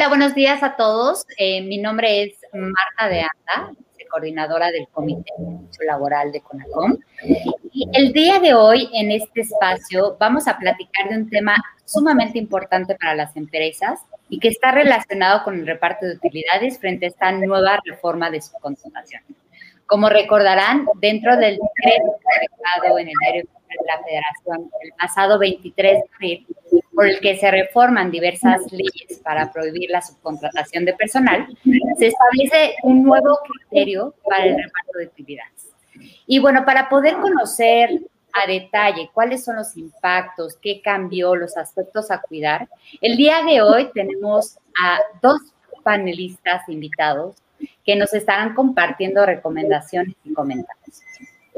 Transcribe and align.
Hola, 0.00 0.08
buenos 0.08 0.34
días 0.34 0.62
a 0.62 0.76
todos. 0.76 1.26
Eh, 1.36 1.60
mi 1.60 1.76
nombre 1.76 2.22
es 2.22 2.38
Marta 2.54 3.14
de 3.14 3.20
Anda, 3.20 3.70
coordinadora 4.10 4.70
del 4.70 4.88
Comité 4.88 5.30
Laboral 5.84 6.32
de 6.32 6.40
CONACOM. 6.40 6.96
Y 7.70 7.86
el 7.92 8.14
día 8.14 8.38
de 8.40 8.54
hoy, 8.54 8.88
en 8.94 9.10
este 9.10 9.42
espacio, 9.42 10.16
vamos 10.18 10.48
a 10.48 10.56
platicar 10.56 11.10
de 11.10 11.16
un 11.16 11.28
tema 11.28 11.54
sumamente 11.84 12.38
importante 12.38 12.94
para 12.94 13.14
las 13.14 13.36
empresas 13.36 14.00
y 14.30 14.38
que 14.38 14.48
está 14.48 14.72
relacionado 14.72 15.44
con 15.44 15.58
el 15.58 15.66
reparto 15.66 16.06
de 16.06 16.14
utilidades 16.14 16.78
frente 16.78 17.04
a 17.04 17.08
esta 17.10 17.32
nueva 17.32 17.78
reforma 17.84 18.30
de 18.30 18.40
su 18.40 18.52
subcontratación. 18.52 19.22
Como 19.84 20.08
recordarán, 20.08 20.86
dentro 20.98 21.36
del 21.36 21.58
decreto 21.58 22.16
publicado 22.22 22.98
en 22.98 23.08
el 23.08 23.14
diario 23.20 23.44
de 23.78 23.86
la 23.86 24.02
Federación 24.02 24.70
el 24.82 24.92
pasado 24.92 25.38
23 25.38 25.98
de 25.98 26.10
abril, 26.14 26.46
por 26.94 27.06
el 27.06 27.20
que 27.20 27.36
se 27.36 27.50
reforman 27.50 28.10
diversas 28.10 28.70
leyes 28.72 29.20
para 29.22 29.52
prohibir 29.52 29.90
la 29.90 30.02
subcontratación 30.02 30.84
de 30.84 30.94
personal, 30.94 31.46
se 31.98 32.08
establece 32.08 32.74
un 32.82 33.02
nuevo 33.02 33.38
criterio 33.48 34.14
para 34.28 34.44
el 34.44 34.56
reparto 34.56 34.98
de 34.98 35.04
actividades. 35.04 35.68
Y 36.26 36.38
bueno, 36.38 36.64
para 36.64 36.88
poder 36.88 37.14
conocer 37.16 38.00
a 38.32 38.46
detalle 38.46 39.10
cuáles 39.12 39.44
son 39.44 39.56
los 39.56 39.76
impactos, 39.76 40.56
qué 40.60 40.80
cambió, 40.82 41.34
los 41.34 41.56
aspectos 41.56 42.10
a 42.10 42.20
cuidar, 42.20 42.68
el 43.00 43.16
día 43.16 43.42
de 43.44 43.62
hoy 43.62 43.90
tenemos 43.92 44.58
a 44.80 44.98
dos 45.22 45.40
panelistas 45.82 46.68
invitados 46.68 47.36
que 47.84 47.96
nos 47.96 48.12
estarán 48.12 48.54
compartiendo 48.54 49.24
recomendaciones 49.26 50.14
y 50.24 50.32
comentarios. 50.32 51.00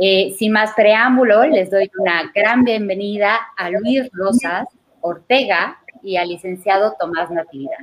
Eh, 0.04 0.34
sin 0.36 0.50
más 0.50 0.72
preámbulo, 0.74 1.44
les 1.44 1.70
doy 1.70 1.88
una 1.96 2.28
gran 2.34 2.64
bienvenida 2.64 3.38
a 3.56 3.70
Luis 3.70 4.10
Rosas, 4.12 4.66
Ortega 5.00 5.78
y 6.02 6.16
al 6.16 6.28
licenciado 6.28 6.96
Tomás 6.98 7.30
Natividad. 7.30 7.78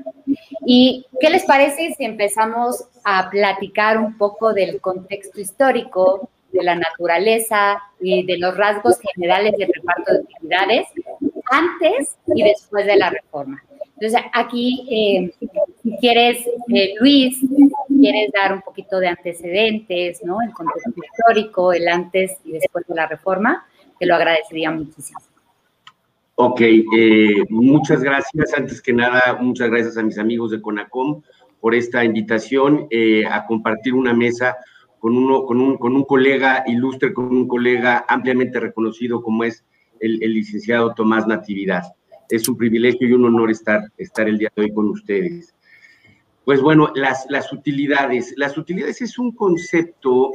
¿Y 0.65 1.05
qué 1.21 1.29
les 1.29 1.45
parece 1.45 1.93
si 1.97 2.03
empezamos 2.03 2.83
a 3.05 3.29
platicar 3.29 3.97
un 3.97 4.17
poco 4.17 4.51
del 4.51 4.81
contexto 4.81 5.39
histórico, 5.39 6.29
de 6.51 6.61
la 6.61 6.75
naturaleza 6.75 7.81
y 8.01 8.25
de 8.25 8.37
los 8.37 8.57
rasgos 8.57 8.99
generales 8.99 9.53
del 9.57 9.71
reparto 9.73 10.11
de 10.11 10.19
actividades 10.19 10.87
antes 11.49 12.17
y 12.35 12.43
después 12.43 12.85
de 12.85 12.97
la 12.97 13.11
reforma? 13.11 13.63
Entonces, 13.97 14.19
aquí, 14.33 14.85
eh, 14.91 15.47
si 15.89 15.97
quieres, 15.97 16.45
eh, 16.73 16.93
Luis, 16.99 17.39
quieres 17.99 18.31
dar 18.31 18.53
un 18.53 18.61
poquito 18.61 18.99
de 18.99 19.07
antecedentes, 19.07 20.23
¿no? 20.23 20.41
El 20.41 20.51
contexto 20.51 20.91
histórico, 20.91 21.73
el 21.73 21.87
antes 21.87 22.37
y 22.45 22.53
después 22.53 22.85
de 22.87 22.95
la 22.95 23.07
reforma, 23.07 23.65
te 23.99 24.05
lo 24.05 24.15
agradecería 24.15 24.71
muchísimo. 24.71 25.19
Ok, 26.35 26.61
eh, 26.61 27.43
muchas 27.49 28.01
gracias. 28.01 28.53
Antes 28.55 28.81
que 28.81 28.93
nada, 28.93 29.37
muchas 29.41 29.69
gracias 29.69 29.97
a 29.97 30.03
mis 30.03 30.17
amigos 30.17 30.51
de 30.51 30.61
CONACOM 30.61 31.21
por 31.59 31.75
esta 31.75 32.05
invitación 32.05 32.87
eh, 32.89 33.25
a 33.25 33.45
compartir 33.45 33.93
una 33.93 34.13
mesa 34.13 34.55
con, 34.99 35.17
uno, 35.17 35.45
con, 35.45 35.59
un, 35.59 35.77
con 35.77 35.95
un 35.95 36.05
colega 36.05 36.63
ilustre, 36.67 37.13
con 37.13 37.25
un 37.25 37.47
colega 37.47 38.05
ampliamente 38.07 38.59
reconocido 38.59 39.21
como 39.21 39.43
es 39.43 39.65
el, 39.99 40.19
licenciado 40.19 40.93
Tomás 40.93 41.27
Natividad. 41.27 41.83
Es 42.29 42.47
un 42.47 42.55
privilegio 42.55 43.07
y 43.07 43.13
un 43.13 43.25
honor 43.25 43.51
estar, 43.51 43.81
estar 43.97 44.29
el 44.29 44.37
día 44.37 44.51
de 44.55 44.61
hoy 44.63 44.73
con 44.73 44.87
ustedes. 44.89 45.53
Pues 46.49 46.63
bueno, 46.63 46.91
las, 46.95 47.53
utilidades. 47.53 48.33
Las 48.35 48.57
utilidades 48.57 49.03
es 49.03 49.19
un 49.19 49.33
concepto 49.33 50.31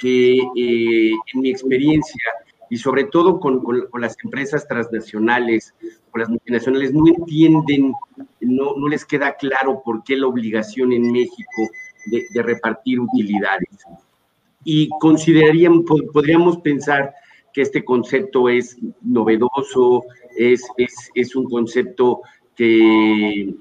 que 0.00 0.38
eh, 0.38 1.10
en 1.12 1.40
mi 1.42 1.50
experiencia 1.50 2.22
y 2.70 2.78
sobre 2.78 3.04
todo 3.04 3.38
con, 3.38 3.62
las 4.00 4.16
empresas 4.24 4.66
transnacionales, 4.66 5.74
con 6.10 6.22
las 6.22 6.30
multinacionales, 6.30 6.94
no 6.94 7.06
entienden, 7.06 7.92
no, 8.40 8.88
les 8.88 9.04
queda 9.04 9.36
claro 9.36 9.82
por 9.84 10.02
qué 10.04 10.16
la 10.16 10.28
obligación 10.28 10.90
en 10.94 11.12
México 11.12 11.68
de, 12.06 12.42
repartir 12.42 13.00
utilidades. 13.00 13.68
Y 14.64 14.88
consideraríamos, 15.00 15.84
podríamos 16.14 16.60
pensar 16.60 17.12
que 17.52 17.60
este 17.60 17.84
concepto 17.84 18.48
es 18.48 18.78
novedoso, 19.02 20.02
es 20.34 21.36
un 21.36 21.44
concepto 21.44 22.22
que 22.56 23.54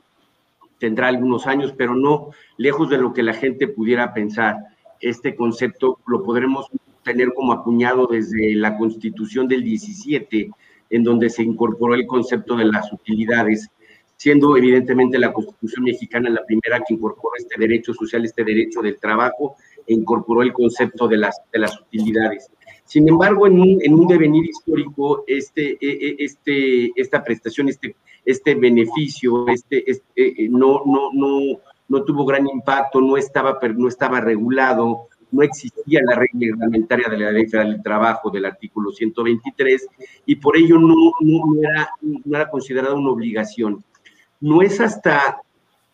tendrá 0.79 1.07
algunos 1.07 1.47
años, 1.47 1.73
pero 1.77 1.95
no 1.95 2.29
lejos 2.57 2.89
de 2.89 2.97
lo 2.97 3.13
que 3.13 3.23
la 3.23 3.33
gente 3.33 3.67
pudiera 3.67 4.13
pensar. 4.13 4.57
Este 4.99 5.35
concepto 5.35 5.99
lo 6.07 6.23
podremos 6.23 6.67
tener 7.03 7.33
como 7.33 7.53
acuñado 7.53 8.07
desde 8.07 8.53
la 8.55 8.77
constitución 8.77 9.47
del 9.47 9.63
17, 9.63 10.51
en 10.89 11.03
donde 11.03 11.29
se 11.29 11.43
incorporó 11.43 11.95
el 11.95 12.05
concepto 12.05 12.55
de 12.55 12.65
las 12.65 12.91
utilidades, 12.91 13.69
siendo 14.15 14.57
evidentemente 14.57 15.19
la 15.19 15.31
constitución 15.31 15.85
mexicana 15.85 16.29
la 16.29 16.45
primera 16.45 16.81
que 16.85 16.95
incorporó 16.95 17.31
este 17.37 17.59
derecho 17.59 17.93
social, 17.93 18.25
este 18.25 18.43
derecho 18.43 18.81
del 18.81 18.99
trabajo, 18.99 19.55
e 19.85 19.93
incorporó 19.93 20.41
el 20.41 20.51
concepto 20.51 21.07
de 21.07 21.17
las, 21.17 21.39
de 21.51 21.59
las 21.59 21.79
utilidades. 21.79 22.49
Sin 22.87 23.07
embargo, 23.07 23.47
en 23.47 23.59
un, 23.59 23.77
en 23.81 23.93
un 23.93 24.07
devenir 24.07 24.45
histórico, 24.45 25.25
este, 25.27 25.71
e, 25.73 25.77
e, 25.81 26.15
este, 26.19 26.91
esta 26.95 27.21
prestación, 27.21 27.67
este, 27.67 27.95
este 28.25 28.55
beneficio, 28.55 29.47
este, 29.49 29.83
este 29.91 30.47
no, 30.49 30.83
no, 30.85 31.11
no, 31.13 31.59
no 31.89 32.03
tuvo 32.03 32.25
gran 32.25 32.47
impacto, 32.47 33.01
no 33.01 33.17
estaba, 33.17 33.59
no 33.75 33.89
estaba 33.89 34.21
regulado, 34.21 35.09
no 35.31 35.43
existía 35.43 35.99
la 36.05 36.15
regla 36.15 36.55
reglamentaria 36.55 37.09
de 37.09 37.17
la 37.17 37.31
Ley 37.31 37.45
Federal 37.47 37.73
del 37.73 37.83
Trabajo 37.83 38.29
del 38.29 38.45
artículo 38.45 38.91
123 38.91 39.87
y 40.25 40.35
por 40.37 40.57
ello 40.57 40.79
no, 40.79 40.95
no, 41.19 41.61
era, 41.61 41.89
no 42.01 42.37
era 42.37 42.49
considerada 42.49 42.95
una 42.95 43.11
obligación. 43.11 43.83
No 44.39 44.61
es 44.61 44.79
hasta 44.79 45.41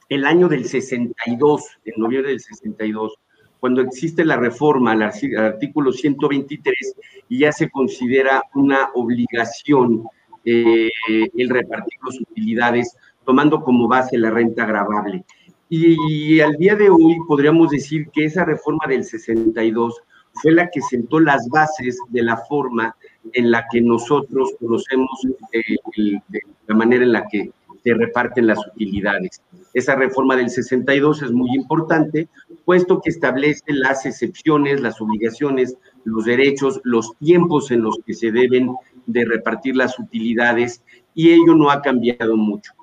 el 0.10 0.26
año 0.26 0.48
del 0.48 0.66
62, 0.66 1.80
en 1.86 1.94
noviembre 1.98 2.32
del 2.32 2.40
62, 2.40 3.16
cuando 3.64 3.80
existe 3.80 4.26
la 4.26 4.36
reforma 4.36 4.92
al 4.92 5.04
artículo 5.04 5.94
123 5.94 6.96
y 7.30 7.40
ya 7.40 7.54
se 7.54 7.70
considera 7.70 8.44
una 8.56 8.90
obligación 8.94 10.04
eh, 10.44 10.90
el 11.08 11.50
repartir 11.50 11.98
las 12.06 12.20
utilidades 12.20 12.98
tomando 13.24 13.62
como 13.62 13.88
base 13.88 14.18
la 14.18 14.32
renta 14.32 14.64
agravable. 14.64 15.24
Y 15.70 16.42
al 16.42 16.58
día 16.58 16.76
de 16.76 16.90
hoy 16.90 17.16
podríamos 17.26 17.70
decir 17.70 18.10
que 18.10 18.26
esa 18.26 18.44
reforma 18.44 18.86
del 18.86 19.06
62 19.06 19.96
fue 20.34 20.52
la 20.52 20.70
que 20.70 20.82
sentó 20.82 21.22
las 21.22 21.48
bases 21.48 21.98
de 22.10 22.22
la 22.22 22.36
forma 22.36 22.94
en 23.32 23.50
la 23.50 23.66
que 23.72 23.80
nosotros 23.80 24.56
conocemos 24.60 25.26
eh, 25.54 26.20
la 26.68 26.76
manera 26.76 27.06
en 27.06 27.14
la 27.14 27.26
que 27.32 27.52
se 27.84 27.94
reparten 27.94 28.48
las 28.48 28.60
utilidades. 28.68 29.42
Esa 29.74 29.96
reforma 29.96 30.36
del 30.36 30.50
62 30.50 31.24
es 31.24 31.32
muy 31.32 31.54
importante, 31.56 32.30
puesto 32.66 33.02
que 33.02 33.10
establece 33.10 33.64
las 33.68 34.06
excepciones, 34.06 34.82
las 34.82 35.02
obligaciones, 35.02 35.76
los 36.04 36.26
derechos, 36.26 36.80
los 36.84 37.16
tiempos 37.18 37.72
en 37.72 37.82
los 37.82 37.98
que 38.06 38.14
se 38.14 38.32
deben 38.32 38.74
de 39.06 39.26
repartir 39.26 39.76
las 39.76 40.00
utilidades, 40.00 40.84
y 41.14 41.32
ello 41.32 41.56
no 41.56 41.70
ha 41.70 41.82
cambiado 41.82 42.38
mucho. 42.38 42.74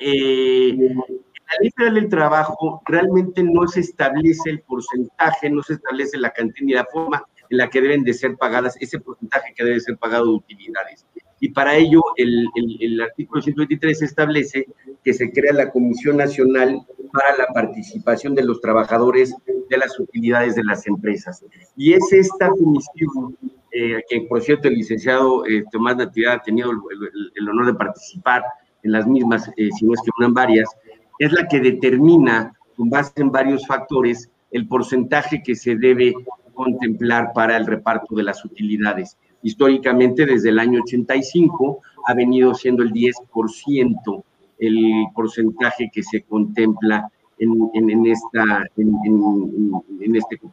Eh, 0.00 0.74
la 1.50 1.86
ley 1.86 1.92
del 1.94 2.08
trabajo 2.08 2.80
realmente 2.86 3.42
no 3.42 3.66
se 3.66 3.80
establece 3.80 4.50
el 4.50 4.60
porcentaje, 4.60 5.50
no 5.50 5.62
se 5.62 5.74
establece 5.74 6.16
la 6.16 6.30
cantidad 6.30 6.64
ni 6.64 6.72
la 6.72 6.86
forma 6.86 7.24
en 7.50 7.58
la 7.58 7.68
que 7.68 7.80
deben 7.80 8.04
de 8.04 8.14
ser 8.14 8.36
pagadas, 8.36 8.76
ese 8.80 9.00
porcentaje 9.00 9.52
que 9.54 9.64
debe 9.64 9.80
ser 9.80 9.98
pagado 9.98 10.26
de 10.26 10.34
utilidades. 10.34 11.04
Y 11.40 11.48
para 11.48 11.74
ello, 11.74 12.02
el, 12.16 12.46
el, 12.80 13.00
artículo 13.00 13.40
123 13.40 14.02
establece 14.02 14.66
que 15.02 15.14
se 15.14 15.32
crea 15.32 15.54
la 15.54 15.70
Comisión 15.70 16.18
Nacional 16.18 16.82
para 17.12 17.36
la 17.38 17.46
Participación 17.46 18.34
de 18.34 18.44
los 18.44 18.60
Trabajadores 18.60 19.34
de 19.70 19.78
las 19.78 19.98
Utilidades 19.98 20.54
de 20.54 20.64
las 20.64 20.86
Empresas. 20.86 21.42
Y 21.76 21.94
es 21.94 22.12
esta 22.12 22.50
comisión, 22.50 23.36
eh, 23.72 24.02
que 24.08 24.20
por 24.22 24.42
cierto 24.42 24.68
el 24.68 24.74
licenciado 24.74 25.46
eh, 25.46 25.64
Tomás 25.72 25.96
Natividad 25.96 26.34
ha 26.34 26.42
tenido 26.42 26.70
el, 26.70 27.48
honor 27.48 27.66
de 27.66 27.74
participar 27.74 28.44
en 28.82 28.92
las 28.92 29.06
mismas, 29.06 29.48
eh, 29.56 29.70
si 29.78 29.86
no 29.86 29.94
es 29.94 30.00
que 30.02 30.10
unan 30.18 30.34
varias, 30.34 30.68
es 31.18 31.32
la 31.32 31.48
que 31.48 31.60
determina, 31.60 32.52
con 32.76 32.90
base 32.90 33.12
en 33.16 33.30
varios 33.30 33.66
factores, 33.66 34.30
el 34.50 34.68
porcentaje 34.68 35.42
que 35.42 35.54
se 35.54 35.76
debe 35.76 36.12
contemplar 36.52 37.32
para 37.34 37.56
el 37.56 37.66
reparto 37.66 38.14
de 38.14 38.24
las 38.24 38.44
utilidades. 38.44 39.16
Históricamente, 39.42 40.26
desde 40.26 40.50
el 40.50 40.58
año 40.58 40.82
85, 40.82 41.80
ha 42.06 42.14
venido 42.14 42.54
siendo 42.54 42.82
el 42.82 42.92
10% 42.92 44.24
el 44.60 45.06
porcentaje 45.14 45.90
que 45.92 46.02
se 46.02 46.22
contempla 46.22 47.10
en, 47.38 48.06
este, 48.06 48.38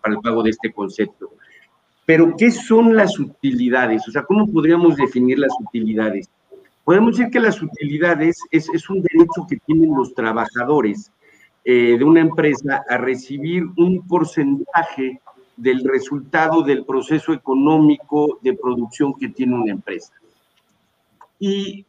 para 0.02 0.16
el 0.16 0.22
pago 0.22 0.42
de 0.42 0.52
este 0.52 0.72
concepto. 0.72 1.32
Pero, 2.06 2.34
¿qué 2.38 2.50
son 2.52 2.96
las 2.96 3.20
utilidades? 3.20 4.08
O 4.08 4.12
sea, 4.12 4.24
¿cómo 4.24 4.48
podríamos 4.48 4.96
definir 4.96 5.40
las 5.40 5.52
utilidades? 5.60 6.30
Podemos 6.86 7.18
decir 7.18 7.30
que 7.30 7.42
las 7.42 7.62
utilidades 7.62 8.40
es, 8.50 8.90
un 8.90 9.02
derecho 9.02 9.46
que 9.50 9.58
tienen 9.58 9.94
los 9.94 10.14
trabajadores 10.14 11.12
eh, 11.66 11.98
de 11.98 12.04
una 12.06 12.22
empresa 12.22 12.86
a 12.88 12.98
recibir 12.98 13.66
un 13.76 14.08
porcentaje 14.08 15.20
del 15.58 15.84
resultado 15.84 16.62
del 16.62 16.86
proceso 16.86 17.34
económico 17.34 18.40
de 18.42 18.54
producción 18.54 19.14
que 19.16 19.30
tiene 19.30 19.56
una 19.56 19.72
empresa. 19.72 20.14
Y 21.40 21.86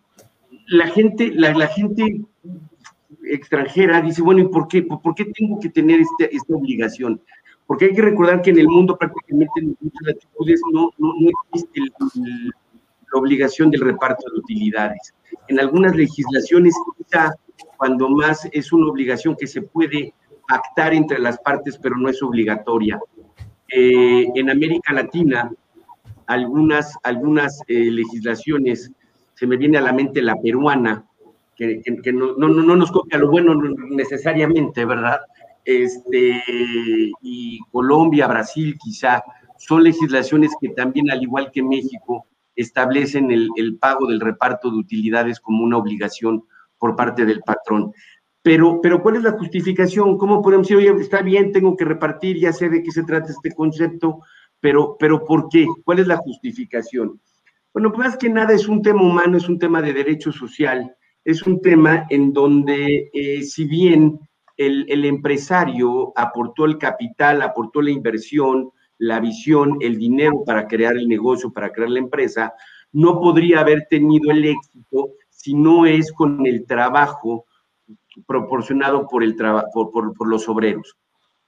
la 0.69 0.89
gente, 0.89 1.31
la, 1.35 1.67
gente 1.69 2.23
extranjera 3.25 4.01
dice, 4.01 4.23
bueno, 4.23 4.41
¿y 4.41 4.49
por 4.49 4.69
qué? 4.69 4.83
¿Por 4.83 5.15
qué 5.15 5.27
tengo 5.27 5.61
que 5.61 5.69
tener 5.69 6.01
este, 6.01 6.35
esta 6.35 6.55
obligación? 6.55 7.21
Porque 7.67 7.87
hay 7.87 7.95
que 7.95 8.03
recordar 8.03 8.41
que 8.41 8.51
en 8.51 8.59
el 8.59 8.69
mundo 8.69 8.97
prácticamente 8.97 9.53
en 9.61 9.77
muchas 9.81 10.01
latitudes 10.03 10.61
no, 10.73 10.91
no, 10.99 11.13
existe 11.53 11.81
la 12.01 13.21
obligación 13.21 13.71
del 13.71 13.83
reparto 13.83 14.25
de 14.33 14.39
utilidades. 14.39 15.15
En 15.49 15.61
algunas 15.61 15.95
legislaciones, 15.95 16.75
cuando 17.77 18.09
más 18.09 18.49
es 18.53 18.73
una 18.73 18.91
obligación 18.91 19.37
que 19.37 19.47
se 19.47 19.63
puede 19.63 20.15
pactar 20.49 20.95
entre 20.95 21.19
las 21.19 21.39
partes, 21.39 21.79
pero 21.79 21.97
no 21.97 22.09
es 22.09 22.23
obligatoria. 22.23 22.99
Eh, 23.69 24.27
en 24.35 24.51
América 24.51 24.93
Latina, 24.93 25.51
algunas, 26.27 26.97
algunas 27.03 27.61
eh, 27.69 27.91
legislaciones, 27.91 28.91
se 29.35 29.47
me 29.47 29.57
viene 29.57 29.79
a 29.79 29.83
la 29.83 29.93
mente 29.93 30.23
la 30.23 30.37
peruana, 30.37 31.05
que, 31.57 31.83
no, 32.13 32.37
no, 32.37 32.49
no, 32.49 32.77
nos 32.77 32.93
copia 32.93 33.19
lo 33.19 33.31
bueno 33.31 33.55
necesariamente, 33.91 34.85
¿verdad? 34.85 35.19
Este, 35.65 36.41
y 37.21 37.59
Colombia, 37.73 38.29
Brasil 38.29 38.77
quizá, 38.79 39.23
son 39.59 39.83
legislaciones 39.83 40.53
que 40.61 40.69
también, 40.69 41.11
al 41.11 41.23
igual 41.23 41.51
que 41.51 41.63
México, 41.63 42.27
establecen 42.55 43.33
el, 43.33 43.49
el 43.57 43.77
pago 43.77 44.07
del 44.07 44.21
reparto 44.21 44.71
de 44.71 44.77
utilidades 44.77 45.41
como 45.41 45.65
una 45.65 45.79
obligación 45.79 46.45
por 46.79 46.95
parte 46.97 47.25
del 47.27 47.41
patrón. 47.41 47.93
Pero, 48.49 48.81
pero 48.81 49.03
¿cuál 49.03 49.17
es 49.17 49.25
la 49.25 49.33
justificación? 49.33 50.17
¿Cómo 50.17 50.41
podemos 50.41 50.67
decir, 50.67 50.79
oye, 50.79 51.03
está 51.03 51.21
bien, 51.21 51.53
tengo 51.53 51.77
que 51.77 51.85
repartir, 51.85 52.39
ya 52.39 52.51
sé 52.51 52.71
de 52.71 52.83
qué 52.83 52.91
se 52.91 53.03
trata 53.03 53.31
este 53.31 53.53
concepto, 53.53 54.21
pero, 54.59 54.97
pero 54.99 55.23
¿por 55.27 55.51
qué? 55.51 55.67
¿Cuál 55.85 55.99
es 55.99 56.07
la 56.07 56.17
justificación? 56.17 57.21
Bueno, 57.75 57.93
pues 57.93 58.09
más 58.09 58.17
que 58.17 58.31
nada 58.31 58.55
es 58.55 58.67
un 58.67 58.81
tema 58.81 59.03
humano, 59.03 59.37
es 59.37 59.51
un 59.51 59.59
tema 59.59 59.83
de 59.83 59.93
derecho 59.93 60.33
social, 60.33 60.97
es 61.27 61.43
un 61.43 61.61
tema 61.61 62.07
en 62.09 62.33
donde 62.33 63.11
eh, 63.13 63.43
si 63.43 63.67
bien 63.67 64.19
el, 64.57 64.87
el, 64.89 65.05
empresario 65.05 66.15
aportó 66.17 66.65
el 66.65 66.79
capital, 66.79 67.43
aportó 67.43 67.83
la 67.83 67.91
inversión, 67.91 68.71
la 68.97 69.21
visión, 69.21 69.77
el 69.81 69.99
dinero 69.99 70.43
para 70.47 70.67
crear 70.67 70.97
el 70.97 71.07
negocio, 71.07 71.53
para 71.53 71.71
crear 71.71 71.91
la 71.91 71.99
empresa, 71.99 72.55
no 72.93 73.21
podría 73.21 73.61
haber 73.61 73.87
tenido 73.91 74.31
el 74.31 74.43
éxito 74.47 75.11
si 75.29 75.53
no 75.53 75.85
es 75.85 76.11
con 76.13 76.47
el 76.47 76.65
trabajo 76.65 77.45
proporcionado 78.27 79.07
por, 79.07 79.23
el 79.23 79.37
por, 79.73 79.91
por, 79.93 80.29
los 80.29 80.49
obreros. 80.49 80.97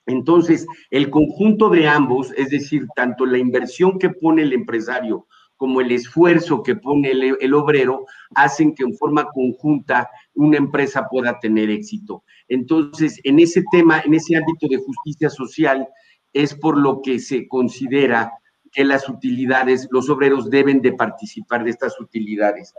Entonces, 0.07 0.67
el 0.91 1.11
conjunto 1.11 1.69
de 1.71 1.89
ambos, 1.89 2.33
es 2.37 2.51
decir, 2.51 2.87
tanto 2.97 3.27
la 3.27 3.39
inversión 3.39 3.99
que 3.99 4.11
pone 4.11 4.43
el 4.43 4.53
empresario 4.53 5.27
como 5.57 5.83
el 5.83 5.93
esfuerzo 5.93 6.63
que 6.63 6.75
pone 6.75 7.11
el, 7.11 7.37
el, 7.39 7.55
obrero, 7.55 8.07
hacen 8.35 8.75
que 8.75 8.83
en 8.83 8.97
forma 8.97 9.27
conjunta 9.27 10.09
una 10.35 10.57
empresa 10.57 11.07
pueda 11.11 11.39
tener 11.39 11.69
éxito. 11.69 12.25
Entonces, 12.49 13.21
en 13.25 13.39
ese 13.39 13.63
tema, 13.71 14.01
en 14.05 14.15
ese 14.15 14.37
ámbito 14.37 14.69
de 14.69 14.79
justicia 14.79 15.29
social, 15.29 15.87
es 16.33 16.55
por 16.55 16.79
lo 16.79 17.03
que 17.03 17.19
se 17.19 17.47
considera 17.47 18.33
que 18.73 18.85
las 18.85 19.09
utilidades, 19.09 19.89
los 19.91 20.09
obreros 20.09 20.49
deben 20.49 20.81
de 20.81 20.93
participar 20.93 21.65
de 21.65 21.71
estas 21.71 22.01
utilidades 22.01 22.73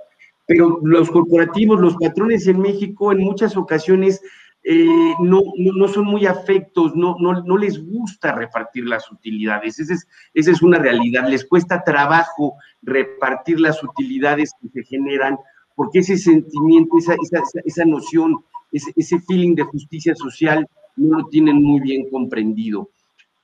pero 0.52 0.82
los 0.84 1.10
corporativos, 1.10 1.80
los 1.80 1.96
patrones 1.96 2.46
en 2.46 2.60
México 2.60 3.14
en 3.14 3.20
muchas 3.20 3.56
ocasiones 3.56 4.22
eh, 4.66 5.14
no, 5.22 5.42
no, 5.56 5.88
son 5.88 6.04
muy 6.04 6.26
afectos, 6.26 6.94
no, 6.94 7.16
no, 7.22 7.42
no, 7.42 7.58
les 7.58 7.82
gusta 7.82 8.34
repartir 8.34 8.86
las 8.86 9.10
utilidades. 9.10 9.80
Esa 9.80 9.94
es, 9.94 10.08
esa 10.34 10.52
es 10.52 10.62
una 10.62 10.78
realidad. 10.78 11.26
Les 11.30 11.46
cuesta 11.46 11.86
trabajo 11.86 12.56
repartir 12.82 13.62
las 13.62 13.82
utilidades 13.82 14.52
que 14.62 14.68
se 14.68 14.84
generan 14.84 15.38
porque 15.74 16.00
ese 16.00 16.18
sentimiento, 16.18 16.98
esa, 16.98 17.14
esa, 17.14 17.42
esa 17.64 17.86
noción, 17.86 18.44
ese, 18.74 18.92
ese 18.98 19.20
feeling 19.22 19.56
de 19.56 19.64
justicia 19.64 20.14
social 20.16 20.68
no 20.98 21.20
lo 21.20 21.28
tienen 21.28 21.64
muy 21.64 21.80
bien 21.80 22.10
comprendido. 22.10 22.90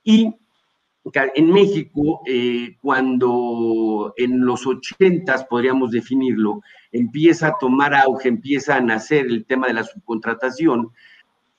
Y 0.04 0.34
en 1.34 1.52
México, 1.52 2.20
eh, 2.26 2.76
cuando 2.80 4.12
en 4.16 4.44
los 4.44 4.66
ochentas, 4.66 5.44
podríamos 5.44 5.90
definirlo, 5.90 6.60
empieza 6.92 7.48
a 7.48 7.56
tomar 7.58 7.94
auge, 7.94 8.28
empieza 8.28 8.76
a 8.76 8.80
nacer 8.80 9.26
el 9.26 9.44
tema 9.44 9.66
de 9.66 9.74
la 9.74 9.84
subcontratación, 9.84 10.90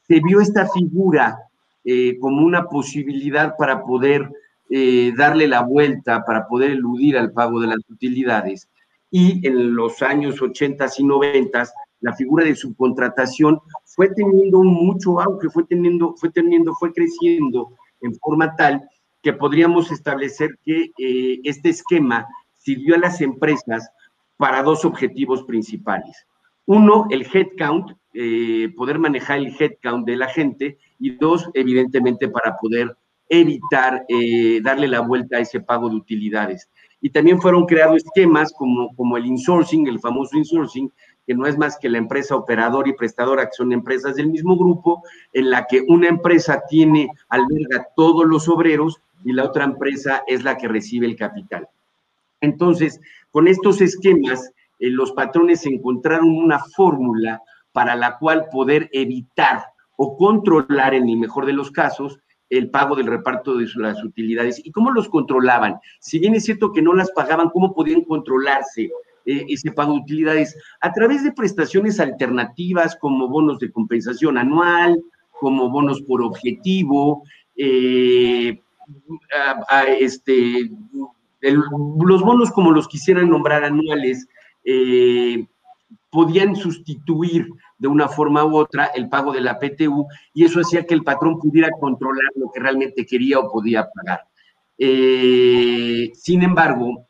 se 0.07 0.19
vio 0.21 0.41
esta 0.41 0.67
figura 0.67 1.37
eh, 1.85 2.17
como 2.19 2.45
una 2.45 2.65
posibilidad 2.65 3.55
para 3.57 3.83
poder 3.83 4.29
eh, 4.69 5.13
darle 5.17 5.47
la 5.47 5.61
vuelta, 5.61 6.23
para 6.25 6.47
poder 6.47 6.71
eludir 6.71 7.17
al 7.17 7.31
pago 7.31 7.59
de 7.59 7.67
las 7.67 7.79
utilidades. 7.89 8.69
Y 9.11 9.45
en 9.47 9.75
los 9.75 10.01
años 10.01 10.41
80 10.41 10.85
y 10.97 11.03
90, 11.03 11.63
la 12.01 12.13
figura 12.13 12.45
de 12.45 12.55
subcontratación 12.55 13.59
fue 13.85 14.09
teniendo 14.09 14.61
mucho 14.63 15.19
auge, 15.19 15.49
fue 15.49 15.63
teniendo, 15.63 16.15
fue 16.17 16.29
teniendo, 16.29 16.73
fue 16.75 16.93
creciendo 16.93 17.71
en 18.01 18.15
forma 18.15 18.55
tal 18.55 18.87
que 19.21 19.33
podríamos 19.33 19.91
establecer 19.91 20.57
que 20.63 20.91
eh, 20.97 21.39
este 21.43 21.69
esquema 21.69 22.27
sirvió 22.53 22.95
a 22.95 22.99
las 22.99 23.21
empresas 23.21 23.89
para 24.37 24.63
dos 24.63 24.85
objetivos 24.85 25.43
principales. 25.43 26.25
Uno, 26.65 27.07
el 27.09 27.27
headcount, 27.33 27.91
eh, 28.13 28.71
poder 28.77 28.99
manejar 28.99 29.39
el 29.39 29.53
headcount 29.59 30.05
de 30.05 30.15
la 30.15 30.27
gente, 30.27 30.77
y 30.99 31.11
dos, 31.15 31.49
evidentemente, 31.53 32.27
para 32.29 32.55
poder 32.57 32.95
evitar 33.27 34.05
eh, 34.07 34.59
darle 34.61 34.87
la 34.87 35.01
vuelta 35.01 35.37
a 35.37 35.41
ese 35.41 35.59
pago 35.59 35.89
de 35.89 35.95
utilidades. 35.95 36.69
Y 37.01 37.11
también 37.11 37.41
fueron 37.41 37.65
creados 37.65 38.03
esquemas 38.03 38.51
como, 38.57 38.93
como 38.95 39.17
el 39.17 39.25
insourcing, 39.25 39.87
el 39.87 39.99
famoso 39.99 40.37
insourcing, 40.37 40.91
que 41.25 41.35
no 41.35 41.45
es 41.45 41.57
más 41.57 41.77
que 41.77 41.89
la 41.89 41.99
empresa 41.99 42.35
operador 42.35 42.87
y 42.87 42.93
prestadora, 42.93 43.45
que 43.45 43.53
son 43.55 43.71
empresas 43.71 44.15
del 44.15 44.29
mismo 44.29 44.57
grupo, 44.57 45.03
en 45.31 45.51
la 45.51 45.65
que 45.67 45.83
una 45.87 46.07
empresa 46.07 46.63
tiene, 46.67 47.07
alberga 47.29 47.87
todos 47.95 48.25
los 48.25 48.49
obreros 48.49 48.99
y 49.23 49.33
la 49.33 49.45
otra 49.45 49.63
empresa 49.63 50.23
es 50.27 50.43
la 50.43 50.57
que 50.57 50.67
recibe 50.67 51.07
el 51.07 51.15
capital. 51.15 51.67
Entonces, 52.41 52.99
con 53.31 53.47
estos 53.47 53.81
esquemas, 53.81 54.51
eh, 54.79 54.89
los 54.89 55.11
patrones 55.11 55.65
encontraron 55.65 56.29
una 56.29 56.59
fórmula 56.75 57.41
para 57.71 57.95
la 57.95 58.17
cual 58.17 58.47
poder 58.51 58.89
evitar 58.93 59.63
o 59.97 60.15
controlar, 60.17 60.93
en 60.93 61.09
el 61.09 61.17
mejor 61.17 61.45
de 61.45 61.53
los 61.53 61.71
casos, 61.71 62.19
el 62.49 62.69
pago 62.69 62.95
del 62.95 63.07
reparto 63.07 63.57
de 63.57 63.67
las 63.75 64.03
utilidades. 64.03 64.61
¿Y 64.63 64.71
cómo 64.71 64.91
los 64.91 65.09
controlaban? 65.09 65.75
Si 65.99 66.19
bien 66.19 66.33
es 66.33 66.45
cierto 66.45 66.71
que 66.71 66.81
no 66.81 66.93
las 66.93 67.11
pagaban, 67.11 67.49
¿cómo 67.49 67.73
podían 67.75 68.01
controlarse 68.01 68.89
eh, 69.25 69.45
ese 69.49 69.71
pago 69.71 69.93
de 69.93 69.99
utilidades? 69.99 70.57
A 70.81 70.91
través 70.93 71.23
de 71.23 71.33
prestaciones 71.33 71.99
alternativas 71.99 72.95
como 72.95 73.27
bonos 73.27 73.59
de 73.59 73.71
compensación 73.71 74.37
anual, 74.37 74.99
como 75.39 75.69
bonos 75.69 76.01
por 76.01 76.23
objetivo, 76.23 77.23
eh, 77.55 78.61
este, 79.99 80.69
los 81.41 82.21
bonos 82.21 82.51
como 82.51 82.71
los 82.71 82.87
quisieran 82.87 83.29
nombrar 83.29 83.63
anuales, 83.63 84.27
eh, 84.63 85.47
podían 86.09 86.55
sustituir 86.55 87.47
de 87.77 87.87
una 87.87 88.07
forma 88.07 88.43
u 88.45 88.57
otra 88.57 88.85
el 88.87 89.09
pago 89.09 89.31
de 89.31 89.41
la 89.41 89.59
PTU 89.59 90.07
y 90.33 90.45
eso 90.45 90.59
hacía 90.59 90.85
que 90.85 90.93
el 90.93 91.03
patrón 91.03 91.39
pudiera 91.39 91.69
controlar 91.79 92.31
lo 92.35 92.51
que 92.51 92.59
realmente 92.59 93.05
quería 93.05 93.39
o 93.39 93.51
podía 93.51 93.87
pagar. 93.93 94.21
Eh, 94.77 96.11
sin 96.13 96.43
embargo, 96.43 97.07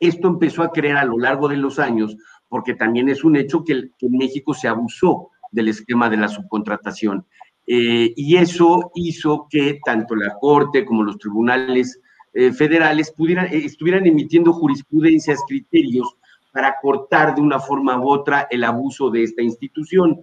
esto 0.00 0.28
empezó 0.28 0.62
a 0.62 0.72
creer 0.72 0.96
a 0.96 1.04
lo 1.04 1.18
largo 1.18 1.48
de 1.48 1.56
los 1.56 1.78
años, 1.78 2.16
porque 2.48 2.74
también 2.74 3.08
es 3.08 3.24
un 3.24 3.36
hecho 3.36 3.64
que, 3.64 3.90
que 3.98 4.06
en 4.06 4.16
México 4.16 4.54
se 4.54 4.68
abusó 4.68 5.30
del 5.50 5.68
esquema 5.68 6.08
de 6.08 6.16
la 6.16 6.28
subcontratación. 6.28 7.26
Eh, 7.74 8.12
y 8.16 8.36
eso 8.36 8.90
hizo 8.94 9.46
que 9.48 9.80
tanto 9.82 10.14
la 10.14 10.34
Corte 10.38 10.84
como 10.84 11.04
los 11.04 11.16
tribunales 11.16 11.98
eh, 12.34 12.52
federales 12.52 13.10
pudieran, 13.10 13.46
eh, 13.46 13.62
estuvieran 13.64 14.06
emitiendo 14.06 14.52
jurisprudencias, 14.52 15.40
criterios 15.48 16.14
para 16.52 16.76
cortar 16.82 17.34
de 17.34 17.40
una 17.40 17.58
forma 17.58 17.98
u 17.98 18.10
otra 18.10 18.46
el 18.50 18.62
abuso 18.64 19.08
de 19.10 19.22
esta 19.22 19.40
institución. 19.40 20.20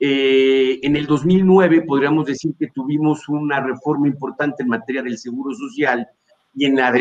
en 0.00 0.96
el 0.96 1.06
2009 1.06 1.82
podríamos 1.82 2.26
decir 2.26 2.56
que 2.58 2.66
tuvimos 2.74 3.28
una 3.28 3.60
reforma 3.60 4.08
importante 4.08 4.64
en 4.64 4.70
materia 4.70 5.02
del 5.04 5.16
seguro 5.16 5.54
social 5.54 6.04
y 6.56 6.64
en 6.64 6.74
la, 6.74 6.92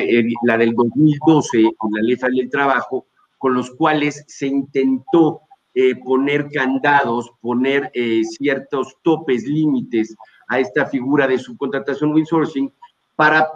la 0.44 0.58
del 0.60 0.76
2012, 0.76 1.64
con 1.78 1.92
la 1.94 2.02
ley 2.04 2.16
del 2.16 2.50
trabajo, 2.52 3.08
con 3.40 3.56
los 3.56 3.72
cuales 3.72 4.24
se 4.28 4.46
intentó 4.46 5.42
eh, 5.76 5.96
poner 5.96 6.50
candados, 6.50 7.32
poner 7.42 7.90
eh, 7.94 8.24
ciertos 8.24 8.98
topes, 9.02 9.44
límites 9.44 10.16
a 10.48 10.60
esta 10.60 10.86
figura 10.86 11.28
de 11.28 11.40
subcontratación 11.40 12.14
o 12.14 12.20
insourcing 12.20 12.72
para 13.16 13.50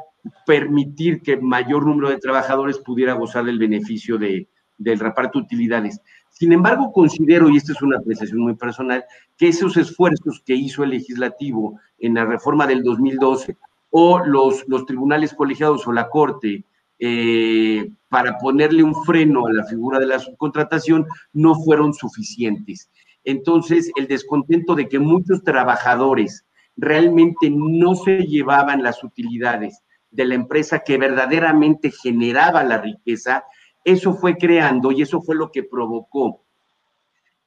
permitir 0.45 1.21
que 1.21 1.37
mayor 1.37 1.85
número 1.85 2.09
de 2.09 2.17
trabajadores 2.17 2.79
pudiera 2.79 3.13
gozar 3.13 3.45
del 3.45 3.59
beneficio 3.59 4.17
de, 4.17 4.47
del 4.77 4.99
reparto 4.99 5.39
de 5.39 5.45
utilidades. 5.45 6.01
Sin 6.29 6.53
embargo, 6.53 6.91
considero, 6.91 7.49
y 7.49 7.57
esta 7.57 7.73
es 7.73 7.81
una 7.81 7.97
apreciación 7.97 8.39
muy 8.39 8.55
personal, 8.55 9.03
que 9.37 9.47
esos 9.49 9.77
esfuerzos 9.77 10.41
que 10.45 10.55
hizo 10.55 10.83
el 10.83 10.91
legislativo 10.91 11.79
en 11.99 12.13
la 12.13 12.25
reforma 12.25 12.67
del 12.67 12.83
2012 12.83 13.57
o 13.89 14.19
los, 14.19 14.63
los 14.67 14.85
tribunales 14.85 15.33
colegiados 15.33 15.87
o 15.87 15.91
la 15.91 16.09
Corte 16.09 16.63
eh, 16.99 17.89
para 18.09 18.37
ponerle 18.37 18.83
un 18.83 18.95
freno 19.03 19.45
a 19.45 19.53
la 19.53 19.65
figura 19.65 19.99
de 19.99 20.07
la 20.07 20.19
subcontratación 20.19 21.05
no 21.33 21.55
fueron 21.55 21.93
suficientes. 21.93 22.89
entonces 23.23 23.91
el 23.97 24.07
descontento 24.07 24.73
de 24.75 24.87
que 24.87 24.99
muchos 24.99 25.43
trabajadores 25.43 26.45
realmente 26.75 27.49
no 27.49 27.95
se 27.95 28.19
llevaban 28.19 28.83
las 28.83 29.03
utilidades 29.03 29.83
de 30.11 30.25
la 30.25 30.35
empresa 30.35 30.79
que 30.79 30.97
verdaderamente 30.97 31.91
generaba 31.91 32.63
la 32.63 32.79
riqueza, 32.79 33.43
eso 33.83 34.13
fue 34.13 34.37
creando 34.37 34.91
y 34.91 35.01
eso 35.01 35.21
fue 35.21 35.35
lo 35.35 35.51
que 35.51 35.63
provocó, 35.63 36.45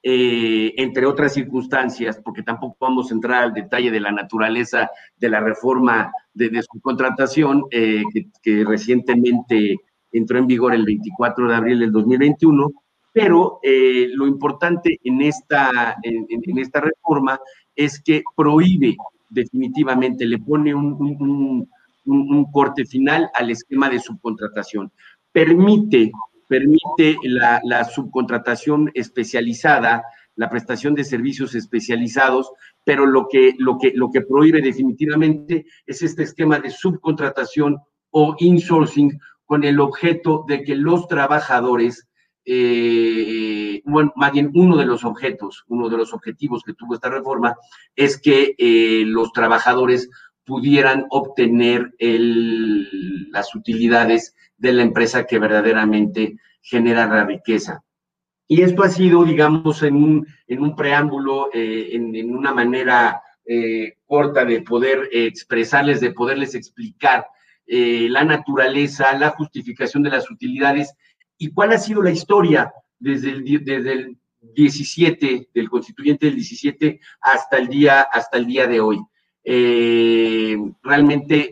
eh, 0.03 0.73
entre 0.79 1.05
otras 1.05 1.35
circunstancias, 1.35 2.21
porque 2.25 2.43
tampoco 2.43 2.77
vamos 2.81 3.11
a 3.11 3.15
entrar 3.15 3.43
al 3.43 3.53
detalle 3.53 3.91
de 3.91 4.01
la 4.01 4.11
naturaleza 4.11 4.91
de 5.19 5.29
la 5.29 5.41
reforma 5.41 6.13
de, 6.33 6.63
su 6.63 6.81
contratación, 6.81 7.65
eh, 7.71 8.03
que, 8.43 8.65
recientemente 8.65 9.77
entró 10.13 10.39
en 10.39 10.47
vigor 10.47 10.75
el 10.75 10.85
24 10.85 11.49
de 11.49 11.55
abril 11.55 11.81
del 11.81 11.93
2021, 11.93 12.71
pero 13.13 13.59
eh, 13.63 14.09
lo 14.15 14.27
importante 14.27 14.99
en 15.05 15.21
esta, 15.21 15.97
en, 16.03 16.59
esta 16.59 16.81
reforma 16.81 17.39
es 17.75 18.01
que 18.01 18.23
prohíbe 18.35 18.97
definitivamente, 19.29 20.25
le 20.27 20.39
pone 20.39 20.75
un, 20.75 21.69
corte 22.53 22.85
final 22.85 23.31
al 23.35 23.51
esquema 23.51 23.89
de 23.89 24.01
subcontratación. 24.01 24.91
Permite, 25.31 26.11
permite 26.51 27.17
la, 27.23 27.85
subcontratación 27.85 28.91
especializada, 28.95 30.03
la 30.35 30.51
prestación 30.51 30.97
de 30.97 31.05
servicios 31.05 31.55
especializados, 31.55 32.51
pero 32.85 33.07
lo 33.07 33.29
que, 33.29 33.55
lo, 33.57 33.79
que, 33.79 33.93
lo 33.95 34.11
que 34.11 34.23
prohíbe 34.23 34.61
definitivamente 34.61 35.65
es 35.87 36.03
este 36.03 36.25
esquema 36.25 36.59
de 36.59 36.71
subcontratación 36.71 37.79
o 38.11 38.35
insourcing 38.41 39.17
con 39.45 39.63
el 39.63 39.79
objeto 39.79 40.45
de 40.49 40.65
que 40.65 40.75
los 40.75 41.07
trabajadores 41.07 42.09
eh, 42.45 43.81
bueno, 43.85 44.13
más 44.17 44.33
bien 44.33 44.51
uno 44.55 44.77
de 44.77 44.87
los 44.87 45.05
objetos, 45.05 45.63
uno 45.69 45.89
de 45.89 45.99
los 45.99 46.13
objetivos 46.13 46.65
que 46.65 46.75
tuvo 46.75 46.95
esta 46.95 47.11
reforma 47.11 47.55
es 47.95 48.21
que 48.21 48.57
eh, 48.59 49.05
los 49.07 49.33
trabajadores 49.33 50.11
pudieran 50.45 51.07
obtener 51.11 51.93
las 51.99 53.55
utilidades 53.55 54.35
de 54.57 54.73
la 54.73 54.83
empresa 54.83 55.25
que 55.25 55.39
verdaderamente 55.39 56.37
genera 56.63 57.07
la 57.07 57.25
riqueza. 57.25 57.83
Y 58.47 58.63
esto 58.63 58.83
ha 58.83 58.89
sido, 58.89 59.25
digamos, 59.25 59.83
en 59.83 59.95
un, 59.95 60.27
en 60.49 60.61
un 60.61 60.75
preámbulo, 60.75 61.51
eh, 61.55 61.91
en, 61.93 62.35
una 62.35 62.53
manera 62.53 63.23
corta 64.07 64.45
de 64.45 64.63
poder 64.63 65.09
expresarles, 65.11 66.01
de 66.01 66.13
poderles 66.13 66.55
explicar 66.55 67.27
la 67.67 68.25
naturaleza, 68.25 69.17
la 69.19 69.31
justificación 69.31 70.05
de 70.05 70.11
las 70.11 70.31
utilidades 70.31 70.95
y 71.41 71.51
cuál 71.53 71.73
ha 71.73 71.79
sido 71.79 72.03
la 72.03 72.11
historia 72.11 72.73
desde 72.99 73.31
el, 73.31 73.65
desde 73.65 73.93
el 73.93 74.19
17, 74.41 75.49
del 75.55 75.69
constituyente 75.69 76.27
del 76.27 76.37
17 76.37 77.01
hasta 77.21 77.57
el 77.57 77.69
día, 77.69 78.03
hasta 78.03 78.39
el 78.39 78.47
día 78.47 78.67
de 78.67 78.81
hoy. 78.81 79.01
Eh, 79.45 80.57
realmente 80.83 81.51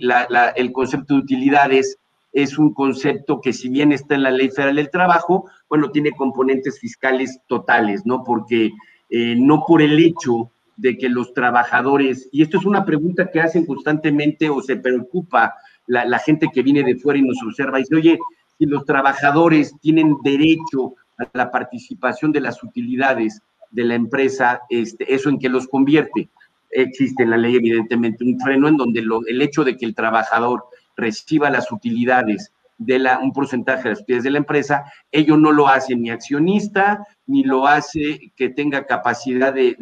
el 0.57 0.73
concepto 0.73 1.15
de 1.15 1.21
utilidades 1.21 1.99
es 2.33 2.59
un 2.59 2.75
concepto 2.75 3.41
que 3.41 3.53
si 3.53 3.69
bien 3.69 3.93
está 3.93 4.15
en 4.15 4.23
la 4.23 4.31
Ley 4.31 4.51
Federal 4.51 4.77
del 4.77 4.91
Trabajo, 4.91 5.49
bueno, 5.69 5.91
tiene 5.91 6.13
componentes 6.13 6.79
fiscales 6.79 7.41
totales, 7.47 8.05
¿no? 8.05 8.23
Porque 8.23 8.71
eh, 9.11 9.35
no 9.37 9.65
por 9.67 9.83
el 9.83 9.99
hecho 9.99 10.51
de 10.77 10.97
que 10.97 11.09
los 11.09 11.33
trabajadores, 11.33 12.29
y 12.31 12.43
esto 12.43 12.59
es 12.59 12.65
una 12.65 12.85
pregunta 12.85 13.31
que 13.31 13.41
hacen 13.41 13.67
constantemente 13.67 14.49
o 14.49 14.61
se 14.63 14.77
preocupa 14.77 15.55
la, 15.87 16.05
la 16.05 16.19
gente 16.19 16.49
que 16.53 16.63
viene 16.63 16.85
de 16.85 16.97
fuera 16.97 17.19
y 17.19 17.23
nos 17.23 17.43
observa 17.43 17.79
y 17.79 17.83
dice, 17.83 17.97
oye, 17.97 18.19
si 18.59 18.67
los 18.67 18.85
trabajadores 18.85 19.75
tienen 19.81 20.17
derecho 20.23 20.95
a 21.19 21.29
la 21.33 21.51
participación 21.51 22.31
de 22.33 22.41
las 22.41 22.63
utilidades 22.63 23.41
de 23.71 23.85
la 23.85 23.95
empresa, 23.95 24.61
este, 24.69 25.13
¿eso 25.13 25.29
en 25.29 25.39
qué 25.39 25.49
los 25.49 25.67
convierte? 25.67 26.29
Existe 26.71 27.23
en 27.23 27.31
la 27.31 27.37
ley, 27.37 27.57
evidentemente, 27.57 28.25
un 28.25 28.39
freno 28.39 28.69
en 28.69 28.77
donde 28.77 29.01
el 29.01 29.43
hecho 29.43 29.65
de 29.65 29.77
que 29.77 29.87
el 29.87 29.95
trabajador 29.95 30.65
reciba 30.97 31.51
las 31.51 31.73
utilidades 31.73 32.53
de 32.79 32.99
la, 32.99 33.19
un 33.19 33.33
porcentaje 33.33 33.85
de 33.85 33.89
las 33.91 34.01
utilidades 34.01 34.25
de 34.25 34.31
la 34.31 34.39
empresa, 34.39 34.85
ello 35.11 35.37
no 35.37 35.53
lo 35.53 35.69
hace 35.69 35.97
ni 35.97 36.11
accionista, 36.11 37.07
ni 37.27 37.43
lo 37.43 37.67
hace 37.67 38.33
que 38.37 38.51
tenga 38.51 38.87
capacidad 38.87 39.53
de, 39.53 39.75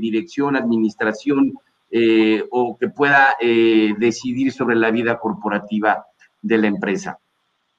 dirección, 0.00 0.56
administración 0.56 1.54
eh, 1.90 2.42
o 2.50 2.76
que 2.78 2.88
pueda 2.88 3.34
eh, 3.40 3.94
decidir 3.98 4.52
sobre 4.52 4.76
la 4.76 4.90
vida 4.90 5.18
corporativa 5.18 6.04
de 6.40 6.58
la 6.58 6.66
empresa. 6.68 7.18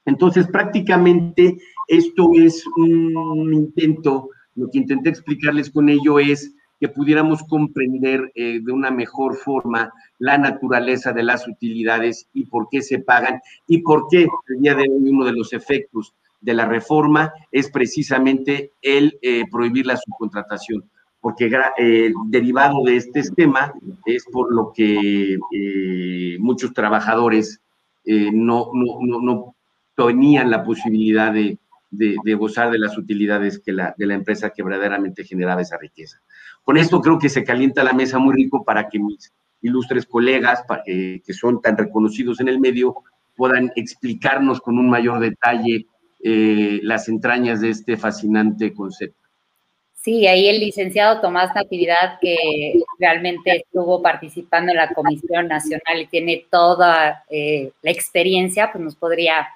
Entonces, 0.04 0.46
prácticamente 0.46 1.58
esto 1.86 2.30
es 2.34 2.64
un 2.76 3.52
intento, 3.52 4.30
lo 4.54 4.70
que 4.70 4.78
intenté 4.78 5.10
explicarles 5.10 5.70
con 5.70 5.88
ello 5.88 6.18
es 6.18 6.54
que 6.80 6.88
pudiéramos 6.88 7.42
comprender 7.42 8.30
eh, 8.34 8.60
de 8.62 8.72
una 8.72 8.90
mejor 8.90 9.36
forma 9.36 9.92
la 10.18 10.38
naturaleza 10.38 11.12
de 11.12 11.22
las 11.22 11.46
utilidades 11.48 12.28
y 12.32 12.46
por 12.46 12.68
qué 12.70 12.82
se 12.82 13.00
pagan 13.00 13.40
y 13.66 13.78
por 13.82 14.06
qué 14.10 14.26
el 14.48 14.60
día 14.60 14.74
de 14.74 14.82
hoy 14.82 15.10
uno 15.10 15.24
de 15.24 15.32
los 15.32 15.52
efectos 15.52 16.14
de 16.40 16.54
la 16.54 16.66
reforma 16.66 17.32
es 17.50 17.70
precisamente 17.70 18.72
el 18.80 19.18
eh, 19.22 19.44
prohibir 19.50 19.86
la 19.86 19.96
subcontratación, 19.96 20.88
porque 21.20 21.50
eh, 21.78 22.12
derivado 22.26 22.84
de 22.84 22.96
este 22.96 23.20
esquema 23.20 23.72
es 24.06 24.24
por 24.30 24.54
lo 24.54 24.72
que 24.72 25.36
muchos 26.38 26.72
trabajadores 26.72 27.60
no, 28.06 28.70
no, 28.72 28.98
no, 29.02 29.20
no 29.20 29.54
tenían 29.98 30.48
la 30.48 30.64
posibilidad 30.64 31.32
de, 31.32 31.58
gozar 32.36 32.70
de 32.70 32.78
las 32.78 32.96
utilidades 32.96 33.58
que 33.58 33.72
la, 33.72 33.94
de 33.98 34.06
la 34.06 34.14
empresa 34.14 34.50
que 34.50 34.62
verdaderamente 34.62 35.24
generaba 35.24 35.62
esa 35.62 35.76
riqueza. 35.76 36.22
Con 36.68 36.76
esto 36.76 37.00
creo 37.00 37.18
que 37.18 37.30
se 37.30 37.44
calienta 37.44 37.82
la 37.82 37.94
mesa 37.94 38.18
muy 38.18 38.34
rico 38.34 38.62
para 38.62 38.90
que 38.90 38.98
mis 38.98 39.32
ilustres 39.62 40.04
colegas, 40.04 40.62
que 40.84 41.32
son 41.32 41.62
tan 41.62 41.78
reconocidos 41.78 42.40
en 42.40 42.48
el 42.48 42.60
medio, 42.60 42.94
puedan 43.34 43.72
explicarnos 43.74 44.60
con 44.60 44.78
un 44.78 44.90
mayor 44.90 45.18
detalle 45.18 45.86
eh, 46.22 46.80
las 46.82 47.08
entrañas 47.08 47.62
de 47.62 47.70
este 47.70 47.96
fascinante 47.96 48.74
concepto. 48.74 49.16
Sí, 49.94 50.26
ahí 50.26 50.46
el 50.46 50.60
licenciado 50.60 51.22
Tomás 51.22 51.54
Natividad, 51.54 52.18
que 52.20 52.36
realmente 52.98 53.64
estuvo 53.64 54.02
participando 54.02 54.70
en 54.70 54.76
la 54.76 54.92
Comisión 54.92 55.48
Nacional 55.48 56.02
y 56.02 56.06
tiene 56.08 56.44
toda 56.50 57.24
eh, 57.30 57.70
la 57.80 57.92
experiencia, 57.92 58.70
pues 58.70 58.84
nos 58.84 58.94
podría 58.94 59.48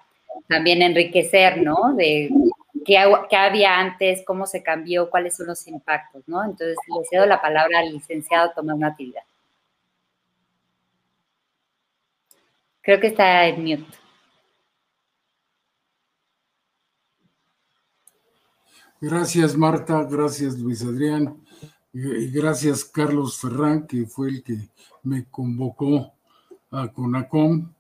también 0.49 0.81
enriquecer, 0.81 1.61
¿no? 1.63 1.93
De 1.95 2.31
qué, 2.85 2.99
había 2.99 3.79
antes, 3.79 4.23
cómo 4.27 4.47
se 4.47 4.63
cambió, 4.63 5.11
cuáles 5.11 5.37
son 5.37 5.47
los 5.47 5.67
impactos, 5.67 6.23
¿no? 6.27 6.43
Entonces, 6.45 6.77
le 6.89 7.05
cedo 7.11 7.27
la 7.27 7.41
palabra 7.41 7.81
al 7.81 7.93
licenciado 7.93 8.53
Tomás 8.55 8.79
Natividad. 8.79 9.23
Creo 12.83 13.01
que 13.01 13.09
está 13.09 13.47
en 13.47 13.63
mute. 13.63 13.99
Gracias, 19.01 19.57
Marta. 19.57 20.05
Gracias, 20.05 20.59
Luis 20.59 20.83
Adrián. 20.83 21.45
Y 21.93 22.31
gracias, 22.31 22.85
Carlos 22.85 23.39
Ferrán, 23.41 23.87
que 23.87 24.07
fue 24.07 24.29
el 24.29 24.43
que 24.43 24.57
me 25.03 25.25
convocó 25.31 26.13
a 26.71 26.89
CONACOM 26.89 27.73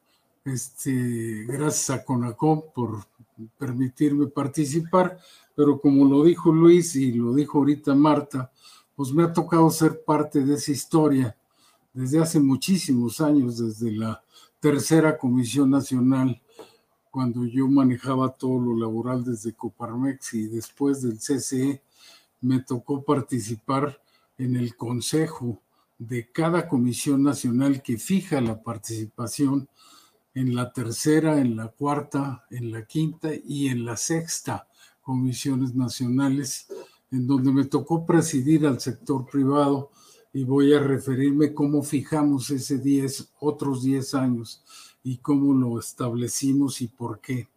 este, 0.44 1.44
gracias 1.46 1.90
a 1.90 2.04
CONACOM 2.04 2.62
por 2.74 3.04
permitirme 3.58 4.26
participar, 4.26 5.18
pero 5.54 5.80
como 5.80 6.04
lo 6.04 6.24
dijo 6.24 6.52
Luis 6.52 6.96
y 6.96 7.12
lo 7.12 7.34
dijo 7.34 7.58
ahorita 7.58 7.94
Marta, 7.94 8.50
pues 8.94 9.12
me 9.12 9.22
ha 9.22 9.32
tocado 9.32 9.70
ser 9.70 10.04
parte 10.04 10.44
de 10.44 10.54
esa 10.54 10.72
historia 10.72 11.36
desde 11.92 12.20
hace 12.20 12.40
muchísimos 12.40 13.20
años, 13.20 13.58
desde 13.58 13.92
la 13.92 14.22
tercera 14.60 15.18
Comisión 15.18 15.70
Nacional, 15.70 16.40
cuando 17.10 17.44
yo 17.44 17.68
manejaba 17.68 18.30
todo 18.30 18.58
lo 18.58 18.76
laboral 18.76 19.24
desde 19.24 19.52
Coparmex 19.52 20.34
y 20.34 20.48
después 20.48 21.02
del 21.02 21.18
CCE, 21.18 21.82
me 22.40 22.60
tocó 22.60 23.04
participar 23.04 24.00
en 24.38 24.56
el 24.56 24.76
consejo 24.76 25.60
de 25.98 26.30
cada 26.32 26.68
comisión 26.68 27.22
nacional 27.22 27.82
que 27.82 27.98
fija 27.98 28.40
la 28.40 28.62
participación 28.62 29.68
en 30.34 30.54
la 30.54 30.72
tercera, 30.72 31.40
en 31.40 31.56
la 31.56 31.68
cuarta, 31.68 32.46
en 32.50 32.72
la 32.72 32.86
quinta 32.86 33.30
y 33.34 33.68
en 33.68 33.84
la 33.84 33.96
sexta 33.96 34.66
comisiones 35.02 35.74
nacionales, 35.74 36.68
en 37.10 37.26
donde 37.26 37.52
me 37.52 37.64
tocó 37.64 38.06
presidir 38.06 38.66
al 38.66 38.80
sector 38.80 39.26
privado 39.26 39.90
y 40.32 40.44
voy 40.44 40.72
a 40.72 40.80
referirme 40.80 41.52
cómo 41.52 41.82
fijamos 41.82 42.48
ese 42.50 42.78
10, 42.78 43.32
otros 43.40 43.82
10 43.82 44.14
años 44.14 44.64
y 45.02 45.18
cómo 45.18 45.52
lo 45.52 45.78
establecimos 45.78 46.80
y 46.80 46.88
por 46.88 47.20
qué. 47.20 47.50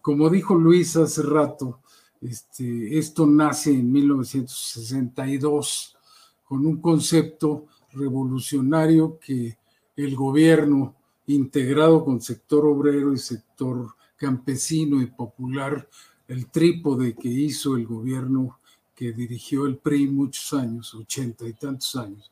Como 0.00 0.30
dijo 0.30 0.54
Luis 0.54 0.96
hace 0.96 1.20
rato, 1.22 1.80
este, 2.22 2.98
esto 2.98 3.26
nace 3.26 3.72
en 3.72 3.92
1962 3.92 5.98
con 6.44 6.64
un 6.64 6.80
concepto 6.80 7.66
revolucionario 7.92 9.18
que 9.18 9.58
el 9.96 10.16
gobierno 10.16 10.94
integrado 11.34 12.04
con 12.04 12.20
sector 12.20 12.66
obrero 12.66 13.12
y 13.12 13.18
sector 13.18 13.94
campesino 14.16 15.00
y 15.00 15.06
popular, 15.06 15.88
el 16.28 16.46
trípode 16.46 17.14
que 17.14 17.28
hizo 17.28 17.76
el 17.76 17.86
gobierno 17.86 18.58
que 18.94 19.12
dirigió 19.12 19.66
el 19.66 19.78
PRI 19.78 20.08
muchos 20.08 20.52
años, 20.52 20.94
ochenta 20.94 21.46
y 21.48 21.54
tantos 21.54 21.96
años, 21.96 22.30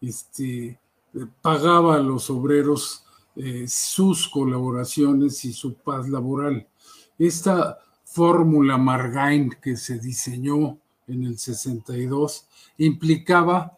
este, 0.00 0.78
pagaba 1.40 1.96
a 1.96 2.00
los 2.00 2.28
obreros 2.28 3.04
eh, 3.36 3.64
sus 3.66 4.28
colaboraciones 4.28 5.44
y 5.44 5.52
su 5.52 5.74
paz 5.74 6.08
laboral. 6.08 6.66
Esta 7.18 7.78
fórmula 8.04 8.76
Margain 8.78 9.50
que 9.60 9.76
se 9.76 9.98
diseñó 9.98 10.78
en 11.08 11.24
el 11.24 11.38
62 11.38 12.46
implicaba 12.78 13.76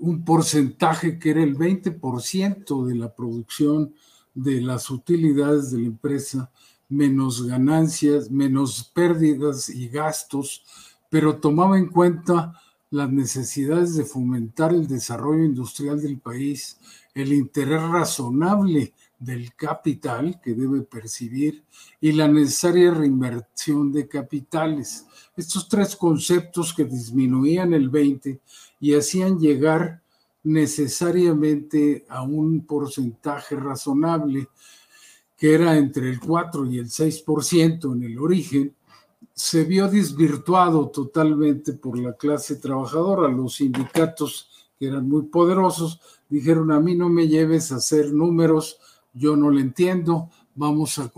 un 0.00 0.24
porcentaje 0.24 1.18
que 1.18 1.30
era 1.30 1.42
el 1.42 1.56
20% 1.56 2.86
de 2.86 2.94
la 2.94 3.14
producción 3.14 3.94
de 4.34 4.60
las 4.60 4.90
utilidades 4.90 5.70
de 5.70 5.78
la 5.78 5.86
empresa, 5.86 6.50
menos 6.88 7.46
ganancias, 7.46 8.30
menos 8.30 8.90
pérdidas 8.94 9.68
y 9.68 9.88
gastos, 9.88 10.64
pero 11.10 11.38
tomaba 11.38 11.78
en 11.78 11.88
cuenta 11.88 12.54
las 12.90 13.10
necesidades 13.10 13.96
de 13.96 14.04
fomentar 14.04 14.72
el 14.72 14.86
desarrollo 14.86 15.44
industrial 15.44 16.00
del 16.00 16.18
país, 16.18 16.78
el 17.14 17.32
interés 17.32 17.82
razonable 17.82 18.94
del 19.18 19.52
capital 19.54 20.40
que 20.42 20.54
debe 20.54 20.82
percibir 20.82 21.64
y 22.00 22.12
la 22.12 22.28
necesaria 22.28 22.92
reinversión 22.92 23.92
de 23.92 24.08
capitales. 24.08 25.06
Estos 25.36 25.68
tres 25.68 25.96
conceptos 25.96 26.72
que 26.72 26.84
disminuían 26.84 27.74
el 27.74 27.88
20 27.90 28.40
y 28.80 28.94
hacían 28.94 29.38
llegar 29.38 30.02
necesariamente 30.42 32.06
a 32.08 32.22
un 32.22 32.64
porcentaje 32.64 33.56
razonable 33.56 34.48
que 35.36 35.54
era 35.54 35.76
entre 35.76 36.10
el 36.10 36.18
4 36.18 36.66
y 36.66 36.78
el 36.78 36.86
6% 36.86 37.92
en 37.94 38.02
el 38.02 38.18
origen, 38.18 38.74
se 39.32 39.62
vio 39.62 39.88
desvirtuado 39.88 40.88
totalmente 40.88 41.72
por 41.74 41.96
la 41.96 42.14
clase 42.14 42.56
trabajadora. 42.56 43.28
Los 43.28 43.54
sindicatos, 43.56 44.50
que 44.76 44.88
eran 44.88 45.08
muy 45.08 45.22
poderosos, 45.22 46.00
dijeron, 46.28 46.72
a 46.72 46.80
mí 46.80 46.96
no 46.96 47.08
me 47.08 47.28
lleves 47.28 47.70
a 47.70 47.76
hacer 47.76 48.12
números, 48.12 48.78
yo 49.12 49.36
no 49.36 49.48
lo 49.50 49.60
entiendo, 49.60 50.28
vamos 50.56 50.98
a, 50.98 51.12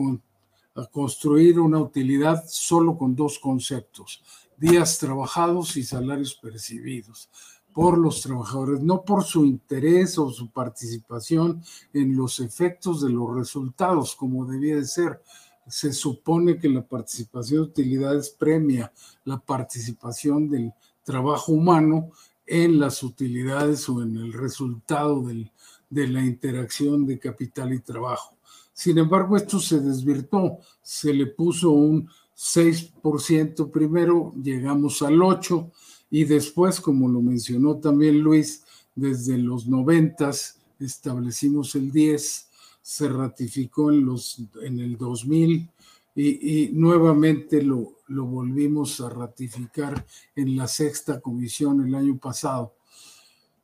a 0.74 0.86
construir 0.86 1.58
una 1.58 1.78
utilidad 1.78 2.44
solo 2.46 2.98
con 2.98 3.16
dos 3.16 3.38
conceptos, 3.38 4.22
días 4.60 4.98
trabajados 4.98 5.76
y 5.78 5.82
salarios 5.82 6.34
percibidos 6.34 7.30
por 7.72 7.96
los 7.96 8.20
trabajadores, 8.20 8.80
no 8.82 9.02
por 9.04 9.24
su 9.24 9.46
interés 9.46 10.18
o 10.18 10.30
su 10.30 10.50
participación 10.50 11.62
en 11.94 12.14
los 12.14 12.40
efectos 12.40 13.00
de 13.00 13.10
los 13.10 13.34
resultados, 13.34 14.14
como 14.14 14.44
debía 14.44 14.76
de 14.76 14.84
ser. 14.84 15.22
Se 15.66 15.92
supone 15.92 16.58
que 16.58 16.68
la 16.68 16.82
participación 16.82 17.62
de 17.62 17.70
utilidades 17.70 18.30
premia 18.30 18.92
la 19.24 19.38
participación 19.38 20.50
del 20.50 20.72
trabajo 21.04 21.52
humano 21.52 22.10
en 22.44 22.78
las 22.78 23.02
utilidades 23.02 23.88
o 23.88 24.02
en 24.02 24.16
el 24.16 24.32
resultado 24.32 25.22
del, 25.22 25.50
de 25.88 26.08
la 26.08 26.22
interacción 26.22 27.06
de 27.06 27.18
capital 27.18 27.72
y 27.72 27.80
trabajo. 27.80 28.36
Sin 28.72 28.98
embargo, 28.98 29.36
esto 29.36 29.60
se 29.60 29.80
desvirtó, 29.80 30.58
se 30.82 31.14
le 31.14 31.26
puso 31.26 31.70
un 31.70 32.08
6% 32.40 33.70
primero, 33.70 34.32
llegamos 34.42 35.02
al 35.02 35.16
8% 35.18 35.70
y 36.10 36.24
después, 36.24 36.80
como 36.80 37.06
lo 37.06 37.20
mencionó 37.20 37.76
también 37.76 38.20
Luis, 38.20 38.64
desde 38.94 39.36
los 39.36 39.68
noventas 39.68 40.58
establecimos 40.78 41.74
el 41.74 41.92
10, 41.92 42.48
se 42.80 43.08
ratificó 43.10 43.90
en, 43.90 44.06
los, 44.06 44.42
en 44.62 44.80
el 44.80 44.96
2000 44.96 45.68
y, 46.16 46.70
nuevamente 46.72 47.62
lo, 47.62 47.98
lo, 48.08 48.24
volvimos 48.24 49.00
a 49.02 49.10
ratificar 49.10 50.04
en 50.34 50.56
la 50.56 50.66
sexta 50.66 51.20
comisión 51.20 51.86
el 51.86 51.94
año 51.94 52.16
pasado. 52.18 52.74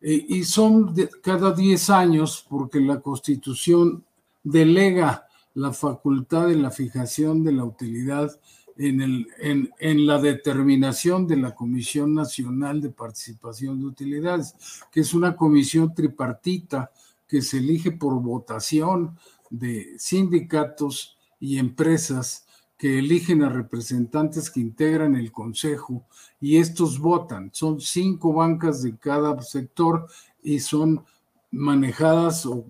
y 0.01 0.45
son 0.45 0.95
cada 1.23 1.53
10 1.53 1.91
años 1.91 2.47
porque 2.49 2.79
la 2.81 3.01
constitución 3.01 4.05
delega 4.45 5.27
la 5.55 5.73
facultad 5.73 6.49
de 6.49 6.57
la 6.57 6.71
fijación 6.71 7.43
de 7.43 7.53
la 7.53 7.65
utilidad 7.65 8.39
en, 8.79 9.01
el, 9.01 9.29
en, 9.39 9.71
en, 9.79 10.07
la 10.07 10.21
determinación 10.21 11.27
de 11.27 11.37
la 11.37 11.55
Comisión 11.55 12.15
Nacional 12.15 12.81
de 12.81 12.91
Participación 12.91 13.79
de 13.79 13.87
Utilidades, 13.87 14.55
que 14.91 15.01
es 15.01 15.15
una 15.15 15.37
comisión 15.37 15.95
tripartita 15.95 16.91
que 17.27 17.43
se 17.43 17.59
elige 17.59 17.93
por 17.93 18.21
votación 18.21 19.19
de 19.51 19.95
sindicatos 19.99 21.17
y 21.41 21.59
empresas 21.59 22.47
que 22.77 22.99
eligen 22.99 23.43
a 23.43 23.49
representantes 23.49 24.51
que 24.51 24.61
integran 24.61 25.17
el 25.17 25.33
Consejo 25.33 26.05
y 26.41 26.59
estos 26.59 26.99
votan. 26.99 27.51
Son 27.53 27.81
cinco 27.81 28.35
bancas 28.35 28.83
de 28.83 28.97
cada 28.97 29.41
sector 29.43 30.07
y 30.43 30.61
son 30.61 31.03
manejadas 31.51 32.45
o, 32.45 32.67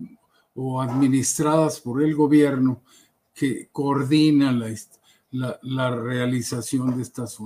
o 0.55 0.81
administradas 0.81 1.81
por 1.81 2.01
el 2.01 2.15
gobierno 2.15 2.81
que 3.33 3.67
coordina 3.71 4.51
la, 4.51 4.69
la, 5.31 5.89
realización 5.91 6.95
de 6.95 7.03
estas 7.03 7.37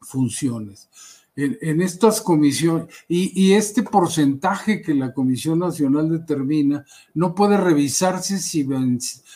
funciones. 0.00 0.88
En, 1.36 1.80
estas 1.80 2.20
comisiones, 2.20 2.88
y, 3.08 3.52
este 3.52 3.82
porcentaje 3.82 4.82
que 4.82 4.94
la 4.94 5.14
Comisión 5.14 5.60
Nacional 5.60 6.10
determina 6.10 6.84
no 7.14 7.34
puede 7.34 7.56
revisarse 7.56 8.38
si 8.38 8.66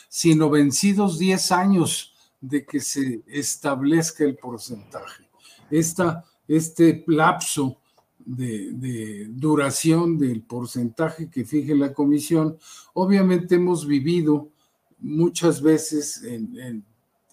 sino 0.08 0.50
vencidos 0.50 1.18
10 1.18 1.52
años 1.52 2.14
de 2.40 2.66
que 2.66 2.80
se 2.80 3.22
establezca 3.26 4.24
el 4.24 4.36
porcentaje. 4.36 5.24
Esta, 5.70 6.24
este 6.46 7.04
lapso 7.06 7.78
de, 8.18 9.26
duración 9.30 10.18
del 10.18 10.42
porcentaje 10.42 11.30
que 11.30 11.44
fije 11.44 11.74
la 11.74 11.94
comisión, 11.94 12.58
obviamente 12.92 13.54
hemos 13.54 13.86
vivido 13.86 14.50
muchas 14.98 15.62
veces 15.62 16.22
en 16.22 16.84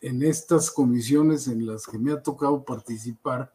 estas 0.01 0.71
comisiones 0.71 1.47
en 1.47 1.65
las 1.65 1.85
que 1.85 1.97
me 1.97 2.11
ha 2.11 2.21
tocado 2.21 2.63
participar, 2.63 3.53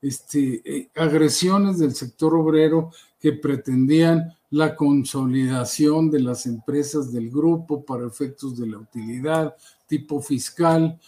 este, 0.00 0.62
eh, 0.64 0.90
agresiones 0.96 1.78
del 1.78 1.94
sector 1.94 2.34
obrero 2.34 2.90
que 3.20 3.32
pretendían 3.32 4.34
la 4.50 4.76
consolidación 4.76 6.10
de 6.10 6.20
las 6.20 6.46
empresas 6.46 7.12
del 7.12 7.30
grupo 7.30 7.84
para 7.84 8.06
efectos 8.06 8.58
de 8.58 8.66
la 8.66 8.78
utilidad, 8.78 9.56
tipo 9.86 10.20
fiscal, 10.20 11.00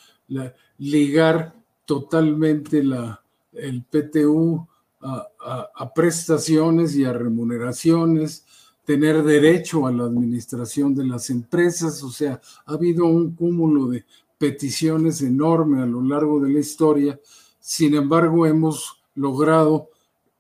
ligar 0.79 1.55
totalmente 1.85 2.83
la, 2.83 3.23
el 3.53 3.85
PTU 3.85 4.67
a 5.01 5.93
prestaciones 5.95 6.97
y 6.97 7.05
a 7.05 7.13
remuneraciones, 7.13 8.45
tener 8.87 9.23
derecho 9.25 9.87
a 9.87 9.93
la 9.93 10.05
administración 10.05 10.95
de 10.95 11.05
las 11.05 11.29
empresas, 11.29 12.03
o 12.05 12.11
sea, 12.11 12.41
ha 12.65 12.73
habido 12.73 13.05
un 13.07 13.35
cúmulo 13.35 13.89
de 13.89 14.05
peticiones 14.39 15.23
enormes 15.23 15.83
a 15.83 15.87
lo 15.87 16.03
largo 16.03 16.41
de 16.41 16.53
la 16.53 16.61
historia. 16.61 17.21
Sin 17.59 17.95
embargo, 17.95 18.47
hemos 18.47 19.03
logrado 19.15 19.91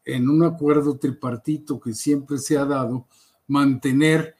en 0.04 0.28
un 0.28 0.44
acuerdo 0.44 0.98
tripartito 0.98 1.80
que 1.80 1.92
siempre 1.92 2.38
se 2.38 2.56
ha 2.56 2.64
dado, 2.64 3.06
mantener 3.48 4.36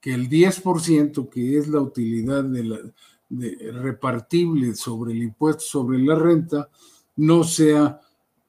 que 0.00 0.12
el 0.12 0.28
10% 0.28 1.28
que 1.30 1.58
es 1.58 1.68
la 1.68 1.80
utilidad 1.80 2.44
de 2.44 3.72
repartible 3.72 4.74
sobre 4.74 5.12
el 5.12 5.22
impuesto 5.22 5.62
sobre 5.62 5.98
la 5.98 6.14
renta 6.14 6.68
no 7.16 7.42
sea 7.42 8.00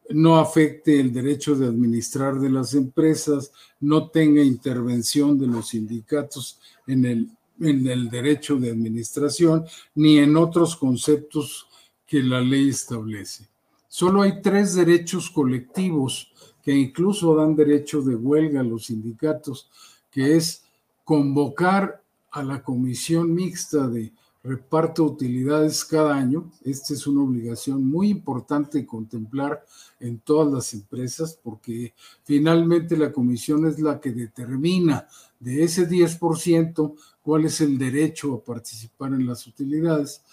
no 0.10 0.38
afecte 0.38 1.00
el 1.00 1.12
derecho 1.12 1.56
de 1.56 1.68
administrar 1.68 2.40
de 2.40 2.50
las 2.50 2.74
empresas, 2.74 3.52
no 3.80 4.10
tenga 4.10 4.42
intervención 4.42 5.38
de 5.38 5.48
los 5.48 5.70
sindicatos 5.70 6.60
en 6.86 7.06
el 7.06 7.37
en 7.60 7.88
el 7.88 8.10
derecho 8.10 8.58
de 8.58 8.72
administración 8.72 9.66
ni 9.96 10.20
en 10.20 10.38
otros 10.38 10.76
conceptos 10.76 11.68
que 12.06 12.24
la 12.24 12.42
ley 12.42 12.70
establece. 12.70 13.48
Solo 13.88 14.22
hay 14.22 14.42
tres 14.42 14.76
derechos 14.76 15.30
colectivos 15.30 16.32
que 16.64 16.74
incluso 16.74 17.36
dan 17.36 17.56
derecho 17.56 18.02
de 18.02 18.16
huelga 18.16 18.60
a 18.60 18.64
los 18.64 18.86
sindicatos, 18.86 19.70
que 20.12 20.36
es 20.36 20.64
convocar 21.04 22.04
a 22.32 22.44
la 22.44 22.62
comisión 22.62 23.34
mixta 23.34 23.88
de 23.88 24.12
reparto 24.44 25.04
de 25.04 25.12
utilidades 25.12 25.84
cada 25.84 26.16
año. 26.16 26.52
Esta 26.64 26.94
es 26.94 27.06
una 27.08 27.24
obligación 27.24 27.86
muy 27.86 28.10
importante 28.10 28.86
contemplar 28.86 29.64
en 30.00 30.20
todas 30.20 30.52
las 30.54 30.74
empresas 30.74 31.40
porque 31.42 31.94
finalmente 32.24 32.98
la 32.98 33.12
comisión 33.12 33.66
es 33.66 33.80
la 33.80 34.00
que 34.00 34.12
determina 34.12 35.08
de 35.40 35.64
ese 35.64 35.88
10% 35.88 36.96
cuál 37.28 37.44
es 37.44 37.60
el 37.60 37.78
derecho 37.78 38.36
a 38.36 38.42
participar 38.42 39.12
en 39.12 39.28
las 39.28 39.46
utilidades. 39.48 40.24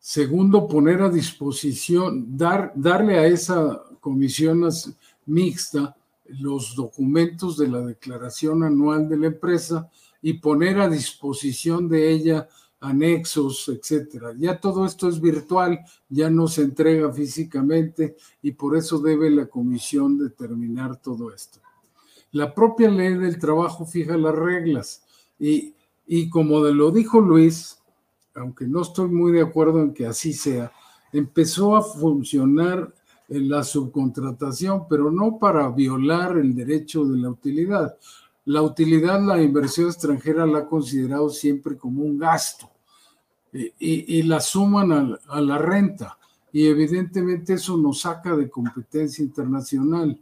Segundo, 0.00 0.66
poner 0.66 1.00
a 1.00 1.08
disposición, 1.08 2.36
dar, 2.36 2.72
darle 2.74 3.20
a 3.20 3.26
esa 3.28 3.84
comisión 4.00 4.68
mixta 5.26 5.96
los 6.40 6.74
documentos 6.74 7.56
de 7.56 7.68
la 7.68 7.82
declaración 7.82 8.64
anual 8.64 9.08
de 9.08 9.16
la 9.16 9.26
empresa 9.28 9.88
y 10.20 10.32
poner 10.32 10.80
a 10.80 10.88
disposición 10.88 11.88
de 11.88 12.10
ella 12.10 12.48
anexos, 12.80 13.68
etcétera. 13.68 14.34
Ya 14.36 14.58
todo 14.58 14.86
esto 14.86 15.08
es 15.08 15.20
virtual, 15.20 15.78
ya 16.08 16.28
no 16.30 16.48
se 16.48 16.62
entrega 16.62 17.12
físicamente 17.12 18.16
y 18.42 18.50
por 18.50 18.76
eso 18.76 18.98
debe 18.98 19.30
la 19.30 19.46
comisión 19.46 20.18
determinar 20.18 21.00
todo 21.00 21.32
esto. 21.32 21.60
La 22.32 22.52
propia 22.52 22.90
ley 22.90 23.14
del 23.14 23.38
trabajo 23.38 23.86
fija 23.86 24.16
las 24.16 24.34
reglas 24.34 25.04
y, 25.38 25.74
y 26.08 26.30
como 26.30 26.60
lo 26.60 26.90
dijo 26.90 27.20
Luis, 27.20 27.78
aunque 28.34 28.66
no 28.66 28.80
estoy 28.80 29.08
muy 29.08 29.30
de 29.30 29.42
acuerdo 29.42 29.82
en 29.82 29.92
que 29.92 30.06
así 30.06 30.32
sea, 30.32 30.72
empezó 31.12 31.76
a 31.76 31.82
funcionar 31.82 32.94
en 33.28 33.48
la 33.50 33.62
subcontratación, 33.62 34.86
pero 34.88 35.10
no 35.10 35.38
para 35.38 35.68
violar 35.68 36.38
el 36.38 36.54
derecho 36.54 37.04
de 37.04 37.18
la 37.18 37.28
utilidad. 37.28 37.98
La 38.46 38.62
utilidad, 38.62 39.20
la 39.20 39.42
inversión 39.42 39.88
extranjera 39.88 40.46
la 40.46 40.60
ha 40.60 40.66
considerado 40.66 41.28
siempre 41.28 41.76
como 41.76 42.02
un 42.02 42.18
gasto 42.18 42.70
y, 43.52 44.22
la 44.22 44.40
suman 44.40 44.92
a, 44.92 45.18
a, 45.28 45.40
la 45.42 45.58
renta. 45.58 46.18
Y 46.52 46.66
evidentemente 46.66 47.54
eso 47.54 47.76
nos 47.76 48.00
saca 48.00 48.34
de 48.34 48.48
competencia 48.48 49.22
internacional, 49.22 50.18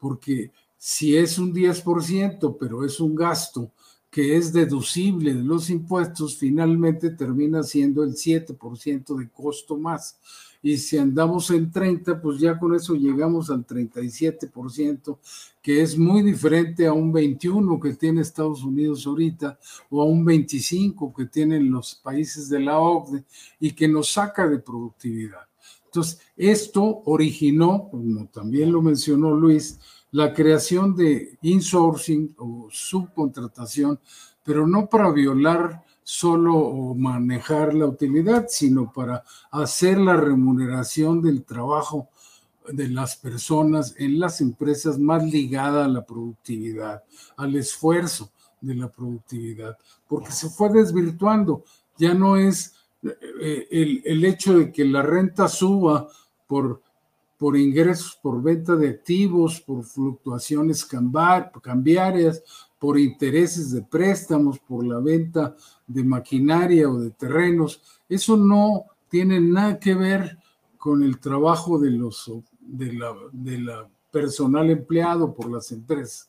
porque 0.00 0.50
si 0.76 1.16
es 1.16 1.38
un 1.38 1.54
10%, 1.54 2.56
pero 2.58 2.84
es 2.84 2.98
un 2.98 3.14
gasto 3.14 3.70
que 4.10 4.36
es 4.36 4.52
deducible 4.52 5.34
de 5.34 5.42
los 5.42 5.70
impuestos, 5.70 6.36
finalmente 6.36 7.10
termina 7.10 7.62
siendo 7.62 8.02
el 8.02 8.14
7% 8.14 9.16
de 9.16 9.28
costo 9.28 9.76
más 9.76 10.18
y 10.62 10.76
si 10.76 10.98
andamos 10.98 11.50
en 11.50 11.70
30, 11.70 12.20
pues 12.20 12.40
ya 12.40 12.58
con 12.58 12.74
eso 12.74 12.94
llegamos 12.94 13.50
al 13.50 13.64
37%, 13.64 15.18
que 15.62 15.82
es 15.82 15.96
muy 15.96 16.22
diferente 16.22 16.86
a 16.86 16.92
un 16.92 17.12
21 17.12 17.78
que 17.78 17.94
tiene 17.94 18.22
Estados 18.22 18.64
Unidos 18.64 19.06
ahorita 19.06 19.58
o 19.90 20.02
a 20.02 20.04
un 20.04 20.24
25 20.24 21.12
que 21.14 21.26
tienen 21.26 21.70
los 21.70 21.94
países 21.94 22.48
de 22.48 22.60
la 22.60 22.78
OCDE 22.78 23.24
y 23.60 23.72
que 23.72 23.86
nos 23.86 24.12
saca 24.12 24.48
de 24.48 24.58
productividad. 24.58 25.46
Entonces, 25.84 26.20
esto 26.36 27.02
originó, 27.04 27.88
como 27.90 28.26
también 28.26 28.72
lo 28.72 28.82
mencionó 28.82 29.34
Luis, 29.34 29.78
la 30.10 30.32
creación 30.32 30.96
de 30.96 31.38
insourcing 31.42 32.34
o 32.38 32.68
subcontratación, 32.70 34.00
pero 34.42 34.66
no 34.66 34.86
para 34.88 35.10
violar 35.10 35.84
solo 36.02 36.94
manejar 36.94 37.74
la 37.74 37.86
utilidad, 37.86 38.46
sino 38.48 38.90
para 38.90 39.22
hacer 39.50 39.98
la 39.98 40.16
remuneración 40.16 41.20
del 41.20 41.44
trabajo 41.44 42.08
de 42.72 42.88
las 42.88 43.16
personas 43.16 43.94
en 43.98 44.18
las 44.18 44.40
empresas 44.40 44.98
más 44.98 45.24
ligada 45.24 45.84
a 45.84 45.88
la 45.88 46.04
productividad, 46.04 47.02
al 47.36 47.56
esfuerzo 47.56 48.30
de 48.60 48.74
la 48.74 48.88
productividad, 48.88 49.76
porque 50.06 50.32
se 50.32 50.48
fue 50.48 50.70
desvirtuando. 50.70 51.64
Ya 51.98 52.14
no 52.14 52.36
es 52.36 52.74
eh, 53.02 53.68
el, 53.70 54.02
el 54.04 54.24
hecho 54.24 54.58
de 54.58 54.72
que 54.72 54.84
la 54.84 55.02
renta 55.02 55.48
suba 55.48 56.08
por, 56.46 56.82
por 57.38 57.56
ingresos, 57.56 58.18
por 58.20 58.42
venta 58.42 58.74
de 58.74 58.88
activos, 58.88 59.60
por 59.60 59.84
fluctuaciones 59.84 60.84
cambiarias, 60.84 62.42
por 62.78 62.98
intereses 62.98 63.70
de 63.70 63.82
préstamos, 63.82 64.58
por 64.58 64.84
la 64.84 64.98
venta 64.98 65.54
de 65.86 66.04
maquinaria 66.04 66.90
o 66.90 66.98
de 66.98 67.10
terrenos. 67.10 67.80
Eso 68.08 68.36
no 68.36 68.84
tiene 69.08 69.40
nada 69.40 69.78
que 69.78 69.94
ver 69.94 70.38
con 70.76 71.02
el 71.02 71.18
trabajo 71.18 71.78
de 71.78 71.92
los 71.92 72.30
de 72.60 72.92
la, 72.92 73.14
de 73.32 73.58
la 73.58 73.88
personal 74.10 74.70
empleado 74.70 75.32
por 75.32 75.50
las 75.50 75.70
empresas. 75.72 76.28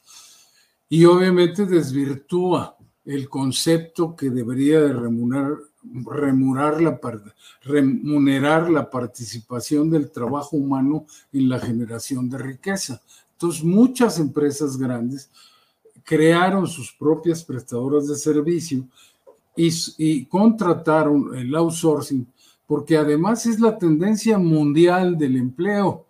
Y 0.88 1.06
obviamente 1.06 1.65
desvirtúa 1.65 2.78
el 3.06 3.30
concepto 3.30 4.15
que 4.15 4.30
debería 4.30 4.82
de 4.82 4.93
remunerar, 4.93 5.58
remunerar, 6.06 6.82
la, 6.82 6.99
remunerar 7.63 8.69
la 8.69 8.89
participación 8.89 9.89
del 9.89 10.12
trabajo 10.12 10.58
humano 10.58 11.06
en 11.32 11.49
la 11.49 11.60
generación 11.60 12.30
de 12.30 12.38
riqueza. 12.38 13.02
Entonces, 13.34 13.63
muchas 13.63 14.19
empresas 14.19 14.78
grandes 14.78 15.30
crearon 16.04 16.67
sus 16.67 16.91
propias 16.91 17.43
prestadoras 17.43 18.08
de 18.08 18.15
servicio 18.15 18.86
y, 19.56 20.25
contrataron 20.25 21.36
el 21.36 21.54
outsourcing, 21.54 22.25
porque 22.65 22.97
además 22.97 23.45
es 23.45 23.60
la 23.60 23.78
tendencia 23.78 24.38
mundial 24.38 25.17
del 25.17 25.36
empleo 25.36 26.06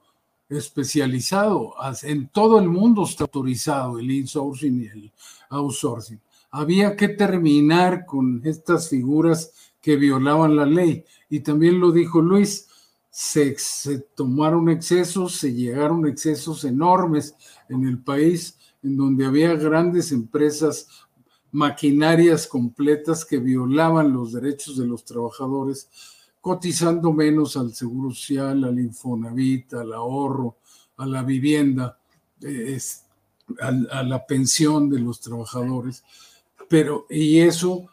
especializado. 0.48 1.74
En 2.04 2.28
todo 2.30 2.60
el 2.60 2.70
mundo 2.70 3.04
está 3.04 3.24
autorizado 3.24 4.00
el 4.00 4.10
insourcing 4.12 4.82
y 4.82 4.86
el 4.88 5.12
outsourcing. 5.50 6.20
Había 6.52 6.96
que 6.96 7.10
terminar 7.10 8.06
con 8.06 8.42
estas 8.44 8.90
figuras 8.90 9.69
que 9.82 9.96
violaban 9.96 10.56
la 10.56 10.66
ley. 10.66 11.06
Y 11.30 11.42
también 11.42 11.80
lo 11.80 11.92
dijo 11.92 12.22
Luis, 12.22 12.68
se, 13.10 13.56
tomaron 14.16 14.70
excesos, 14.70 15.36
se 15.36 15.54
llegaron 15.54 16.08
excesos 16.08 16.64
enormes 16.64 17.36
en 17.68 17.86
el 17.86 18.00
país 18.02 18.58
en 18.82 18.96
donde 18.96 19.26
había 19.26 19.54
grandes 19.56 20.12
empresas, 20.12 20.88
maquinarias 21.52 22.48
completas 22.48 23.26
que 23.26 23.40
violaban 23.40 24.14
los 24.14 24.34
derechos 24.34 24.78
de 24.78 24.86
los 24.86 25.04
trabajadores, 25.04 25.90
cotizando 26.40 27.12
menos 27.12 27.58
al 27.58 27.74
seguro 27.74 28.12
social, 28.12 28.64
al 28.64 28.80
Infonavit, 28.80 29.74
al 29.74 29.94
ahorro, 29.94 30.58
a 30.98 31.06
la 31.06 31.24
vivienda, 31.24 32.00
a, 33.60 34.04
la 34.04 34.26
pensión 34.26 34.90
de 34.90 35.00
los 35.00 35.20
trabajadores. 35.20 36.04
Pero, 36.70 37.08
y 37.10 37.40
eso 37.40 37.90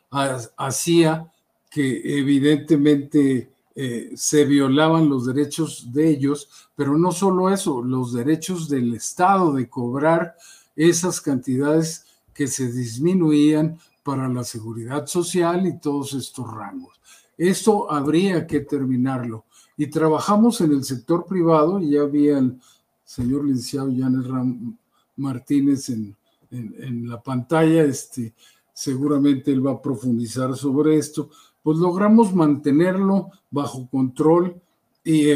hacía 0.57 1.33
que 1.77 2.19
evidentemente 2.19 3.51
eh, 3.75 4.13
se 4.17 4.47
violaban 4.47 5.11
los 5.11 5.27
derechos 5.27 5.93
de 5.93 6.09
ellos, 6.09 6.49
pero 6.75 6.97
no 6.97 7.13
solo 7.13 7.51
eso, 7.51 7.83
los 7.83 8.15
derechos 8.15 8.71
del 8.71 8.95
Estado 8.95 9.53
de 9.53 9.69
cobrar 9.69 10.37
esas 10.75 11.21
cantidades 11.21 12.07
que 12.33 12.47
se 12.47 12.73
disminuían 12.73 13.79
para 14.03 14.27
la 14.27 14.43
seguridad 14.43 15.07
social 15.07 15.67
y 15.67 15.79
todos 15.79 16.15
estos 16.15 16.51
rangos. 16.51 16.99
Esto 17.37 17.93
habría 17.93 18.47
que 18.47 18.61
terminarlo. 18.61 19.45
Y 19.77 19.89
trabajamos 19.89 20.63
en 20.63 20.73
el 20.73 20.83
sector 20.83 21.27
privado, 21.27 21.79
y 21.79 21.91
ya 21.91 22.01
había 22.01 22.39
el 22.39 22.59
señor 23.05 23.45
licenciado 23.45 23.93
Janet 23.95 24.27
Ram 24.27 24.79
Martínez 25.17 25.91
en, 25.91 26.17
en, 26.51 27.07
la 27.07 27.23
pantalla, 27.23 27.85
este, 27.85 28.33
seguramente 28.73 29.53
él 29.53 29.67
va 29.67 29.73
a 29.73 29.83
profundizar 29.83 30.57
sobre 30.57 30.97
esto, 30.97 31.29
pues 31.67 31.79
logramos 31.79 32.33
mantenerlo 32.33 33.33
bajo 33.51 33.89
control 33.91 34.63
y, 35.03 35.33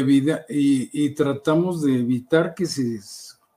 y, 0.47 1.09
tratamos 1.09 1.81
de 1.81 1.99
evitar 1.99 2.55
que 2.55 2.67
se 2.67 3.01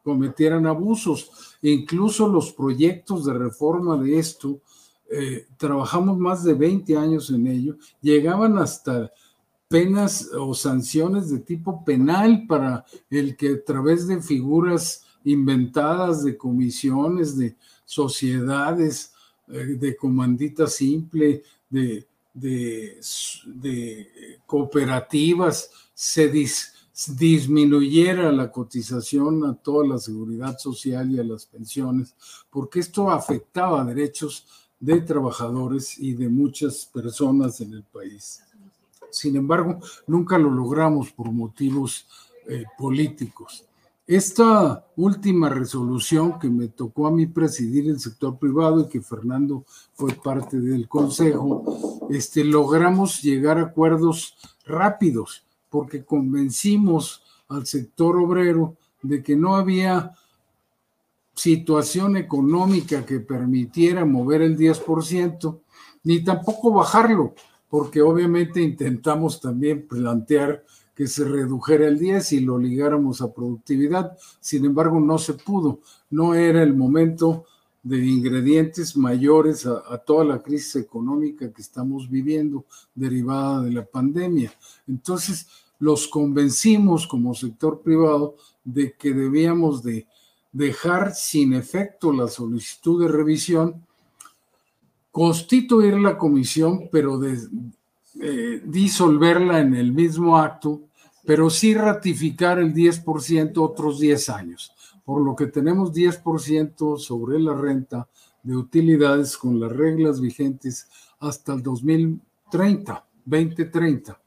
cometieran 0.02 0.66
abusos. 0.66 1.56
Incluso 1.62 2.26
los 2.26 2.52
proyectos 2.52 3.26
de 3.26 3.34
reforma 3.34 3.96
de 3.96 4.18
esto, 4.18 4.58
eh, 5.08 5.46
trabajamos 5.56 6.18
más 6.18 6.42
de 6.42 6.54
20 6.54 6.96
años 6.96 7.30
en 7.30 7.46
ello, 7.46 7.76
llegaban 8.00 8.58
hasta 8.58 9.12
penas 9.68 10.30
o 10.36 10.52
sanciones 10.52 11.30
de 11.30 11.38
tipo 11.38 11.84
penal 11.84 12.44
para 12.48 12.84
el 13.08 13.36
que 13.36 13.50
a 13.50 13.64
través 13.64 14.08
de 14.08 14.20
figuras 14.20 15.04
inventadas 15.22 16.24
de 16.24 16.36
comisiones, 16.36 17.38
de 17.38 17.54
sociedades, 17.84 19.12
eh, 19.46 19.76
de 19.78 19.94
comandita 19.94 20.66
simple, 20.66 21.44
de, 21.70 22.08
de, 22.34 23.00
de 23.46 24.40
cooperativas, 24.44 25.70
se, 25.94 26.28
dis, 26.28 26.74
disminuyera 27.16 28.30
la 28.32 28.50
cotización 28.50 29.46
a 29.46 29.54
toda 29.54 29.86
la 29.86 29.98
seguridad 29.98 30.58
social 30.58 31.10
y 31.10 31.18
a 31.18 31.24
las 31.24 31.46
pensiones, 31.46 32.14
porque 32.50 32.80
esto 32.80 33.10
afectaba 33.10 33.84
derechos 33.84 34.46
de 34.78 35.00
trabajadores 35.00 35.98
y 35.98 36.12
de 36.14 36.28
muchas 36.28 36.84
personas 36.84 37.60
en 37.60 37.72
el 37.72 37.84
país. 37.84 38.42
Sin 39.10 39.36
embargo, 39.36 39.78
nunca 40.06 40.36
lo 40.36 40.50
logramos 40.50 41.12
por 41.12 41.30
motivos 41.30 42.06
eh, 42.48 42.64
políticos. 42.76 43.64
Esta 44.06 44.86
última 44.96 45.48
resolución 45.48 46.38
que 46.38 46.50
me 46.50 46.68
tocó 46.68 47.06
a 47.06 47.10
mí 47.10 47.26
presidir 47.26 47.88
el 47.88 47.98
sector 47.98 48.38
privado 48.38 48.80
y 48.80 48.88
que 48.88 49.00
Fernando 49.00 49.64
fue 49.94 50.12
parte 50.12 50.60
del 50.60 50.88
consejo, 50.88 52.06
este, 52.10 52.44
logramos 52.44 53.22
llegar 53.22 53.56
a 53.58 53.62
acuerdos 53.62 54.36
rápidos 54.66 55.46
porque 55.70 56.04
convencimos 56.04 57.22
al 57.48 57.66
sector 57.66 58.16
obrero 58.18 58.76
de 59.02 59.22
que 59.22 59.36
no 59.36 59.56
había 59.56 60.12
situación 61.34 62.18
económica 62.18 63.06
que 63.06 63.20
permitiera 63.20 64.04
mover 64.04 64.42
el 64.42 64.56
10%, 64.56 65.60
ni 66.04 66.22
tampoco 66.22 66.72
bajarlo, 66.72 67.34
porque 67.70 68.02
obviamente 68.02 68.60
intentamos 68.60 69.40
también 69.40 69.88
plantear 69.88 70.62
que 70.94 71.06
se 71.08 71.24
redujera 71.24 71.86
el 71.86 71.98
10 71.98 72.32
y 72.32 72.40
lo 72.40 72.58
ligáramos 72.58 73.20
a 73.20 73.32
productividad. 73.32 74.16
Sin 74.40 74.64
embargo, 74.64 75.00
no 75.00 75.18
se 75.18 75.34
pudo. 75.34 75.80
No 76.10 76.34
era 76.34 76.62
el 76.62 76.74
momento 76.74 77.44
de 77.82 77.98
ingredientes 77.98 78.96
mayores 78.96 79.66
a, 79.66 79.98
toda 79.98 80.24
la 80.24 80.42
crisis 80.42 80.76
económica 80.76 81.52
que 81.52 81.60
estamos 81.60 82.08
viviendo 82.08 82.64
derivada 82.94 83.62
de 83.62 83.72
la 83.72 83.84
pandemia. 83.84 84.52
Entonces, 84.88 85.48
los 85.78 86.08
convencimos 86.08 87.06
como 87.06 87.34
sector 87.34 87.82
privado 87.82 88.36
de 88.64 88.94
que 88.94 89.12
debíamos 89.12 89.82
de 89.82 90.06
dejar 90.50 91.14
sin 91.14 91.52
efecto 91.52 92.12
la 92.12 92.28
solicitud 92.28 93.02
de 93.02 93.08
revisión, 93.08 93.84
constituir 95.10 95.94
la 95.98 96.16
comisión, 96.16 96.88
pero 96.90 97.18
de, 97.18 97.36
eh, 98.24 98.62
disolverla 98.64 99.60
en 99.60 99.74
el 99.74 99.92
mismo 99.92 100.38
acto, 100.38 100.82
pero 101.26 101.50
sí 101.50 101.74
ratificar 101.74 102.58
el 102.58 102.72
10% 102.72 103.58
otros 103.58 104.00
10 104.00 104.28
años 104.30 104.74
por 105.04 105.20
lo 105.20 105.36
que 105.36 105.46
tenemos 105.46 105.92
10% 105.92 106.98
sobre 106.98 107.38
la 107.38 107.54
renta 107.54 108.08
de 108.42 108.56
utilidades 108.56 109.36
con 109.36 109.60
las 109.60 109.70
reglas 109.70 110.20
vigentes 110.20 110.88
hasta 111.20 111.54
el 111.54 111.62
2030, 111.62 113.06
2030. 113.24 114.20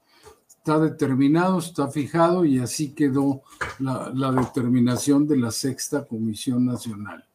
Está 0.47 0.79
determinado, 0.79 1.59
está 1.59 1.87
fijado 1.87 2.45
y 2.45 2.59
así 2.59 2.93
quedó 2.93 3.41
la, 3.79 4.11
la 4.13 4.31
determinación 4.31 5.27
de 5.27 5.37
la 5.37 5.51
sexta 5.51 6.05
Comisión 6.05 6.65
Nacional. 6.65 7.25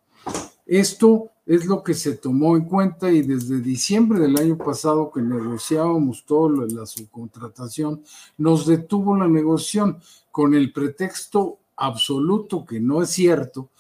Esto 0.67 1.32
es 1.45 1.67
lo 1.67 1.83
que 1.83 1.95
se 1.95 2.15
tomó 2.15 2.57
en 2.57 2.65
cuenta 2.65 3.11
y 3.11 3.23
desde 3.23 3.61
diciembre 3.61 4.21
del 4.21 4.39
año 4.39 4.57
pasado 4.57 5.11
que 5.11 5.21
negociábamos 5.21 6.25
todo 6.25 6.49
la 6.67 6.87
subcontratación, 6.87 8.03
nos 8.39 8.67
detuvo 8.67 9.17
la 9.17 9.27
negociación 9.27 9.99
con 10.31 10.55
el 10.55 10.73
pretexto 10.73 11.59
absoluto 11.77 12.65
que 12.65 12.81
no 12.81 13.03
es 13.03 13.11
cierto, 13.11 13.71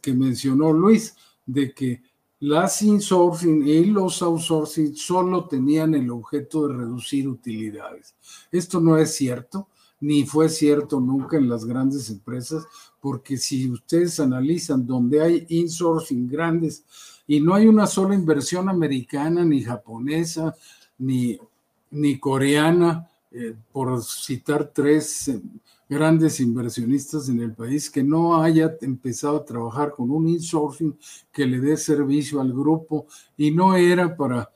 que 0.00 0.14
mencionó 0.14 0.72
Luis, 0.72 1.16
de 1.44 1.72
que 1.74 2.02
las 2.40 2.82
insourcing 2.82 3.66
y 3.66 3.86
los 3.86 4.22
outsourcing 4.22 4.94
solo 4.94 5.48
tenían 5.48 5.94
el 5.94 6.10
objeto 6.10 6.68
de 6.68 6.74
reducir 6.74 7.26
utilidades. 7.26 8.14
Esto 8.52 8.80
no 8.80 8.96
es 8.96 9.16
cierto, 9.16 9.68
ni 10.00 10.24
fue 10.24 10.48
cierto 10.48 11.00
nunca 11.00 11.36
en 11.36 11.48
las 11.48 11.64
grandes 11.64 12.10
empresas, 12.10 12.64
porque 13.00 13.36
si 13.36 13.70
ustedes 13.70 14.18
analizan 14.20 14.86
donde 14.86 15.22
hay 15.22 15.46
insourcing 15.48 16.28
grandes 16.28 16.84
y 17.26 17.40
no 17.40 17.54
hay 17.54 17.66
una 17.66 17.86
sola 17.86 18.14
inversión 18.14 18.68
americana, 18.68 19.44
ni 19.44 19.62
japonesa, 19.62 20.54
ni, 20.98 21.38
ni 21.90 22.18
coreana, 22.18 23.08
eh, 23.30 23.54
por 23.72 24.02
citar 24.02 24.72
tres 24.74 25.30
grandes 25.88 26.40
inversionistas 26.40 27.28
en 27.28 27.40
el 27.40 27.52
país 27.52 27.90
que 27.90 28.02
no 28.02 28.42
haya 28.42 28.76
empezado 28.80 29.36
a 29.36 29.44
trabajar 29.44 29.92
con 29.92 30.10
un 30.10 30.28
insourcing 30.28 30.96
que 31.32 31.46
le 31.46 31.60
dé 31.60 31.76
servicio 31.76 32.40
al 32.40 32.52
grupo 32.52 33.06
y 33.36 33.50
no 33.50 33.76
era 33.76 34.16
para, 34.16 34.50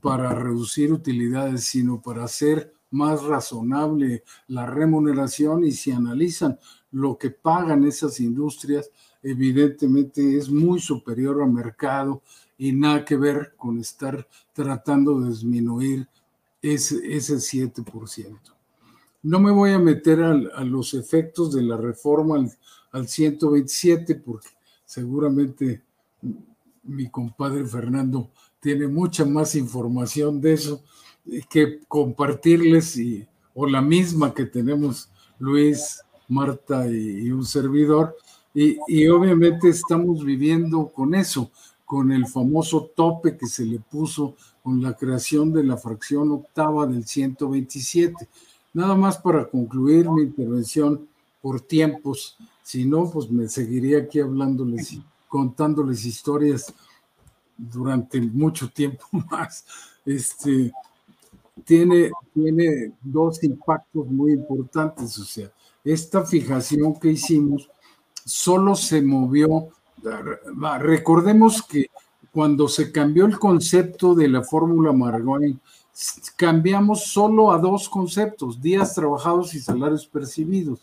para 0.00 0.34
reducir 0.34 0.92
utilidades, 0.92 1.64
sino 1.64 2.00
para 2.00 2.24
hacer 2.24 2.74
más 2.90 3.22
razonable 3.24 4.22
la 4.46 4.66
remuneración 4.66 5.64
y 5.64 5.72
si 5.72 5.90
analizan 5.90 6.58
lo 6.94 7.18
que 7.18 7.30
pagan 7.30 7.84
esas 7.84 8.20
industrias, 8.20 8.88
evidentemente 9.20 10.38
es 10.38 10.48
muy 10.48 10.78
superior 10.78 11.42
al 11.42 11.50
mercado 11.50 12.22
y 12.56 12.72
nada 12.72 13.04
que 13.04 13.16
ver 13.16 13.54
con 13.56 13.80
estar 13.80 14.28
tratando 14.52 15.20
de 15.20 15.30
disminuir 15.30 16.06
ese, 16.62 17.00
ese 17.04 17.34
7%. 17.34 18.38
No 19.24 19.40
me 19.40 19.50
voy 19.50 19.72
a 19.72 19.78
meter 19.80 20.22
a, 20.22 20.62
los 20.62 20.94
efectos 20.94 21.52
de 21.52 21.62
la 21.62 21.76
reforma 21.76 22.46
al, 22.92 23.08
127 23.08 24.14
porque 24.14 24.50
seguramente 24.84 25.82
mi 26.84 27.10
compadre 27.10 27.64
Fernando 27.64 28.30
tiene 28.60 28.86
mucha 28.86 29.24
más 29.24 29.56
información 29.56 30.40
de 30.40 30.52
eso 30.52 30.84
que 31.50 31.80
compartirles 31.88 33.00
o 33.52 33.66
la 33.66 33.82
misma 33.82 34.32
que 34.32 34.46
tenemos 34.46 35.10
Luis, 35.38 36.00
Marta 36.28 36.86
y, 36.88 37.30
un 37.30 37.44
servidor. 37.44 38.16
Y, 38.54 39.06
obviamente 39.08 39.68
estamos 39.68 40.24
viviendo 40.24 40.88
con 40.88 41.14
eso, 41.14 41.50
con 41.84 42.12
el 42.12 42.26
famoso 42.26 42.90
tope 42.94 43.36
que 43.36 43.46
se 43.46 43.64
le 43.64 43.78
puso 43.78 44.36
con 44.62 44.82
la 44.82 44.94
creación 44.94 45.52
de 45.52 45.64
la 45.64 45.76
fracción 45.76 46.30
octava 46.30 46.86
del 46.86 47.04
127. 47.04 48.28
Nada 48.72 48.94
más 48.94 49.18
para 49.18 49.46
concluir 49.46 50.08
mi 50.10 50.22
intervención 50.22 51.06
por 51.42 51.60
tiempos, 51.60 52.38
si 52.62 52.86
no, 52.86 53.10
pues 53.10 53.30
me 53.30 53.48
seguiría 53.48 53.98
aquí 53.98 54.20
hablándoles 54.20 54.94
y 54.94 55.04
contándoles 55.28 56.06
historias 56.06 56.72
durante 57.56 58.20
mucho 58.20 58.70
tiempo 58.70 59.04
más. 59.30 59.64
Este 60.06 60.72
tiene, 61.64 62.10
tiene 62.32 62.92
dos 63.02 63.42
impactos 63.44 64.06
muy 64.08 64.32
importantes, 64.32 65.18
o 65.18 65.24
sea, 65.24 65.50
esta 65.84 66.24
fijación 66.24 66.98
que 66.98 67.12
hicimos 67.12 67.68
solo 68.24 68.74
se 68.74 69.02
movió, 69.02 69.68
recordemos 70.80 71.62
que 71.62 71.86
cuando 72.32 72.68
se 72.68 72.90
cambió 72.90 73.26
el 73.26 73.38
concepto 73.38 74.14
de 74.14 74.28
la 74.28 74.42
fórmula 74.42 74.92
Margolin 74.92 75.60
cambiamos 76.36 77.04
solo 77.04 77.52
a 77.52 77.58
dos 77.58 77.88
conceptos, 77.88 78.60
días 78.60 78.94
trabajados 78.94 79.54
y 79.54 79.60
salarios 79.60 80.06
percibidos. 80.06 80.80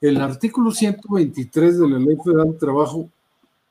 El 0.00 0.20
artículo 0.20 0.70
123 0.70 1.78
de 1.78 1.88
la 1.88 1.98
Ley 1.98 2.16
Federal 2.22 2.52
de 2.52 2.58
Trabajo 2.58 3.08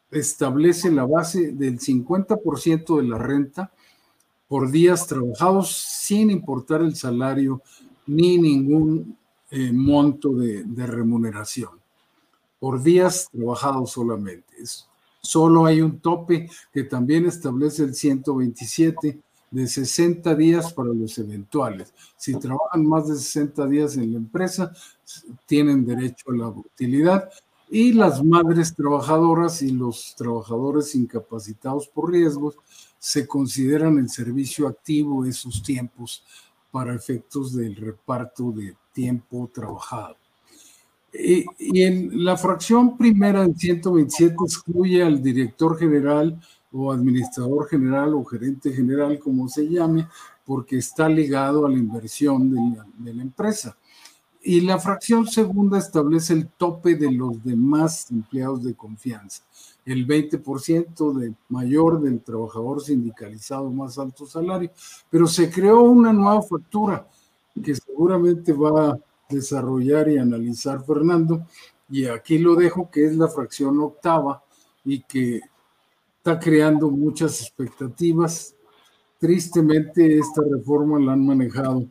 establece 0.10 0.92
la 0.92 1.06
base 1.06 1.52
del 1.52 1.80
50% 1.80 2.98
de 2.98 3.04
la 3.04 3.18
renta 3.18 3.72
por 4.48 4.72
días 4.72 5.06
trabajados 5.06 5.72
sin 5.72 6.32
importar 6.32 6.82
el 6.82 6.96
salario 6.96 7.62
ni 8.08 8.38
ningún 8.38 9.18
eh, 9.52 9.72
monto 9.72 10.34
de, 10.34 10.64
remuneración. 10.86 11.72
Por 12.60 12.82
días 12.82 13.30
trabajados 13.32 13.92
solamente. 13.92 14.56
solo 15.22 15.66
hay 15.66 15.82
un 15.82 16.00
tope 16.00 16.50
que 16.74 16.84
también 16.84 17.26
establece 17.26 17.84
el 17.84 17.94
127 17.94 19.20
de 19.52 19.68
60 19.68 20.36
días 20.36 20.74
para 20.74 20.90
los 20.90 21.18
eventuales. 21.18 21.94
Si 22.18 22.38
trabajan 22.38 22.86
más 22.86 23.08
de 23.08 23.16
60 23.16 23.66
días 23.68 23.96
en 23.98 24.12
la 24.12 24.18
empresa, 24.18 24.74
tienen 25.46 25.86
derecho 25.86 26.32
a 26.32 26.36
la 26.36 26.48
utilidad 26.48 27.30
y 27.70 27.94
las 27.94 28.24
madres 28.24 28.74
trabajadoras 28.76 29.62
y 29.62 29.72
los 29.72 30.16
trabajadores 30.16 30.96
incapacitados 30.96 31.88
por 31.88 32.12
riesgos 32.12 32.56
se 32.98 33.28
consideran 33.28 33.98
el 33.98 34.10
servicio 34.10 34.68
activo 34.68 35.26
esos 35.26 35.62
tiempos 35.64 36.24
para 36.72 36.96
efectos 36.96 37.54
del 37.54 37.76
reparto 37.76 38.52
de 38.52 38.76
tiempo 38.98 39.48
trabajado. 39.54 40.16
Y, 41.14 41.46
y 41.60 41.84
en 41.84 42.26
la 42.26 42.36
fracción 42.36 42.98
primera 42.98 43.44
del 43.44 43.56
127 43.56 44.36
excluye 44.44 45.04
al 45.04 45.22
director 45.22 45.78
general, 45.78 46.40
o 46.72 46.92
administrador 46.92 47.68
general 47.68 48.14
o 48.16 48.26
gerente 48.26 48.72
general, 48.72 49.20
como 49.20 49.48
se 49.48 49.68
llame, 49.70 50.08
porque 50.46 50.78
está 50.78 51.08
ligado 51.08 51.66
a 51.66 51.70
la 51.70 51.78
inversión 51.78 52.52
de 53.04 53.14
la, 53.14 53.22
empresa. 53.22 53.78
Y 54.42 54.62
la 54.62 54.80
fracción 54.80 55.28
segunda 55.28 55.78
establece 55.78 56.34
el 56.34 56.48
tope 56.48 56.96
de 56.96 57.12
los 57.12 57.44
demás 57.44 58.10
empleados 58.12 58.64
de 58.64 58.74
confianza, 58.74 59.44
el 59.86 60.08
20% 60.08 61.14
de 61.14 61.34
mayor 61.50 62.02
del 62.02 62.22
trabajador 62.22 62.82
sindicalizado 62.82 63.70
más 63.72 63.98
alto 63.98 64.26
salario, 64.26 64.72
pero 65.10 65.28
se 65.28 65.50
creó 65.50 65.82
una 65.82 66.14
nueva 66.14 66.42
factura 66.42 67.08
seguramente 67.98 68.54
va 68.54 68.92
a 68.92 69.00
desarrollar 69.28 70.08
y 70.08 70.20
analizar 70.20 70.86
Fernando, 70.86 71.48
y 71.90 72.06
aquí 72.06 72.38
lo 72.38 72.54
dejo, 72.56 72.92
que 72.92 73.06
es 73.06 73.16
la 73.16 73.28
fracción 73.28 73.80
octava 73.80 74.44
y 74.86 75.02
que 75.02 75.42
está 76.18 76.40
creando 76.40 76.92
muchas 76.92 77.42
expectativas. 77.42 78.56
Tristemente, 79.20 80.20
esta 80.20 80.44
reforma 80.48 81.00
la 81.00 81.14
han 81.14 81.26
manejado 81.26 81.88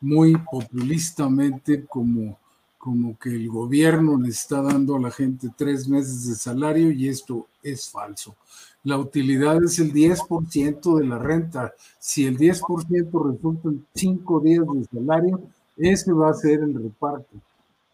muy 0.00 0.36
populistamente 0.50 1.86
como, 1.86 2.36
como 2.76 3.16
que 3.16 3.28
el 3.28 3.48
gobierno 3.48 4.18
le 4.18 4.30
está 4.30 4.60
dando 4.60 4.96
a 4.96 5.00
la 5.00 5.12
gente 5.12 5.50
tres 5.56 5.88
meses 5.88 6.26
de 6.26 6.34
salario 6.34 6.90
y 6.90 7.08
esto 7.08 7.46
es 7.62 7.88
falso. 7.88 8.34
La 8.84 8.98
utilidad 8.98 9.62
es 9.62 9.78
el 9.78 9.92
10% 9.92 10.98
de 10.98 11.06
la 11.06 11.18
renta. 11.18 11.72
Si 11.98 12.26
el 12.26 12.38
10% 12.38 13.32
resulta 13.32 13.68
en 13.68 13.86
cinco 13.94 14.40
días 14.40 14.64
de 14.72 14.84
salario, 14.84 15.42
ese 15.76 16.12
va 16.12 16.30
a 16.30 16.34
ser 16.34 16.60
el 16.60 16.74
reparto. 16.74 17.36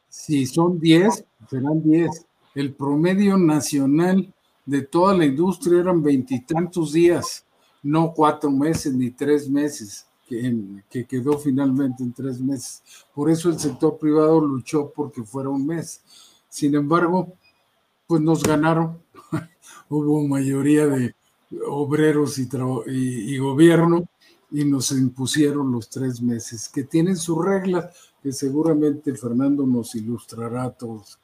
Si 0.08 0.46
son 0.46 0.78
10, 0.78 1.24
serán 1.50 1.82
10. 1.82 2.26
El 2.54 2.72
promedio 2.74 3.36
nacional 3.36 4.32
de 4.64 4.82
toda 4.82 5.14
la 5.16 5.24
industria 5.24 5.80
eran 5.80 6.02
veintitantos 6.02 6.92
días, 6.92 7.44
no 7.82 8.12
cuatro 8.12 8.50
meses 8.50 8.94
ni 8.94 9.10
tres 9.10 9.48
meses, 9.48 10.06
que, 10.26 10.56
que, 10.88 11.04
quedó 11.04 11.38
finalmente 11.38 12.02
en 12.02 12.12
tres 12.12 12.40
meses. 12.40 12.82
Por 13.14 13.30
eso 13.30 13.50
el 13.50 13.58
sector 13.58 13.98
privado 13.98 14.40
luchó 14.40 14.90
porque 14.94 15.22
fuera 15.22 15.50
un 15.50 15.66
mes. 15.66 16.00
Sin 16.48 16.74
embargo, 16.74 17.34
pues 18.06 18.22
nos 18.22 18.42
ganaron, 18.42 18.98
hubo 19.88 20.26
mayoría 20.26 20.86
de 20.86 21.14
obreros 21.66 22.38
y, 22.38 22.48
y, 22.86 23.38
gobierno 23.38 24.08
y 24.50 24.64
nos 24.64 24.92
impusieron 24.92 25.72
los 25.72 25.88
tres 25.88 26.20
meses, 26.20 26.68
que 26.68 26.84
tienen 26.84 27.16
sus 27.16 27.44
reglas, 27.44 27.94
que 28.22 28.32
seguramente 28.32 29.14
Fernando 29.14 29.66
nos 29.66 29.94
ilustrará 29.94 30.64
a 30.64 30.70
todos. 30.70 31.18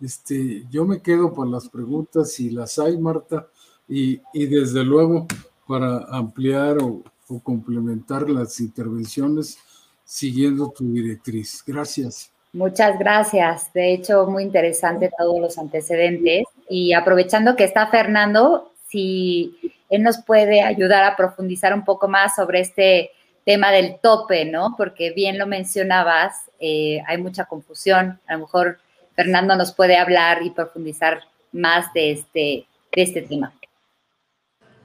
Este, 0.00 0.64
yo 0.70 0.84
me 0.84 1.00
quedo 1.00 1.32
para 1.32 1.50
las 1.50 1.68
preguntas, 1.68 2.32
si 2.32 2.50
las 2.50 2.78
hay, 2.78 2.98
Marta, 2.98 3.48
y, 3.88 4.20
y 4.32 4.46
desde 4.46 4.84
luego 4.84 5.26
para 5.66 5.98
ampliar 6.10 6.78
o, 6.78 7.02
o 7.28 7.40
complementar 7.40 8.28
las 8.28 8.60
intervenciones 8.60 9.58
siguiendo 10.04 10.70
tu 10.70 10.92
directriz. 10.92 11.62
Gracias. 11.66 12.30
Muchas 12.52 12.98
gracias. 12.98 13.72
De 13.74 13.92
hecho, 13.92 14.26
muy 14.26 14.44
interesante 14.44 15.10
todos 15.18 15.40
los 15.40 15.58
antecedentes. 15.58 16.44
Y 16.68 16.92
aprovechando 16.92 17.56
que 17.56 17.64
está 17.64 17.86
Fernando, 17.88 18.72
si 18.88 19.56
él 19.88 20.02
nos 20.02 20.18
puede 20.18 20.62
ayudar 20.62 21.04
a 21.04 21.16
profundizar 21.16 21.72
un 21.74 21.84
poco 21.84 22.08
más 22.08 22.34
sobre 22.34 22.60
este 22.60 23.10
tema 23.44 23.70
del 23.70 23.98
tope, 24.02 24.44
¿no? 24.44 24.74
Porque 24.76 25.12
bien 25.12 25.38
lo 25.38 25.46
mencionabas, 25.46 26.50
eh, 26.58 27.00
hay 27.06 27.18
mucha 27.18 27.44
confusión. 27.44 28.20
A 28.26 28.34
lo 28.34 28.40
mejor 28.40 28.78
Fernando 29.14 29.54
nos 29.56 29.72
puede 29.72 29.96
hablar 29.96 30.42
y 30.42 30.50
profundizar 30.50 31.20
más 31.52 31.92
de 31.92 32.12
este, 32.12 32.66
de 32.92 33.02
este 33.02 33.22
tema. 33.22 33.52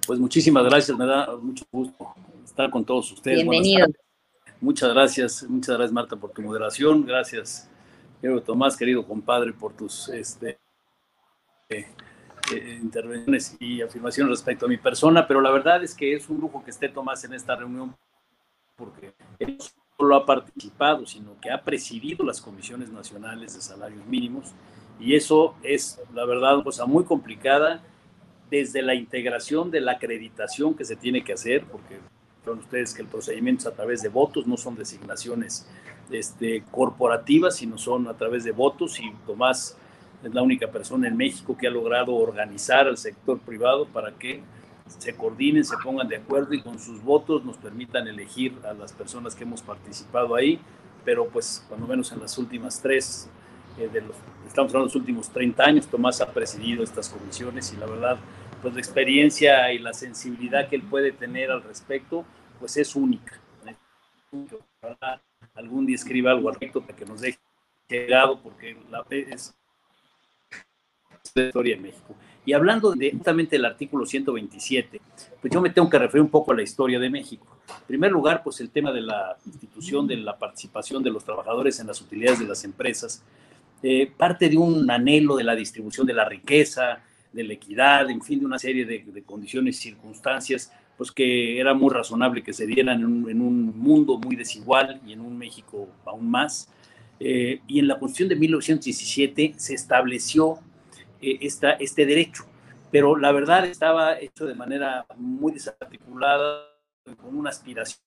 Pues 0.05 0.19
muchísimas 0.19 0.63
gracias, 0.63 0.97
me 0.97 1.05
da 1.05 1.35
mucho 1.37 1.65
gusto 1.71 2.13
estar 2.43 2.69
con 2.69 2.85
todos 2.85 3.11
ustedes. 3.11 3.37
Bienvenido. 3.37 3.87
Muchas 4.59 4.93
gracias, 4.93 5.43
muchas 5.43 5.75
gracias 5.75 5.91
Marta 5.91 6.15
por 6.15 6.31
tu 6.31 6.43
moderación, 6.43 7.05
gracias 7.05 7.67
querido 8.21 8.41
Tomás, 8.41 8.77
querido 8.77 9.05
compadre, 9.05 9.51
por 9.51 9.73
tus 9.73 10.07
este, 10.09 10.59
eh, 11.71 11.88
eh, 12.51 12.79
intervenciones 12.81 13.55
y 13.60 13.81
afirmaciones 13.81 14.31
respecto 14.31 14.65
a 14.65 14.69
mi 14.69 14.77
persona, 14.77 15.27
pero 15.27 15.41
la 15.41 15.51
verdad 15.51 15.84
es 15.84 15.95
que 15.95 16.15
es 16.15 16.29
un 16.29 16.39
lujo 16.39 16.63
que 16.63 16.71
esté 16.71 16.89
Tomás 16.89 17.23
en 17.23 17.34
esta 17.34 17.55
reunión 17.55 17.95
porque 18.75 19.13
él 19.39 19.57
no 19.57 19.65
solo 19.97 20.15
ha 20.15 20.25
participado, 20.25 21.05
sino 21.05 21.39
que 21.39 21.51
ha 21.51 21.63
presidido 21.63 22.25
las 22.25 22.41
comisiones 22.41 22.89
nacionales 22.89 23.53
de 23.53 23.62
salarios 23.62 24.05
mínimos 24.05 24.53
y 24.99 25.15
eso 25.15 25.55
es, 25.63 25.99
la 26.13 26.25
verdad, 26.25 26.55
una 26.55 26.63
cosa 26.63 26.86
muy 26.86 27.03
complicada 27.03 27.81
desde 28.49 28.81
la 28.81 28.95
integración 28.95 29.71
de 29.71 29.81
la 29.81 29.93
acreditación 29.93 30.73
que 30.73 30.84
se 30.84 30.95
tiene 30.95 31.23
que 31.23 31.34
hacer, 31.34 31.63
porque 31.65 31.99
son 32.43 32.60
ustedes 32.60 32.93
que 32.93 33.01
el 33.01 33.07
procedimiento 33.07 33.62
es 33.62 33.67
a 33.67 33.75
través 33.75 34.01
de 34.01 34.10
votos, 34.10 34.45
no 34.45 34.57
son 34.57 34.75
designaciones 34.75 35.67
este, 36.12 36.63
corporativas, 36.69 37.55
sino 37.55 37.77
son 37.77 38.07
a 38.07 38.13
través 38.13 38.43
de 38.43 38.51
votos 38.51 38.99
y 38.99 39.12
Tomás 39.25 39.77
es 40.23 40.34
la 40.34 40.41
única 40.41 40.71
persona 40.71 41.07
en 41.07 41.17
México 41.17 41.57
que 41.57 41.67
ha 41.67 41.71
logrado 41.71 42.15
organizar 42.15 42.88
al 42.88 42.97
sector 42.97 43.39
privado 43.39 43.86
para 43.86 44.12
que 44.12 44.41
se 44.88 45.15
coordinen, 45.15 45.63
se 45.63 45.77
pongan 45.77 46.07
de 46.07 46.17
acuerdo 46.17 46.53
y 46.53 46.62
con 46.62 46.79
sus 46.79 47.01
votos 47.01 47.43
nos 47.43 47.57
permitan 47.57 48.07
elegir 48.07 48.53
a 48.65 48.73
las 48.73 48.93
personas 48.93 49.36
que 49.36 49.43
hemos 49.43 49.62
participado 49.62 50.36
ahí, 50.36 50.60
pero 51.05 51.27
pues 51.27 51.65
cuando 51.67 51.88
menos 51.88 52.12
en 52.12 52.19
las 52.19 52.38
últimas 52.38 52.81
tres, 52.81 53.29
eh, 53.77 53.88
de 53.88 54.01
los, 54.01 54.15
estamos 54.45 54.71
hablando 54.71 54.88
de 54.88 54.93
los 54.93 54.95
últimos 54.95 55.29
30 55.29 55.63
años, 55.63 55.88
Tomás 55.88 56.21
ha 56.21 56.31
presidido 56.31 56.84
estas 56.84 57.10
comisiones 57.10 57.73
y 57.73 57.77
la 57.77 57.86
verdad 57.86 58.17
pues 58.62 58.73
la 58.73 58.79
experiencia 58.79 59.71
y 59.73 59.79
la 59.79 59.93
sensibilidad 59.93 60.67
que 60.69 60.75
él 60.75 60.84
puede 60.84 61.12
tener 61.12 61.49
al 61.49 61.63
respecto, 61.63 62.25
pues 62.60 62.77
es 62.77 62.95
única. 62.95 63.39
algún 65.55 65.86
día 65.86 65.95
escriba 65.95 66.31
algo 66.31 66.49
al 66.49 66.55
respecto 66.55 66.81
para 66.81 66.95
que 66.95 67.05
nos 67.05 67.21
deje 67.21 67.39
llegado, 67.88 68.39
porque 68.41 68.77
la 68.89 69.03
es 69.10 69.55
la 71.36 71.45
historia 71.45 71.75
de 71.75 71.81
México. 71.81 72.15
Y 72.43 72.53
hablando 72.53 72.91
directamente 72.93 73.55
del 73.55 73.65
artículo 73.65 74.05
127, 74.05 74.99
pues 75.39 75.53
yo 75.53 75.62
me 75.62 75.69
tengo 75.69 75.89
que 75.89 75.99
referir 75.99 76.23
un 76.23 76.29
poco 76.29 76.51
a 76.51 76.55
la 76.55 76.63
historia 76.63 76.99
de 76.99 77.10
México. 77.10 77.45
En 77.69 77.88
primer 77.88 78.12
lugar, 78.12 78.41
pues 78.43 78.60
el 78.62 78.71
tema 78.71 78.91
de 78.91 79.01
la 79.01 79.38
institución 79.45 80.07
de 80.07 80.17
la 80.17 80.38
participación 80.38 81.03
de 81.03 81.12
los 81.12 81.23
trabajadores 81.23 81.79
en 81.79 81.88
las 81.88 82.01
utilidades 82.01 82.39
de 82.39 82.47
las 82.47 82.63
empresas, 82.63 83.23
eh, 83.84 84.12
parte 84.15 84.49
de 84.49 84.57
un 84.57 84.89
anhelo 84.89 85.36
de 85.36 85.43
la 85.43 85.55
distribución 85.55 86.07
de 86.07 86.13
la 86.13 86.25
riqueza, 86.25 87.03
de 87.31 87.43
la 87.43 87.53
equidad, 87.53 88.10
en 88.10 88.21
fin, 88.21 88.39
de 88.39 88.45
una 88.45 88.60
serie 88.60 88.86
de, 88.86 89.23
condiciones 89.23 89.77
y 89.77 89.89
circunstancias, 89.89 90.71
pues 90.97 91.12
que 91.12 91.60
era 91.60 91.73
muy 91.73 91.89
razonable 91.91 92.43
que 92.43 92.53
se 92.53 92.65
dieran 92.65 92.99
en 93.01 93.41
un, 93.41 93.77
mundo 93.77 94.17
muy 94.17 94.36
desigual 94.36 94.99
y 95.05 95.13
en 95.13 95.21
un 95.21 95.38
México 95.38 95.89
aún 96.05 96.29
más. 96.29 96.69
Eh, 97.19 97.62
y 97.67 97.79
en 97.79 97.88
la 97.88 97.99
Constitución 97.99 98.29
de 98.29 98.36
1917 98.36 99.53
se 99.57 99.73
estableció 99.75 100.60
esta, 101.21 101.71
este 101.73 102.05
derecho, 102.05 102.45
pero 102.91 103.15
la 103.15 103.31
verdad 103.31 103.65
estaba 103.65 104.19
hecho 104.19 104.45
de 104.45 104.55
manera 104.55 105.05
muy 105.15 105.53
desarticulada, 105.53 106.67
con 107.17 107.36
una 107.36 107.49
aspiración 107.49 107.99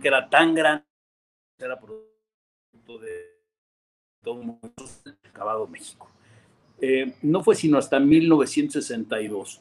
que 0.00 0.08
era 0.08 0.28
tan 0.28 0.54
grande, 0.54 0.84
era 1.58 1.78
producto 1.78 2.98
de 2.98 3.32
todo 4.22 4.34
un 4.34 4.60
acabado 5.28 5.66
México. 5.66 6.08
Eh, 6.80 7.14
no 7.22 7.42
fue 7.44 7.54
sino 7.54 7.78
hasta 7.78 8.00
1962 8.00 9.60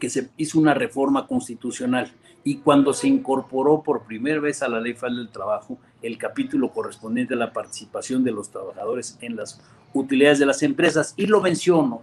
que 0.00 0.08
se 0.08 0.30
hizo 0.36 0.58
una 0.58 0.74
reforma 0.74 1.26
constitucional 1.26 2.10
y 2.44 2.58
cuando 2.58 2.92
se 2.92 3.08
incorporó 3.08 3.82
por 3.82 4.04
primera 4.04 4.40
vez 4.40 4.62
a 4.62 4.68
la 4.68 4.80
Ley 4.80 4.94
Federal 4.94 5.16
del 5.18 5.28
Trabajo 5.28 5.78
el 6.00 6.18
capítulo 6.18 6.70
correspondiente 6.70 7.34
a 7.34 7.36
la 7.36 7.52
participación 7.52 8.24
de 8.24 8.32
los 8.32 8.50
trabajadores 8.50 9.18
en 9.20 9.36
las 9.36 9.60
utilidades 9.94 10.38
de 10.38 10.46
las 10.46 10.62
empresas. 10.62 11.14
Y 11.16 11.26
lo 11.26 11.40
menciono 11.40 12.02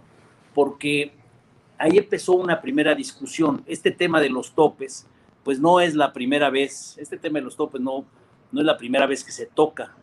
porque 0.54 1.12
ahí 1.78 1.98
empezó 1.98 2.34
una 2.34 2.60
primera 2.60 2.94
discusión. 2.94 3.62
Este 3.66 3.90
tema 3.90 4.20
de 4.20 4.30
los 4.30 4.52
topes, 4.52 5.06
pues 5.44 5.60
no 5.60 5.80
es 5.80 5.94
la 5.94 6.12
primera 6.12 6.50
vez, 6.50 6.96
este 6.98 7.16
tema 7.16 7.38
de 7.38 7.44
los 7.44 7.56
topes 7.56 7.80
no, 7.80 8.04
no 8.52 8.60
es 8.60 8.66
la 8.66 8.76
primera 8.76 9.06
vez 9.06 9.24
que 9.24 9.32
se 9.32 9.46
toca 9.46 9.94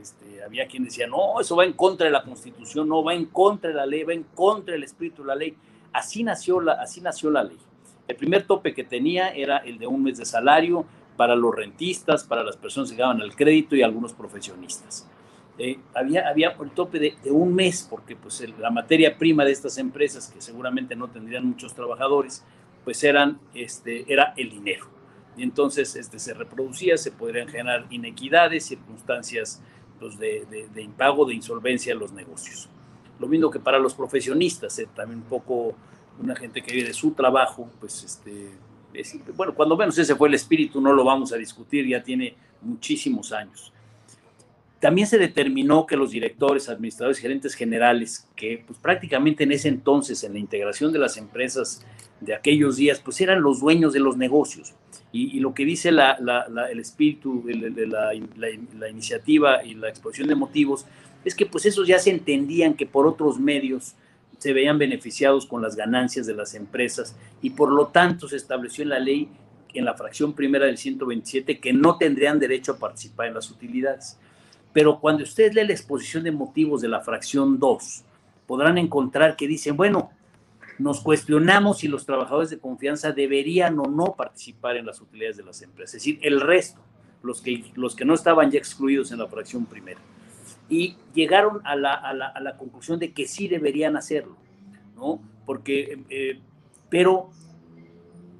este, 0.00 0.42
había 0.42 0.66
quien 0.66 0.84
decía, 0.84 1.06
no, 1.06 1.40
eso 1.40 1.56
va 1.56 1.64
en 1.64 1.72
contra 1.72 2.06
de 2.06 2.12
la 2.12 2.22
Constitución, 2.22 2.88
no, 2.88 3.02
va 3.02 3.14
en 3.14 3.26
contra 3.26 3.70
de 3.70 3.76
la 3.76 3.86
ley, 3.86 4.04
va 4.04 4.14
en 4.14 4.24
contra 4.34 4.72
del 4.72 4.84
espíritu 4.84 5.22
de 5.22 5.28
la 5.28 5.34
ley. 5.34 5.56
Así 5.92 6.22
nació 6.22 6.60
la, 6.60 6.72
así 6.72 7.00
nació 7.00 7.30
la 7.30 7.44
ley. 7.44 7.58
El 8.06 8.16
primer 8.16 8.44
tope 8.44 8.74
que 8.74 8.84
tenía 8.84 9.28
era 9.30 9.58
el 9.58 9.78
de 9.78 9.86
un 9.86 10.02
mes 10.02 10.18
de 10.18 10.24
salario 10.24 10.84
para 11.16 11.34
los 11.34 11.54
rentistas, 11.54 12.24
para 12.24 12.44
las 12.44 12.56
personas 12.56 12.90
que 12.90 12.96
daban 12.96 13.20
el 13.20 13.34
crédito 13.34 13.74
y 13.74 13.82
algunos 13.82 14.12
profesionistas. 14.12 15.08
Eh, 15.58 15.78
había, 15.94 16.28
había 16.28 16.50
el 16.60 16.70
tope 16.70 17.00
de, 17.00 17.16
un 17.30 17.54
mes, 17.54 17.86
porque 17.88 18.14
pues 18.14 18.44
la 18.58 18.70
materia 18.70 19.18
prima 19.18 19.44
de 19.44 19.50
estas 19.50 19.76
empresas, 19.78 20.30
que 20.32 20.40
seguramente 20.40 20.94
no 20.94 21.08
tendrían 21.08 21.44
muchos 21.46 21.74
trabajadores, 21.74 22.44
pues 22.84 23.02
eran, 23.02 23.40
este, 23.54 24.10
era 24.12 24.34
el 24.36 24.50
dinero. 24.50 24.86
Y 25.36 25.42
entonces 25.42 25.96
este, 25.96 26.18
se 26.18 26.34
reproducía, 26.34 26.96
se 26.96 27.10
podrían 27.10 27.48
generar 27.48 27.86
inequidades, 27.90 28.66
circunstancias 28.66 29.60
pues, 29.98 30.18
de, 30.18 30.68
de, 30.72 30.82
impago, 30.82 31.24
de 31.24 31.34
insolvencia 31.34 31.92
de 31.92 32.00
los 32.00 32.12
negocios. 32.12 32.68
Lo 33.18 33.26
mismo 33.26 33.50
que 33.50 33.58
para 33.58 33.78
los 33.78 33.94
profesionistas, 33.94 34.78
eh, 34.78 34.88
también 34.94 35.20
un 35.20 35.28
poco 35.28 35.74
una 36.20 36.36
gente 36.36 36.62
que 36.62 36.72
vive 36.72 36.88
de 36.88 36.94
su 36.94 37.12
trabajo, 37.12 37.68
pues 37.80 38.04
este, 38.04 38.50
bueno, 39.36 39.54
cuando 39.54 39.76
menos 39.76 39.98
ese 39.98 40.14
fue 40.14 40.28
el 40.28 40.34
espíritu, 40.34 40.80
no 40.80 40.92
lo 40.92 41.04
vamos 41.04 41.32
a 41.32 41.36
discutir, 41.36 41.86
ya 41.86 42.02
tiene 42.02 42.36
muchísimos 42.62 43.32
años. 43.32 43.72
También 44.80 45.08
se 45.08 45.18
determinó 45.18 45.86
que 45.86 45.96
los 45.96 46.10
directores, 46.10 46.68
administradores 46.68 47.18
y 47.18 47.22
gerentes 47.22 47.54
generales, 47.54 48.28
que 48.36 48.62
pues, 48.64 48.78
prácticamente 48.78 49.44
en 49.44 49.52
ese 49.52 49.68
entonces, 49.68 50.22
en 50.22 50.34
la 50.34 50.38
integración 50.38 50.92
de 50.92 51.00
las 51.00 51.16
empresas 51.16 51.84
de 52.20 52.34
aquellos 52.34 52.76
días, 52.76 53.00
pues 53.00 53.20
eran 53.20 53.42
los 53.42 53.60
dueños 53.60 53.92
de 53.92 54.00
los 54.00 54.16
negocios. 54.16 54.74
Y, 55.10 55.40
lo 55.40 55.54
que 55.54 55.64
dice 55.64 55.88
el 55.88 56.78
espíritu 56.78 57.42
de 57.44 57.86
la, 57.86 58.88
iniciativa 58.90 59.64
y 59.64 59.74
la 59.74 59.88
exposición 59.88 60.28
de 60.28 60.34
motivos 60.34 60.86
es 61.24 61.34
que 61.34 61.46
pues 61.46 61.64
esos 61.66 61.88
ya 61.88 61.98
se 61.98 62.10
entendían 62.10 62.74
que 62.74 62.86
por 62.86 63.06
otros 63.06 63.40
medios 63.40 63.94
se 64.36 64.52
veían 64.52 64.78
beneficiados 64.78 65.46
con 65.46 65.62
las 65.62 65.76
ganancias 65.76 66.26
de 66.26 66.34
las 66.34 66.54
empresas 66.54 67.16
y 67.42 67.50
por 67.50 67.72
lo 67.72 67.88
tanto 67.88 68.28
se 68.28 68.36
estableció 68.36 68.82
en 68.82 68.90
la 68.90 68.98
ley, 68.98 69.28
en 69.74 69.84
la 69.84 69.94
fracción 69.94 70.34
primera 70.34 70.66
del 70.66 70.76
127, 70.76 71.58
que 71.58 71.72
no 71.72 71.96
tendrían 71.96 72.38
derecho 72.38 72.72
a 72.72 72.78
participar 72.78 73.28
en 73.28 73.34
las 73.34 73.50
utilidades. 73.50 74.18
Pero 74.78 75.00
cuando 75.00 75.24
ustedes 75.24 75.54
leen 75.54 75.66
la 75.66 75.72
exposición 75.72 76.22
de 76.22 76.30
motivos 76.30 76.80
de 76.80 76.86
la 76.86 77.00
fracción 77.00 77.58
2, 77.58 78.04
podrán 78.46 78.78
encontrar 78.78 79.34
que 79.34 79.48
dicen, 79.48 79.76
bueno, 79.76 80.12
nos 80.78 81.00
cuestionamos 81.00 81.78
si 81.78 81.88
los 81.88 82.06
trabajadores 82.06 82.50
de 82.50 82.60
confianza 82.60 83.10
deberían 83.10 83.76
o 83.80 83.86
no 83.86 84.14
participar 84.14 84.76
en 84.76 84.86
las 84.86 85.00
utilidades 85.00 85.36
de 85.36 85.42
las 85.42 85.62
empresas, 85.62 85.96
es 85.96 86.02
decir, 86.02 86.20
el 86.22 86.40
resto, 86.40 86.80
los 87.24 87.42
que, 87.42 87.72
los 87.74 87.96
que 87.96 88.04
no 88.04 88.14
estaban 88.14 88.52
ya 88.52 88.58
excluidos 88.60 89.10
en 89.10 89.18
la 89.18 89.26
fracción 89.26 89.66
primera. 89.66 89.98
Y 90.68 90.94
llegaron 91.12 91.60
a 91.64 91.74
la, 91.74 91.94
a 91.94 92.14
la, 92.14 92.28
a 92.28 92.38
la 92.38 92.56
conclusión 92.56 93.00
de 93.00 93.12
que 93.12 93.26
sí 93.26 93.48
deberían 93.48 93.96
hacerlo, 93.96 94.36
¿no? 94.94 95.20
Porque, 95.44 96.04
eh, 96.08 96.38
pero 96.88 97.30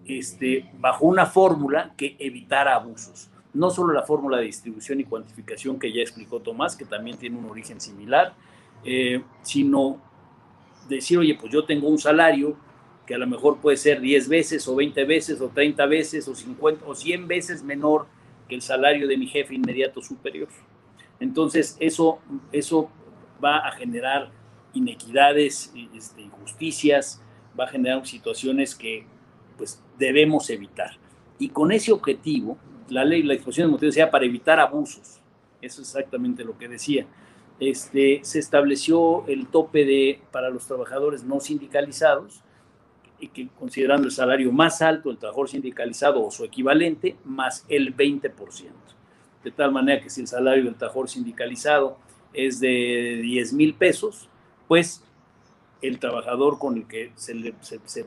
este, 0.07 0.71
bajo 0.79 1.05
una 1.05 1.27
fórmula 1.27 1.95
que 1.97 2.15
evitara 2.21 2.77
abusos. 2.77 3.29
No 3.59 3.71
solo 3.71 3.93
la 3.93 4.03
fórmula 4.03 4.39
de 4.39 4.45
distribución 4.45 5.01
y 5.01 5.05
cuantificación 5.05 5.81
que 5.81 5.93
ya 5.93 6.01
explicó 6.01 6.39
Tomás, 6.39 6.77
que 6.77 6.85
también 6.85 7.17
tiene 7.17 7.37
un 7.37 7.47
origen 7.47 7.81
similar, 7.81 8.35
eh, 8.85 9.21
sino 9.43 10.01
decir, 10.89 11.19
oye, 11.19 11.35
pues 11.35 11.53
yo 11.53 11.65
tengo 11.65 11.89
un 11.89 11.99
salario 11.99 12.57
que 13.05 13.17
a 13.17 13.19
lo 13.19 13.27
mejor 13.27 13.59
puede 13.59 13.77
ser 13.77 14.01
10 14.01 14.29
veces 14.29 14.69
o 14.69 14.77
20 14.77 15.05
veces 15.05 15.41
o 15.41 15.49
30 15.49 15.87
veces 15.87 16.29
o 16.29 16.37
50 16.37 16.87
o 16.87 16.95
100 16.95 17.27
veces 17.27 17.65
menor 17.65 18.07
que 18.49 18.55
el 18.55 18.63
salario 18.63 19.09
de 19.09 19.17
mi 19.17 19.27
jefe 19.27 19.57
inmediato 19.57 20.03
superior. 20.03 20.49
Entonces, 21.19 21.77
eso, 21.81 22.21
eso 22.53 22.91
va 23.43 23.59
a 23.59 23.73
generar 23.73 24.31
inequidades, 24.73 25.73
este, 25.97 26.23
injusticias, 26.23 27.21
va 27.59 27.65
a 27.65 27.69
generar 27.69 28.07
situaciones 28.07 28.77
que 28.77 29.05
pues, 29.57 29.83
debemos 29.99 30.49
evitar. 30.51 30.93
Y 31.41 31.49
con 31.49 31.73
ese 31.73 31.91
objetivo, 31.91 32.57
la 32.91 33.05
ley, 33.05 33.23
la 33.23 33.35
disposición 33.35 33.69
de 33.69 33.73
motivos 33.73 33.95
decía 33.95 34.11
para 34.11 34.25
evitar 34.25 34.61
abusos. 34.61 35.21
Eso 35.61 35.83
es 35.83 35.89
exactamente 35.89 36.45
lo 36.45 36.57
que 36.57 36.69
decía. 36.69 37.07
Este, 37.61 38.21
se 38.23 38.39
estableció 38.39 39.27
el 39.27 39.49
tope 39.49 39.85
de, 39.85 40.21
para 40.31 40.51
los 40.51 40.67
trabajadores 40.67 41.25
no 41.25 41.41
sindicalizados, 41.41 42.43
y 43.21 43.29
que 43.29 43.49
considerando 43.59 44.07
el 44.07 44.13
salario 44.13 44.53
más 44.53 44.81
alto 44.81 45.09
del 45.09 45.19
trabajador 45.19 45.49
sindicalizado 45.49 46.25
o 46.25 46.31
su 46.31 46.45
equivalente, 46.45 47.17
más 47.25 47.65
el 47.69 47.97
20%. 47.97 48.33
De 49.43 49.51
tal 49.51 49.73
manera 49.73 50.01
que 50.01 50.11
si 50.11 50.21
el 50.21 50.29
salario 50.29 50.65
del 50.65 50.77
trabajador 50.77 51.09
sindicalizado 51.09 51.99
es 52.33 52.61
de 52.61 53.19
10 53.23 53.53
mil 53.55 53.75
pesos, 53.75 54.29
pues 54.69 55.03
el 55.81 55.99
trabajador 55.99 56.59
con 56.59 56.77
el 56.77 56.87
que 56.87 57.13
se 57.15 57.35
le 57.35 57.55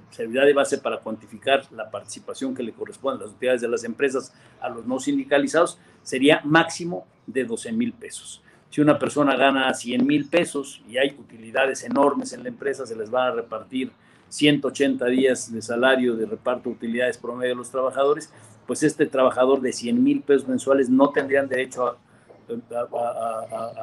servirá 0.10 0.46
de 0.46 0.54
base 0.54 0.78
para 0.78 1.00
cuantificar 1.00 1.64
la 1.72 1.90
participación 1.90 2.54
que 2.54 2.64
le 2.64 2.74
corresponde 2.74 3.24
a 3.24 3.28
las 3.28 3.36
utilidades 3.36 3.62
de 3.62 3.70
las 3.70 3.84
empresas 3.84 4.34
a 4.60 4.70
los 4.70 4.86
no 4.86 5.00
sindicalizados 5.00 5.80
sería 6.04 6.42
máximo 6.44 7.08
de 7.26 7.46
12 7.46 7.72
mil 7.72 7.94
pesos. 7.94 8.42
Si 8.70 8.82
una 8.82 8.98
persona 9.00 9.36
gana 9.36 9.74
100 9.74 10.06
mil 10.06 10.28
pesos 10.28 10.82
y 10.88 10.98
hay 10.98 11.16
utilidades 11.18 11.84
enormes 11.84 12.34
en 12.34 12.44
la 12.44 12.50
empresa, 12.50 12.86
se 12.86 12.96
les 12.96 13.10
van 13.10 13.28
a 13.28 13.36
repartir 13.36 13.92
180 14.30 15.06
días 15.08 15.52
de 15.52 15.62
salario 15.62 16.16
de 16.16 16.26
reparto 16.26 16.70
de 16.70 16.76
utilidades 16.76 17.18
promedio 17.18 17.50
de 17.50 17.56
los 17.56 17.70
trabajadores, 17.70 18.34
pues 18.66 18.84
este 18.84 19.06
trabajador 19.06 19.60
de 19.62 19.74
100 19.74 20.02
mil 20.02 20.22
pesos 20.22 20.48
mensuales 20.48 20.90
no 20.90 21.10
tendrían 21.10 21.50
derecho 21.50 21.88
a, 21.88 21.98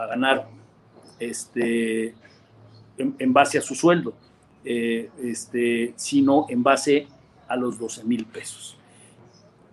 a 0.02 0.06
ganar 0.06 0.46
este, 1.18 2.14
en, 2.98 3.32
base 3.32 3.58
a 3.58 3.60
su 3.60 3.74
sueldo, 3.74 4.14
eh, 4.64 5.10
este, 5.22 5.94
sino 5.96 6.46
en 6.48 6.62
base 6.62 7.06
a 7.46 7.56
los 7.56 7.78
12 7.78 8.04
mil 8.04 8.26
pesos. 8.26 8.76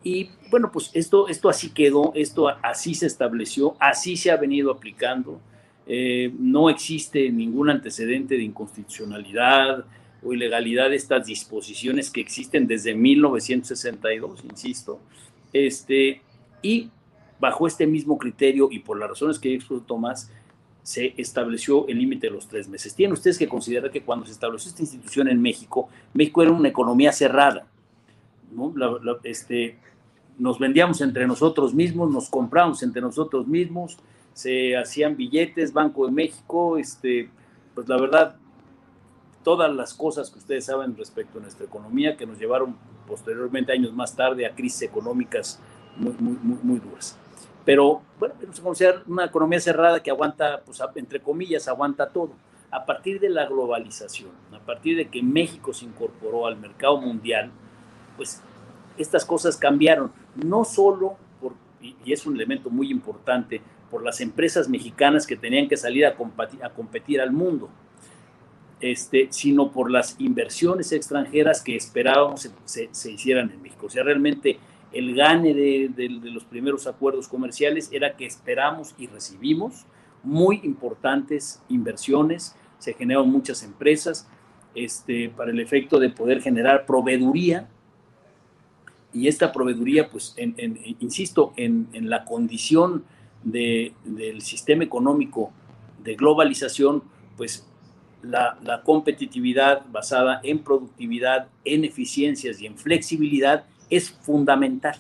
Y 0.04 0.30
bueno, 0.52 0.72
pues 0.72 0.92
esto, 0.94 1.28
esto 1.28 1.50
así 1.50 1.72
quedó, 1.72 2.14
esto 2.14 2.48
así 2.48 2.94
se 2.94 3.08
estableció, 3.08 3.76
así 3.80 4.16
se 4.16 4.30
ha 4.30 4.38
venido 4.38 4.72
aplicando. 4.72 5.42
Eh, 5.88 6.32
no 6.38 6.70
existe 6.70 7.30
ningún 7.32 7.70
antecedente 7.70 8.36
de 8.36 8.44
inconstitucionalidad 8.44 9.86
o 10.24 10.34
ilegalidad 10.34 10.90
de 10.90 10.96
estas 10.96 11.26
disposiciones 11.26 12.10
que 12.10 12.22
existen 12.22 12.68
desde 12.68 12.94
1962, 12.94 14.44
insisto. 14.44 15.00
Este, 15.52 16.22
y 16.62 16.90
bajo 17.40 17.68
este 17.68 17.88
mismo 17.88 18.18
criterio 18.18 18.70
y 18.72 18.80
por 18.80 19.00
las 19.00 19.10
razones 19.10 19.40
que 19.40 19.50
dijo 19.50 19.80
Tomás, 19.82 20.32
se 20.86 21.16
estableció 21.18 21.88
el 21.88 21.98
límite 21.98 22.28
de 22.28 22.34
los 22.34 22.48
tres 22.48 22.68
meses. 22.68 22.94
Tienen 22.94 23.14
ustedes 23.14 23.40
que 23.40 23.50
considerar 23.50 23.90
que 23.90 24.04
cuando 24.04 24.28
se 24.28 24.34
estableció 24.34 24.70
esta 24.70 24.84
institución 24.84 25.28
en 25.28 25.42
México, 25.42 25.90
México 26.14 26.44
era 26.44 26.52
una 26.52 26.70
economía 26.70 27.12
cerrada. 27.12 27.66
este, 29.24 29.80
nos 30.38 30.60
vendíamos 30.60 31.02
entre 31.02 31.26
nosotros 31.26 31.74
mismos, 31.74 32.12
nos 32.12 32.30
compramos 32.30 32.84
entre 32.84 33.02
nosotros 33.02 33.48
mismos, 33.48 33.98
se 34.36 34.78
hacían 34.78 35.18
billetes, 35.18 35.74
Banco 35.74 36.06
de 36.06 36.12
México, 36.12 36.78
este, 36.78 37.32
pues 37.74 37.90
la 37.90 38.00
verdad, 38.00 38.36
todas 39.44 39.74
las 39.74 39.92
cosas 39.96 40.30
que 40.30 40.38
ustedes 40.38 40.66
saben 40.66 40.96
respecto 40.96 41.40
a 41.40 41.42
nuestra 41.42 41.66
economía 41.66 42.16
que 42.16 42.28
nos 42.28 42.38
llevaron 42.38 42.76
posteriormente, 43.08 43.72
años 43.72 43.92
más 43.92 44.16
tarde, 44.16 44.46
a 44.46 44.54
crisis 44.54 44.84
económicas 44.84 45.60
muy, 45.98 46.14
muy, 46.20 46.38
muy, 46.44 46.60
muy 46.62 46.80
duras. 46.80 47.18
Pero 47.66 48.04
bueno, 48.20 48.36
se 48.52 48.62
considera 48.62 49.02
una 49.08 49.26
economía 49.26 49.60
cerrada 49.60 50.02
que 50.02 50.12
aguanta, 50.12 50.62
pues 50.64 50.80
entre 50.96 51.20
comillas, 51.20 51.68
aguanta 51.68 52.10
todo. 52.10 52.32
A 52.72 52.86
partir 52.86 53.20
de 53.20 53.30
la 53.30 53.46
globalización, 53.46 54.32
a 54.54 54.60
partir 54.60 54.98
de 54.98 55.08
que 55.08 55.24
México 55.24 55.74
se 55.74 55.86
incorporó 55.86 56.46
al 56.46 56.58
mercado 56.58 57.02
mundial, 57.02 57.52
pues 58.16 58.42
estas 58.98 59.26
cosas 59.26 59.58
cambiaron. 59.58 60.12
No 60.36 60.64
solo, 60.64 61.18
por, 61.42 61.54
y 61.82 62.14
es 62.14 62.26
un 62.26 62.36
elemento 62.36 62.70
muy 62.70 62.92
importante, 62.92 63.62
por 63.90 64.04
las 64.04 64.20
empresas 64.22 64.68
mexicanas 64.68 65.26
que 65.26 65.36
tenían 65.36 65.68
que 65.68 65.78
salir 65.78 66.06
a 66.06 66.16
competir, 66.16 66.64
a 66.64 66.70
competir 66.70 67.22
al 67.22 67.32
mundo, 67.32 67.70
este, 68.82 69.28
sino 69.32 69.72
por 69.72 69.90
las 69.90 70.20
inversiones 70.20 70.92
extranjeras 70.92 71.62
que 71.62 71.76
esperábamos 71.76 72.42
se, 72.42 72.52
se, 72.66 72.90
se 72.92 73.12
hicieran 73.12 73.52
en 73.52 73.62
México. 73.62 73.86
O 73.86 73.90
sea, 73.90 74.04
realmente 74.04 74.60
el 74.96 75.14
gane 75.14 75.54
de, 75.54 76.10
los 76.24 76.46
primeros 76.46 76.88
acuerdos 76.88 77.28
comerciales 77.28 77.90
era 77.92 78.16
que 78.16 78.26
esperamos 78.26 78.96
y 78.98 79.08
recibimos 79.08 79.86
muy 80.24 80.62
importantes 80.64 81.62
inversiones, 81.68 82.56
se 82.80 82.94
generaron 82.94 83.30
muchas 83.30 83.62
empresas 83.64 84.28
este, 84.74 85.30
para 85.30 85.52
el 85.52 85.60
efecto 85.60 86.00
de 86.00 86.10
poder 86.10 86.42
generar 86.42 86.86
proveeduría. 86.86 87.68
Y 89.12 89.28
esta 89.28 89.52
proveeduría, 89.52 90.10
pues, 90.10 90.34
insisto, 91.00 91.54
en, 91.58 91.88
la 92.10 92.24
condición 92.24 93.04
del 93.44 94.42
sistema 94.42 94.86
económico 94.86 95.52
de 96.04 96.16
globalización, 96.16 97.04
pues 97.36 97.68
la, 98.22 98.58
la, 98.64 98.82
competitividad 98.82 99.86
basada 99.92 100.40
en 100.44 100.60
productividad, 100.60 101.50
en 101.66 101.84
eficiencias 101.84 102.62
y 102.62 102.66
en 102.66 102.78
flexibilidad 102.78 103.66
es 103.90 104.10
fundamental. 104.10 104.98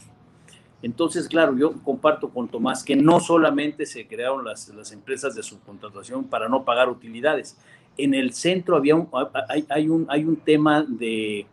Entonces, 0.81 1.27
claro, 1.27 1.57
yo 1.57 1.73
comparto 1.83 2.29
con 2.29 2.47
Tomás 2.47 2.83
que 2.83 2.95
no 2.95 3.19
solamente 3.19 3.85
se 3.85 4.07
crearon 4.07 4.45
las, 4.45 4.69
las 4.69 4.91
empresas 4.91 5.33
de 5.33 5.41
subcontratación 5.41 6.25
para 6.25 6.47
no 6.47 6.63
pagar 6.63 6.89
utilidades. 6.89 7.57
En 7.97 8.13
el 8.13 8.33
centro 8.33 8.75
había 8.75 8.95
un, 8.95 9.09
hay, 9.49 9.65
hay, 9.69 9.89
un, 9.89 10.05
hay 10.09 10.25
un 10.25 10.35
tema 10.35 10.85
de, 10.87 11.47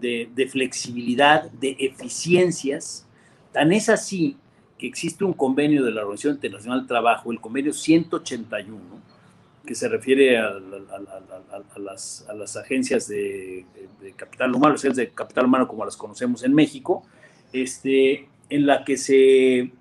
de, 0.00 0.30
de 0.34 0.46
flexibilidad, 0.46 1.50
de 1.50 1.76
eficiencias. 1.80 3.06
Tan 3.52 3.72
es 3.72 3.88
así 3.88 4.36
que 4.78 4.86
existe 4.86 5.24
un 5.24 5.32
convenio 5.32 5.84
de 5.84 5.90
la 5.90 6.02
Organización 6.02 6.34
Internacional 6.34 6.78
del 6.78 6.88
Trabajo, 6.88 7.32
el 7.32 7.40
convenio 7.40 7.72
181, 7.72 8.78
que 9.64 9.74
se 9.74 9.88
refiere 9.88 10.38
a, 10.38 10.58
las, 11.76 12.56
agencias 12.56 13.08
de, 13.08 13.66
capital 14.16 14.54
humano, 14.54 14.74
las 14.82 14.96
de 14.96 15.10
capital 15.10 15.46
humano 15.46 15.68
como 15.68 15.84
las 15.84 15.96
conocemos 15.96 16.42
en 16.42 16.54
México, 16.54 17.04
este, 17.52 18.28
en 18.48 18.66
la 18.66 18.84
que 18.84 18.96
se... 18.96 19.72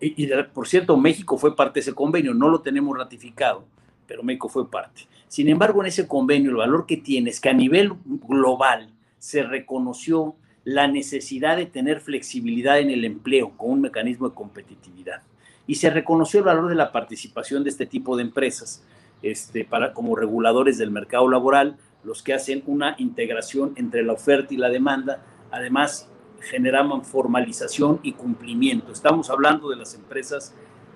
Y, 0.00 0.28
por 0.54 0.68
cierto, 0.68 0.96
México 0.96 1.36
fue 1.38 1.56
parte 1.56 1.74
de 1.74 1.80
ese 1.80 1.94
convenio, 1.94 2.32
no 2.32 2.48
lo 2.48 2.60
tenemos 2.60 2.96
ratificado, 2.96 3.64
pero 4.06 4.22
México 4.22 4.48
fue 4.48 4.70
parte. 4.70 5.08
Sin 5.26 5.48
embargo, 5.48 5.80
en 5.82 5.88
ese 5.88 6.06
convenio 6.06 6.50
el 6.50 6.56
valor 6.56 6.86
que 6.86 6.98
tiene 6.98 7.30
es 7.30 7.40
que 7.40 7.48
a 7.48 7.54
nivel 7.54 7.94
global 8.04 8.92
se 9.18 9.42
reconoció 9.42 10.36
la 10.62 10.86
necesidad 10.86 11.56
de 11.56 11.66
tener 11.66 12.00
flexibilidad 12.00 12.78
en 12.78 12.90
el 12.90 13.04
empleo 13.04 13.56
con 13.56 13.70
un 13.70 13.80
mecanismo 13.80 14.28
de 14.28 14.34
competitividad 14.34 15.22
y 15.68 15.76
se 15.76 15.90
reconoció 15.90 16.40
el 16.40 16.46
valor 16.46 16.68
de 16.68 16.74
la 16.74 16.90
participación 16.90 17.62
de 17.62 17.70
este 17.70 17.86
tipo 17.86 18.16
de 18.16 18.22
empresas 18.22 18.82
este, 19.22 19.66
para, 19.66 19.92
como 19.92 20.16
reguladores 20.16 20.78
del 20.78 20.90
mercado 20.90 21.28
laboral, 21.28 21.76
los 22.02 22.22
que 22.22 22.32
hacen 22.32 22.62
una 22.66 22.96
integración 22.98 23.74
entre 23.76 24.02
la 24.02 24.14
oferta 24.14 24.54
y 24.54 24.56
la 24.56 24.70
demanda, 24.70 25.22
además 25.50 26.08
generaban 26.40 27.04
formalización 27.04 28.00
y 28.02 28.12
cumplimiento. 28.12 28.92
Estamos 28.92 29.28
hablando 29.28 29.68
de 29.68 29.76
las 29.76 29.94
empresas 29.94 30.54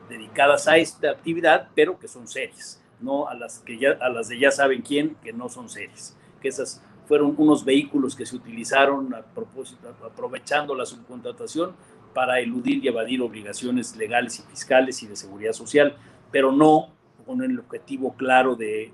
dedicadas 0.08 0.66
a 0.66 0.78
esta 0.78 1.10
actividad, 1.10 1.68
pero 1.74 1.98
que 1.98 2.08
son 2.08 2.26
serias, 2.26 2.82
no 2.98 3.28
a 3.28 3.34
las 3.34 3.58
que 3.58 3.76
ya 3.76 3.98
a 4.00 4.08
las 4.08 4.28
de 4.28 4.38
ya 4.38 4.50
saben 4.50 4.80
quién, 4.80 5.16
que 5.22 5.34
no 5.34 5.50
son 5.50 5.68
serias, 5.68 6.16
que 6.40 6.48
esas 6.48 6.82
fueron 7.06 7.34
unos 7.36 7.62
vehículos 7.62 8.16
que 8.16 8.24
se 8.24 8.36
utilizaron 8.36 9.12
a 9.14 9.20
propósito, 9.20 9.94
aprovechando 10.02 10.74
la 10.74 10.86
subcontratación 10.86 11.74
para 12.14 12.40
eludir 12.40 12.84
y 12.84 12.88
evadir 12.88 13.22
obligaciones 13.22 13.96
legales 13.96 14.38
y 14.38 14.42
fiscales 14.42 15.02
y 15.02 15.06
de 15.06 15.16
seguridad 15.16 15.52
social, 15.52 15.96
pero 16.30 16.52
no 16.52 16.88
con 17.26 17.42
el 17.42 17.58
objetivo 17.58 18.14
claro 18.14 18.56
de, 18.56 18.92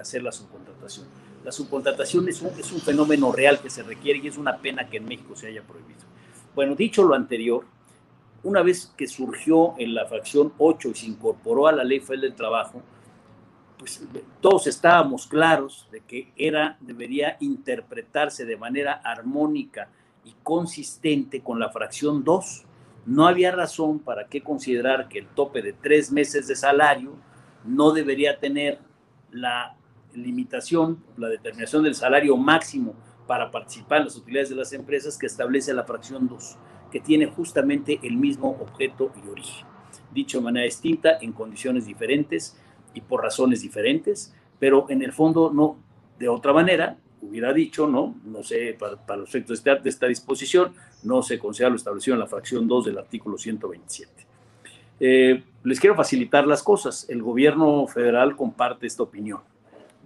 hacer 0.00 0.22
la 0.22 0.32
subcontratación. 0.32 1.06
La 1.44 1.52
subcontratación 1.52 2.28
es 2.28 2.40
un, 2.40 2.50
es 2.58 2.72
un 2.72 2.80
fenómeno 2.80 3.32
real 3.32 3.60
que 3.60 3.68
se 3.68 3.82
requiere 3.82 4.20
y 4.20 4.28
es 4.28 4.38
una 4.38 4.58
pena 4.58 4.88
que 4.88 4.98
en 4.98 5.04
México 5.06 5.34
se 5.34 5.48
haya 5.48 5.62
prohibido. 5.62 6.00
Bueno, 6.54 6.74
dicho 6.74 7.02
lo 7.02 7.14
anterior, 7.14 7.64
una 8.44 8.62
vez 8.62 8.92
que 8.96 9.06
surgió 9.06 9.74
en 9.78 9.94
la 9.94 10.06
fracción 10.06 10.52
8 10.58 10.88
y 10.90 10.94
se 10.94 11.06
incorporó 11.06 11.66
a 11.66 11.72
la 11.72 11.84
Ley 11.84 12.00
Federal 12.00 12.22
del 12.22 12.34
Trabajo, 12.34 12.82
pues 13.78 14.02
todos 14.40 14.66
estábamos 14.66 15.26
claros 15.26 15.88
de 15.90 16.00
que 16.00 16.32
era, 16.36 16.76
debería 16.80 17.36
interpretarse 17.40 18.44
de 18.44 18.56
manera 18.56 18.92
armónica 18.92 19.88
y 20.24 20.34
consistente 20.42 21.40
con 21.40 21.58
la 21.58 21.70
fracción 21.70 22.24
2. 22.24 22.64
No 23.06 23.26
había 23.26 23.50
razón 23.50 23.98
para 23.98 24.28
qué 24.28 24.42
considerar 24.42 25.08
que 25.08 25.18
el 25.18 25.26
tope 25.26 25.62
de 25.62 25.72
tres 25.72 26.12
meses 26.12 26.46
de 26.46 26.56
salario 26.56 27.14
no 27.64 27.92
debería 27.92 28.38
tener 28.38 28.78
la 29.30 29.76
limitación, 30.14 31.02
la 31.16 31.28
determinación 31.28 31.82
del 31.82 31.94
salario 31.94 32.36
máximo 32.36 32.94
para 33.26 33.50
participar 33.50 33.98
en 33.98 34.04
las 34.06 34.16
utilidades 34.16 34.50
de 34.50 34.56
las 34.56 34.72
empresas 34.72 35.16
que 35.16 35.26
establece 35.26 35.72
la 35.72 35.84
fracción 35.84 36.28
2, 36.28 36.56
que 36.90 37.00
tiene 37.00 37.26
justamente 37.26 37.98
el 38.02 38.16
mismo 38.16 38.50
objeto 38.60 39.12
y 39.24 39.28
origen. 39.28 39.66
Dicho 40.12 40.38
de 40.38 40.44
manera 40.44 40.64
distinta, 40.64 41.18
en 41.20 41.32
condiciones 41.32 41.86
diferentes 41.86 42.60
y 42.94 43.00
por 43.00 43.22
razones 43.22 43.62
diferentes, 43.62 44.34
pero 44.58 44.86
en 44.90 45.02
el 45.02 45.12
fondo 45.12 45.50
no, 45.52 45.78
de 46.18 46.28
otra 46.28 46.52
manera, 46.52 46.98
hubiera 47.22 47.52
dicho, 47.52 47.86
¿no? 47.86 48.16
No 48.24 48.42
sé, 48.42 48.76
para, 48.78 49.16
los 49.16 49.28
efectos 49.28 49.62
de 49.62 49.80
esta, 49.84 50.06
disposición, 50.06 50.74
no 51.04 51.22
se 51.22 51.38
considera 51.38 51.70
lo 51.70 51.76
establecido 51.76 52.14
en 52.14 52.20
la 52.20 52.26
fracción 52.26 52.66
2 52.66 52.86
del 52.86 52.98
artículo 52.98 53.38
127. 53.38 54.26
Eh, 55.00 55.42
les 55.64 55.80
quiero 55.80 55.96
facilitar 55.96 56.46
las 56.46 56.62
cosas. 56.62 57.08
El 57.08 57.22
gobierno 57.22 57.86
federal 57.86 58.36
comparte 58.36 58.86
esta 58.86 59.04
opinión. 59.04 59.40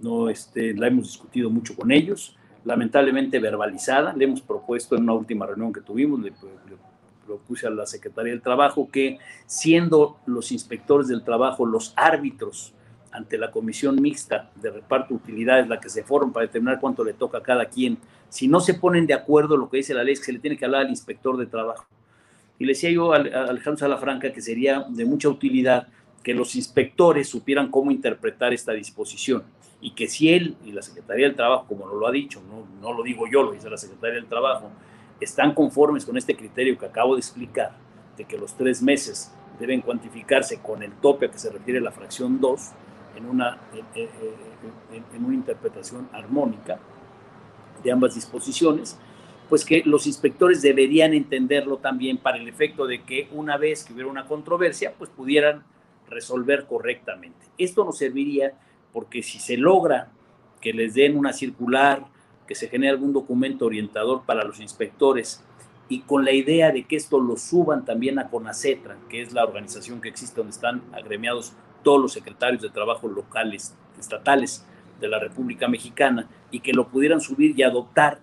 No, 0.00 0.28
este, 0.28 0.74
la 0.74 0.88
hemos 0.88 1.04
discutido 1.04 1.48
mucho 1.48 1.74
con 1.74 1.90
ellos, 1.90 2.36
lamentablemente 2.64 3.38
verbalizada. 3.38 4.12
Le 4.12 4.26
hemos 4.26 4.42
propuesto 4.42 4.94
en 4.94 5.02
una 5.02 5.14
última 5.14 5.46
reunión 5.46 5.72
que 5.72 5.80
tuvimos, 5.80 6.20
le, 6.20 6.30
le 6.30 6.76
propuse 7.26 7.66
a 7.66 7.70
la 7.70 7.86
Secretaría 7.86 8.32
del 8.32 8.42
Trabajo 8.42 8.88
que 8.90 9.18
siendo 9.46 10.18
los 10.26 10.52
inspectores 10.52 11.08
del 11.08 11.24
trabajo 11.24 11.64
los 11.66 11.92
árbitros 11.96 12.74
ante 13.16 13.38
la 13.38 13.50
comisión 13.50 14.00
mixta 14.00 14.50
de 14.56 14.70
reparto 14.70 15.08
de 15.08 15.14
utilidades, 15.14 15.68
la 15.68 15.80
que 15.80 15.88
se 15.88 16.02
forma 16.02 16.32
para 16.34 16.46
determinar 16.46 16.78
cuánto 16.78 17.02
le 17.02 17.14
toca 17.14 17.38
a 17.38 17.42
cada 17.42 17.64
quien, 17.64 17.96
si 18.28 18.46
no 18.46 18.60
se 18.60 18.74
ponen 18.74 19.06
de 19.06 19.14
acuerdo 19.14 19.56
lo 19.56 19.70
que 19.70 19.78
dice 19.78 19.94
la 19.94 20.04
ley, 20.04 20.12
es 20.12 20.20
que 20.20 20.26
se 20.26 20.32
le 20.32 20.38
tiene 20.38 20.58
que 20.58 20.66
hablar 20.66 20.82
al 20.82 20.90
inspector 20.90 21.38
de 21.38 21.46
trabajo. 21.46 21.86
Y 22.58 22.66
le 22.66 22.72
decía 22.72 22.90
yo 22.90 23.14
a 23.14 23.16
Alejandro 23.16 23.78
Salafranca 23.78 24.32
que 24.32 24.42
sería 24.42 24.84
de 24.88 25.06
mucha 25.06 25.30
utilidad 25.30 25.88
que 26.22 26.34
los 26.34 26.56
inspectores 26.56 27.28
supieran 27.28 27.70
cómo 27.70 27.90
interpretar 27.90 28.52
esta 28.52 28.72
disposición 28.72 29.44
y 29.80 29.92
que 29.92 30.08
si 30.08 30.32
él 30.32 30.56
y 30.64 30.72
la 30.72 30.82
Secretaría 30.82 31.26
del 31.26 31.36
Trabajo, 31.36 31.66
como 31.66 31.86
lo 31.86 32.06
ha 32.06 32.10
dicho, 32.10 32.42
no, 32.48 32.66
no 32.80 32.92
lo 32.96 33.02
digo 33.02 33.26
yo, 33.26 33.42
lo 33.42 33.52
dice 33.52 33.70
la 33.70 33.76
Secretaría 33.78 34.16
del 34.16 34.26
Trabajo, 34.26 34.70
están 35.20 35.54
conformes 35.54 36.04
con 36.04 36.18
este 36.18 36.36
criterio 36.36 36.76
que 36.76 36.84
acabo 36.84 37.14
de 37.14 37.20
explicar, 37.20 37.72
de 38.16 38.24
que 38.24 38.36
los 38.36 38.54
tres 38.54 38.82
meses 38.82 39.32
deben 39.58 39.80
cuantificarse 39.80 40.60
con 40.60 40.82
el 40.82 40.92
tope 40.92 41.26
a 41.26 41.30
que 41.30 41.38
se 41.38 41.50
refiere 41.50 41.80
la 41.80 41.92
fracción 41.92 42.40
2, 42.40 42.72
en 43.16 43.26
una, 43.26 43.58
en, 43.94 45.24
una 45.24 45.34
interpretación 45.34 46.08
armónica 46.12 46.78
de 47.82 47.92
ambas 47.92 48.14
disposiciones, 48.14 48.98
pues 49.48 49.64
que 49.64 49.82
los 49.84 50.06
inspectores 50.06 50.62
deberían 50.62 51.14
entenderlo 51.14 51.78
también 51.78 52.18
para 52.18 52.36
el 52.36 52.48
efecto 52.48 52.86
de 52.86 53.02
que 53.02 53.28
una 53.32 53.56
vez 53.56 53.84
que 53.84 53.92
hubiera 53.92 54.10
una 54.10 54.26
controversia, 54.26 54.94
pues 54.96 55.10
pudieran 55.10 55.64
resolver 56.08 56.66
correctamente. 56.66 57.46
Esto 57.58 57.84
nos 57.84 57.98
serviría 57.98 58.52
porque 58.92 59.22
si 59.22 59.38
se 59.38 59.56
logra 59.56 60.08
que 60.60 60.72
les 60.72 60.94
den 60.94 61.16
una 61.16 61.32
circular, 61.32 62.06
que 62.46 62.54
se 62.54 62.68
genere 62.68 62.92
algún 62.92 63.12
documento 63.12 63.66
orientador 63.66 64.22
para 64.24 64.44
los 64.44 64.60
inspectores 64.60 65.44
y 65.88 66.00
con 66.00 66.24
la 66.24 66.32
idea 66.32 66.72
de 66.72 66.84
que 66.84 66.96
esto 66.96 67.20
lo 67.20 67.36
suban 67.36 67.84
también 67.84 68.18
a 68.18 68.28
CONACETRA, 68.28 68.96
que 69.08 69.22
es 69.22 69.32
la 69.32 69.44
organización 69.44 70.00
que 70.00 70.08
existe 70.08 70.36
donde 70.36 70.52
están 70.52 70.82
agremiados 70.92 71.52
todos 71.86 72.02
los 72.02 72.14
secretarios 72.14 72.62
de 72.62 72.68
trabajo 72.68 73.06
locales, 73.06 73.76
estatales 73.96 74.66
de 75.00 75.06
la 75.06 75.20
República 75.20 75.68
Mexicana 75.68 76.28
y 76.50 76.58
que 76.58 76.72
lo 76.72 76.88
pudieran 76.88 77.20
subir 77.20 77.56
y 77.56 77.62
adoptar, 77.62 78.18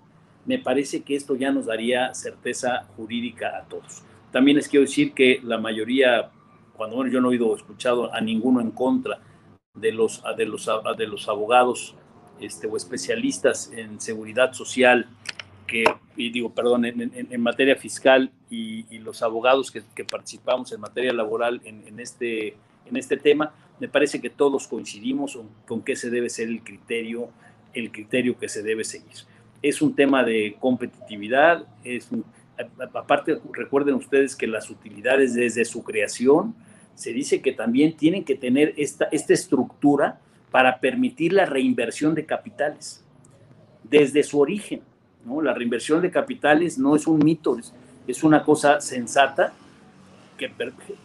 me 0.45 0.59
parece 0.59 1.03
que 1.03 1.15
esto 1.15 1.37
ya 1.37 1.49
nos 1.49 1.67
daría 1.67 2.13
certeza 2.13 2.89
jurídica 2.97 3.57
a 3.57 3.63
todos. 3.69 4.03
También 4.33 4.57
les 4.57 4.67
quiero 4.67 4.83
decir 4.83 5.13
que 5.13 5.39
la 5.43 5.57
mayoría, 5.59 6.29
cuando 6.75 6.97
bueno, 6.97 7.09
yo 7.09 7.21
no 7.21 7.29
he 7.29 7.37
oído 7.37 7.55
escuchado 7.55 8.13
a 8.13 8.19
ninguno 8.19 8.59
en 8.59 8.71
contra 8.71 9.21
de 9.73 9.93
los, 9.93 10.21
de 10.35 10.45
los, 10.45 10.69
de 10.97 11.07
los 11.07 11.29
abogados 11.29 11.95
este, 12.41 12.67
o 12.67 12.75
especialistas 12.75 13.71
en 13.71 14.01
seguridad 14.01 14.51
social, 14.51 15.07
que, 15.65 15.85
y 16.17 16.31
digo, 16.31 16.53
perdón, 16.53 16.83
en, 16.83 17.41
materia 17.41 17.77
fiscal 17.77 18.29
y, 18.49 18.97
los 18.97 19.23
abogados 19.23 19.71
que, 19.71 20.03
participamos 20.03 20.73
en 20.73 20.81
materia 20.81 21.13
laboral 21.13 21.61
en, 21.63 21.87
en 21.87 22.01
este 22.01 22.57
en 22.85 22.97
este 22.97 23.17
tema, 23.17 23.53
me 23.79 23.87
parece 23.87 24.21
que 24.21 24.29
todos 24.29 24.67
coincidimos 24.67 25.39
con 25.67 25.81
qué 25.81 25.95
se 25.95 26.09
debe 26.09 26.29
ser 26.29 26.47
el 26.47 26.63
criterio, 26.63 27.29
el 27.73 27.91
criterio 27.91 28.37
que 28.37 28.47
se 28.47 28.63
debe 28.63 28.83
seguir. 28.83 29.13
Es 29.61 29.81
un 29.81 29.95
tema 29.95 30.23
de 30.23 30.55
competitividad, 30.59 31.65
es 31.83 32.09
aparte 32.93 33.39
recuerden 33.51 33.95
ustedes 33.95 34.35
que 34.35 34.47
las 34.47 34.69
utilidades 34.69 35.33
desde 35.33 35.65
su 35.65 35.83
creación 35.83 36.55
se 36.95 37.11
dice 37.11 37.41
que 37.41 37.51
también 37.51 37.97
tienen 37.97 38.23
que 38.23 38.35
tener 38.35 38.73
esta, 38.77 39.05
esta 39.05 39.33
estructura 39.33 40.19
para 40.51 40.79
permitir 40.79 41.33
la 41.33 41.45
reinversión 41.45 42.13
de 42.13 42.25
capitales 42.25 43.03
desde 43.83 44.21
su 44.21 44.39
origen. 44.39 44.81
¿no? 45.25 45.41
La 45.41 45.53
reinversión 45.53 46.01
de 46.01 46.11
capitales 46.11 46.77
no 46.77 46.95
es 46.95 47.07
un 47.07 47.19
mito, 47.19 47.57
es 48.07 48.23
una 48.23 48.43
cosa 48.43 48.79
sensata 48.79 49.53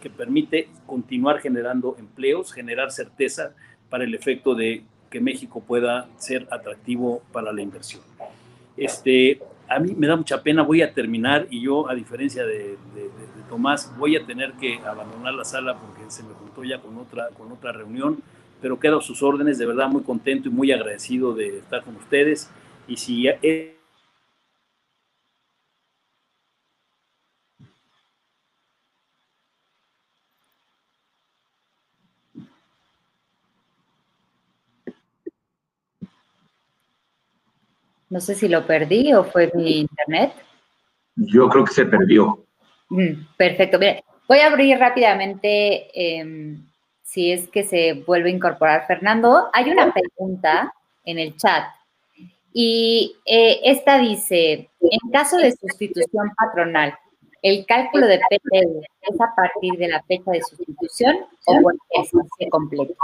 que, 0.01 0.09
permite 0.09 0.69
continuar 0.85 1.39
generando 1.39 1.95
empleos, 1.99 2.53
generar 2.53 2.91
certeza 2.91 3.53
para 3.89 4.03
el 4.03 4.13
efecto 4.13 4.55
de 4.55 4.83
que 5.09 5.19
México 5.19 5.63
pueda 5.65 6.07
ser 6.17 6.47
atractivo 6.51 7.21
para 7.31 7.51
la 7.51 7.61
inversión. 7.61 8.01
Este, 8.77 9.39
a 9.67 9.79
mí 9.79 9.93
me 9.95 10.07
da 10.07 10.15
mucha 10.15 10.41
pena, 10.41 10.63
voy 10.63 10.81
a 10.81 10.93
terminar 10.93 11.47
y 11.49 11.61
yo, 11.61 11.89
a 11.89 11.95
diferencia 11.95 12.45
de, 12.45 12.77
Tomás, 13.49 13.91
voy 13.97 14.15
a 14.15 14.25
tener 14.25 14.53
que 14.53 14.79
abandonar 14.85 15.33
la 15.33 15.43
sala 15.43 15.75
porque 15.75 16.09
se 16.09 16.21
me 16.21 16.33
juntó 16.33 16.63
ya 16.63 16.79
con 16.79 16.97
otra, 16.97 17.29
con 17.29 17.51
otra 17.51 17.71
reunión, 17.71 18.21
pero 18.61 18.79
quedo 18.79 18.99
a 18.99 19.01
sus 19.01 19.23
órdenes, 19.23 19.57
de 19.57 19.65
verdad 19.65 19.87
muy 19.87 20.03
contento 20.03 20.49
y 20.49 20.51
muy 20.51 20.71
agradecido 20.71 21.33
de 21.33 21.57
estar 21.57 21.83
con 21.83 21.95
ustedes. 21.95 22.51
Y 22.87 22.97
si 22.97 23.27
No 38.09 38.19
sé 38.19 38.35
si 38.35 38.47
lo 38.47 38.65
perdí 38.65 39.13
o 39.13 39.23
fue 39.23 39.51
mi 39.53 39.81
internet. 39.81 40.33
Yo 41.15 41.47
creo 41.49 41.65
que 41.65 41.73
se 41.73 41.85
perdió. 41.85 42.43
Mm, 42.89 43.35
perfecto. 43.37 43.77
voy 44.27 44.39
a 44.39 44.47
abrir 44.47 44.77
rápidamente 44.77 45.89
em, 45.93 46.65
si 47.03 47.31
es 47.31 47.47
que 47.49 47.63
se 47.63 47.93
vuelve 48.05 48.29
a 48.29 48.33
incorporar 48.33 48.87
Fernando. 48.87 49.49
Hay 49.53 49.69
una 49.69 49.93
pregunta 49.93 50.73
en 51.05 51.19
el 51.19 51.35
chat 51.37 51.65
y 52.53 53.15
eh, 53.25 53.59
esta 53.63 53.99
dice, 53.99 54.69
en 54.81 55.11
caso 55.11 55.37
de 55.37 55.51
sustitución 55.51 56.31
patronal, 56.35 56.97
¿el 57.41 57.65
cálculo 57.65 58.07
de 58.07 58.19
PTU 58.19 58.81
es 59.01 59.21
a 59.21 59.35
partir 59.35 59.73
de 59.77 59.87
la 59.87 60.01
fecha 60.03 60.31
de 60.31 60.41
sustitución 60.41 61.25
o 61.45 61.61
por 61.61 61.75
el 62.39 62.49
completo? 62.49 62.95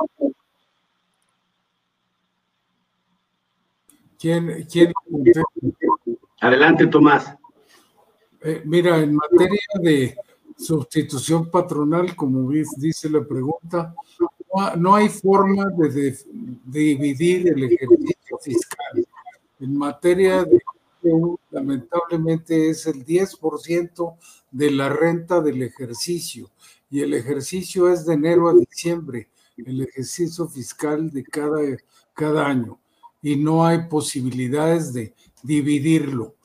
¿Quién, 4.19 4.65
Adelante, 6.41 6.87
Tomás. 6.87 7.35
Eh, 8.41 8.61
mira, 8.65 8.99
en 8.99 9.15
materia 9.15 9.59
de 9.81 10.15
sustitución 10.57 11.49
patronal, 11.49 12.15
como 12.15 12.49
dice 12.77 13.09
la 13.09 13.23
pregunta, 13.25 13.93
no, 14.77 14.95
hay 14.95 15.09
forma 15.09 15.65
de, 15.69 16.17
dividir 16.65 17.47
el 17.49 17.63
ejercicio 17.63 18.37
fiscal. 18.41 19.05
En 19.59 19.77
materia 19.77 20.43
de 20.43 20.61
lamentablemente 21.51 22.69
es 22.69 22.87
el 22.87 23.05
10% 23.05 24.15
de 24.51 24.71
la 24.71 24.89
renta 24.89 25.39
del 25.39 25.61
ejercicio 25.61 26.49
y 26.89 27.01
el 27.01 27.13
ejercicio 27.13 27.91
es 27.91 28.05
de 28.05 28.15
enero 28.15 28.49
a 28.49 28.53
diciembre, 28.53 29.29
el 29.57 29.81
ejercicio 29.81 30.47
fiscal 30.47 31.11
de 31.11 31.23
cada, 31.23 31.59
cada 32.13 32.47
año 32.47 32.79
y 33.25 33.35
no 33.37 33.65
hay 33.65 33.87
posibilidades 33.87 34.93
de 34.93 35.15
dividirlo. 35.41 36.35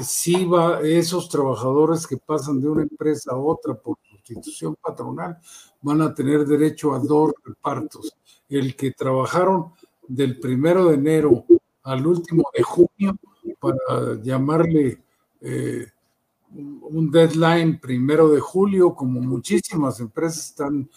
Si 0.00 0.44
va, 0.44 0.80
esos 0.80 1.28
trabajadores 1.28 2.06
que 2.06 2.16
pasan 2.16 2.60
de 2.60 2.68
una 2.68 2.82
empresa 2.82 3.32
a 3.32 3.36
otra 3.36 3.74
por 3.74 3.96
sustitución 4.08 4.76
patronal 4.80 5.36
van 5.80 6.00
a 6.00 6.14
tener 6.14 6.46
derecho 6.46 6.92
a 6.94 7.00
dos 7.00 7.32
repartos. 7.44 8.14
El 8.48 8.76
que 8.76 8.92
trabajaron 8.92 9.72
del 10.06 10.38
primero 10.38 10.90
de 10.90 10.94
enero 10.94 11.44
al 11.82 12.06
último 12.06 12.44
de 12.56 12.62
junio 12.62 13.18
para 13.58 14.22
llamarle 14.22 15.02
eh, 15.40 15.88
un 16.52 17.10
deadline 17.10 17.80
primero 17.80 18.28
de 18.28 18.38
julio, 18.38 18.94
como 18.94 19.20
muchísimas 19.20 19.98
empresas 19.98 20.50
están 20.50 20.88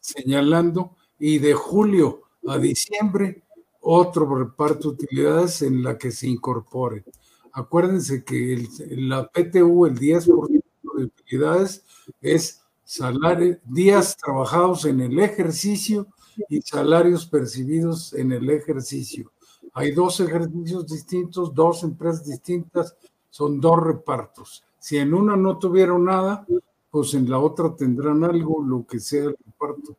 señalando, 0.00 0.96
y 1.18 1.36
de 1.36 1.52
julio 1.52 2.22
a 2.48 2.56
diciembre 2.56 3.42
otro 3.80 4.34
reparto 4.34 4.90
de 4.90 5.04
utilidades 5.04 5.62
en 5.62 5.82
la 5.82 5.96
que 5.98 6.10
se 6.10 6.28
incorpore. 6.28 7.04
Acuérdense 7.52 8.24
que 8.24 8.66
la 8.90 9.26
PTU, 9.26 9.86
el 9.86 9.98
10% 9.98 10.62
de 10.96 11.04
utilidades, 11.04 11.84
es 12.20 12.62
salario, 12.84 13.58
días 13.64 14.16
trabajados 14.16 14.84
en 14.84 15.00
el 15.00 15.18
ejercicio 15.18 16.06
y 16.48 16.60
salarios 16.62 17.26
percibidos 17.26 18.12
en 18.14 18.32
el 18.32 18.50
ejercicio. 18.50 19.32
Hay 19.72 19.92
dos 19.92 20.20
ejercicios 20.20 20.86
distintos, 20.86 21.54
dos 21.54 21.82
empresas 21.82 22.26
distintas, 22.26 22.96
son 23.30 23.60
dos 23.60 23.82
repartos. 23.82 24.64
Si 24.78 24.96
en 24.96 25.14
una 25.14 25.36
no 25.36 25.58
tuvieron 25.58 26.04
nada, 26.04 26.46
pues 26.90 27.14
en 27.14 27.30
la 27.30 27.38
otra 27.38 27.74
tendrán 27.76 28.24
algo, 28.24 28.62
lo 28.62 28.84
que 28.86 28.98
sea 28.98 29.24
el 29.24 29.36
reparto. 29.44 29.96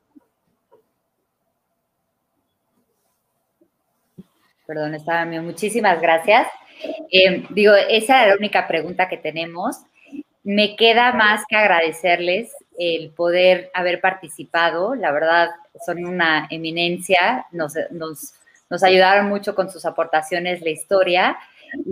Perdón, 4.72 4.95
estaba 4.95 5.26
mío. 5.26 5.43
Muchísimas 5.43 5.99
gracias. 6.01 6.47
Eh, 7.11 7.45
digo, 7.49 7.74
esa 7.89 8.24
era 8.24 8.28
la 8.32 8.38
única 8.38 8.69
pregunta 8.69 9.09
que 9.09 9.17
tenemos. 9.17 9.82
Me 10.43 10.78
queda 10.78 11.11
más 11.11 11.43
que 11.45 11.57
agradecerles 11.57 12.55
el 12.80 13.09
poder 13.09 13.69
haber 13.74 13.99
participado. 13.99 14.95
La 14.95 15.11
verdad, 15.11 15.49
son 15.86 16.05
una 16.05 16.47
eminencia. 16.49 17.47
Nos, 17.51 17.74
nos, 17.89 18.82
ayudaron 18.82 19.28
mucho 19.28 19.55
con 19.55 19.69
sus 19.69 19.84
aportaciones, 19.86 20.61
la 20.61 20.69
historia. 20.69 21.38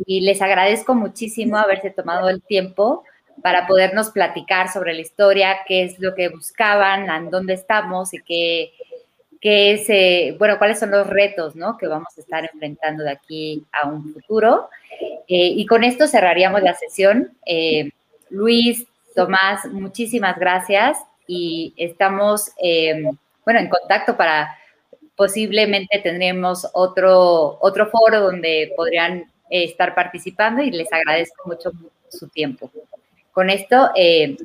Y 0.05 0.21
les 0.21 0.41
agradezco 0.41 0.95
muchísimo 0.95 1.57
haberse 1.57 1.89
tomado 1.89 2.29
el 2.29 2.41
tiempo 2.41 3.03
para 3.43 3.67
podernos 3.67 4.09
platicar 4.11 4.71
sobre 4.71 4.93
la 4.93 5.01
historia, 5.01 5.57
qué 5.67 5.83
es 5.83 5.99
lo 5.99 6.15
que 6.15 6.29
buscaban, 6.29 7.09
en 7.09 7.29
dónde 7.29 7.55
estamos 7.55 8.13
y 8.13 8.21
qué, 8.21 8.71
qué 9.41 9.73
es, 9.73 9.89
eh, 9.89 10.35
bueno, 10.37 10.57
cuáles 10.57 10.79
son 10.79 10.91
los 10.91 11.07
retos 11.07 11.55
¿no? 11.55 11.77
que 11.77 11.87
vamos 11.87 12.09
a 12.17 12.21
estar 12.21 12.43
enfrentando 12.43 13.03
de 13.03 13.11
aquí 13.11 13.65
a 13.71 13.87
un 13.87 14.13
futuro. 14.13 14.69
Eh, 15.27 15.53
y 15.55 15.65
con 15.65 15.83
esto 15.83 16.07
cerraríamos 16.07 16.61
la 16.61 16.73
sesión. 16.73 17.31
Eh, 17.45 17.91
Luis, 18.29 18.85
Tomás, 19.15 19.65
muchísimas 19.71 20.37
gracias 20.37 20.97
y 21.27 21.73
estamos, 21.77 22.51
bueno, 23.45 23.59
en 23.59 23.69
contacto 23.69 24.17
para 24.17 24.55
posiblemente 25.15 25.99
tendremos 25.99 26.67
otro, 26.73 27.57
otro 27.61 27.87
foro 27.89 28.21
donde 28.21 28.73
podrían 28.75 29.29
estar 29.49 29.95
participando 29.95 30.61
y 30.61 30.71
les 30.71 30.91
agradezco 30.91 31.49
mucho 31.49 31.71
su 32.09 32.27
tiempo. 32.29 32.71
Con 33.31 33.49
esto 33.49 33.91
eh, 33.95 34.37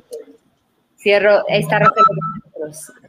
cierro 0.97 1.43
esta 1.47 1.79
reflexión. 1.79 3.04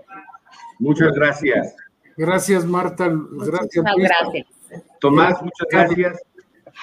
Muchas 0.78 1.12
gracias. 1.12 1.74
Gracias, 2.16 2.64
Marta. 2.64 3.10
Gracias. 3.12 3.84
gracias. 3.96 4.46
Tomás, 5.00 5.42
muchas 5.42 5.68
gracias. 5.70 6.22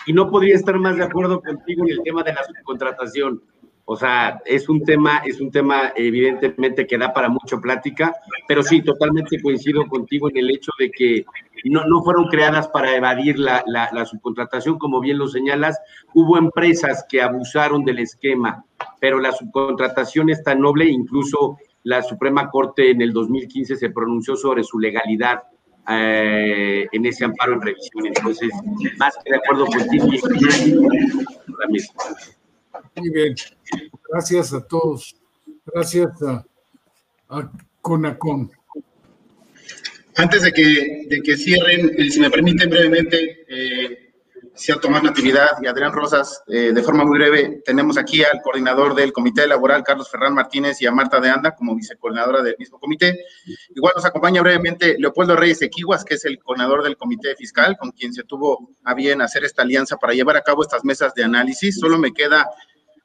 Y 0.06 0.14
no 0.14 0.30
podría 0.30 0.56
estar 0.56 0.78
más 0.80 0.98
de 0.98 1.04
acuerdo 1.04 1.42
contigo 1.42 1.84
en 1.86 1.92
el 1.92 2.04
tema 2.04 2.24
de 2.24 2.34
la 2.34 2.44
subcontratación. 2.44 3.42
O 3.86 3.98
sea, 3.98 4.42
es 4.46 4.70
un 4.70 4.82
tema, 4.84 5.22
es 5.26 5.42
un 5.42 5.52
tema 5.52 5.92
evidentemente 5.96 6.88
que 6.88 6.98
da 6.98 7.14
para 7.14 7.28
mucha 7.28 7.58
plática, 7.58 8.16
pero 8.48 8.64
sí, 8.64 8.82
totalmente 8.82 9.42
coincido 9.42 9.86
contigo 9.88 10.30
en 10.30 10.38
el 10.38 10.52
hecho 10.52 10.72
de 10.80 10.90
que 10.90 11.26
no, 11.66 11.86
no 11.86 12.02
fueron 12.02 12.28
creadas 12.28 12.70
para 12.70 12.96
evadir 12.96 13.38
la, 13.38 13.62
la, 13.68 14.06
subcontratación, 14.06 14.78
como 14.78 15.02
bien 15.02 15.18
lo 15.18 15.28
señalas. 15.28 15.78
Hubo 16.14 16.38
empresas 16.38 17.06
que 17.10 17.22
abusaron 17.22 17.84
del 17.84 18.00
esquema, 18.00 18.64
pero 19.02 19.20
la 19.20 19.34
subcontratación 19.34 20.30
es 20.30 20.42
tan 20.44 20.62
noble, 20.62 20.86
incluso 20.86 21.58
la 21.84 22.02
Suprema 22.02 22.50
Corte 22.50 22.92
en 22.92 23.02
el 23.02 23.12
2015 23.12 23.76
se 23.76 23.90
pronunció 23.90 24.36
sobre 24.36 24.64
su 24.64 24.80
legalidad 24.80 25.44
eh, 25.90 26.88
en 26.92 27.06
ese 27.06 27.26
amparo 27.26 27.54
en 27.54 27.62
revisión. 27.62 28.08
Entonces, 28.08 28.50
más 28.98 29.16
que 29.24 29.32
de 29.32 29.38
acuerdo 29.38 29.66
contigo. 29.66 30.08
Muy 32.96 33.10
bien. 33.10 33.36
Gracias 34.10 34.54
a 34.54 34.66
todos. 34.66 35.16
Gracias 35.66 36.10
a, 36.24 36.46
Conacon. 37.82 38.50
Antes 40.16 40.44
de 40.44 40.54
que, 40.54 41.08
de 41.10 41.22
que 41.22 41.36
cierren, 41.36 41.92
eh, 41.98 42.10
si 42.10 42.20
me 42.20 42.30
permiten 42.30 42.70
brevemente, 42.70 43.46
eh, 43.50 44.03
sea 44.56 44.76
Tomás 44.76 45.04
Natividad 45.04 45.52
y 45.62 45.68
Adrián 45.68 45.92
Rosas, 45.92 46.44
eh, 46.48 46.72
de 46.74 46.84
forma 46.84 47.04
muy 47.04 47.18
breve, 47.18 47.62
tenemos 47.66 47.98
aquí 47.98 48.24
al 48.24 48.42
coordinador 48.44 48.94
del 48.94 49.12
Comité 49.12 49.48
Laboral, 49.48 49.84
Carlos 49.84 50.10
Ferran 50.10 50.34
Martínez, 50.34 50.82
y 50.82 50.86
a 50.86 50.92
Marta 50.92 51.20
de 51.20 51.30
Anda 51.30 51.56
como 51.56 51.76
vicecoordinadora 51.76 52.42
del 52.42 52.56
mismo 52.60 52.80
comité. 52.80 53.26
Igual 53.76 53.94
nos 53.96 54.06
acompaña 54.06 54.42
brevemente 54.42 54.96
Leopoldo 55.00 55.36
Reyes 55.36 55.62
Equiguas, 55.62 56.06
que 56.06 56.16
es 56.16 56.26
el 56.26 56.38
coordinador 56.40 56.84
del 56.84 56.98
Comité 56.98 57.36
Fiscal, 57.36 57.78
con 57.78 57.92
quien 57.92 58.14
se 58.14 58.24
tuvo 58.24 58.70
a 58.84 58.94
bien 58.94 59.22
hacer 59.22 59.44
esta 59.44 59.64
alianza 59.64 59.98
para 59.98 60.14
llevar 60.14 60.38
a 60.38 60.42
cabo 60.42 60.62
estas 60.62 60.86
mesas 60.86 61.14
de 61.16 61.24
análisis. 61.24 61.80
Solo 61.80 61.98
me 61.98 62.14
queda 62.14 62.48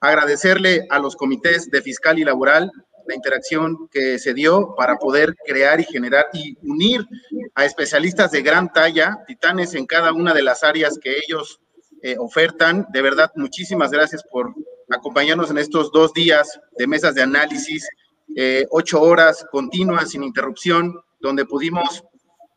agradecerle 0.00 0.86
a 0.90 0.98
los 0.98 1.16
comités 1.16 1.70
de 1.70 1.82
fiscal 1.82 2.18
y 2.18 2.24
laboral 2.24 2.70
la 3.08 3.14
interacción 3.14 3.88
que 3.90 4.18
se 4.18 4.34
dio 4.34 4.74
para 4.76 4.98
poder 4.98 5.34
crear 5.46 5.80
y 5.80 5.84
generar 5.84 6.26
y 6.34 6.58
unir 6.62 7.06
a 7.54 7.64
especialistas 7.64 8.30
de 8.30 8.42
gran 8.42 8.70
talla, 8.70 9.24
titanes 9.26 9.74
en 9.74 9.86
cada 9.86 10.12
una 10.12 10.34
de 10.34 10.42
las 10.42 10.62
áreas 10.62 10.98
que 11.02 11.16
ellos 11.26 11.58
eh, 12.02 12.16
ofertan. 12.18 12.86
De 12.90 13.00
verdad, 13.00 13.32
muchísimas 13.34 13.90
gracias 13.90 14.22
por 14.30 14.54
acompañarnos 14.90 15.50
en 15.50 15.56
estos 15.56 15.90
dos 15.90 16.12
días 16.12 16.60
de 16.76 16.86
mesas 16.86 17.14
de 17.14 17.22
análisis, 17.22 17.88
eh, 18.36 18.66
ocho 18.70 19.00
horas 19.00 19.46
continuas 19.50 20.10
sin 20.10 20.22
interrupción, 20.22 20.94
donde 21.18 21.46
pudimos 21.46 22.04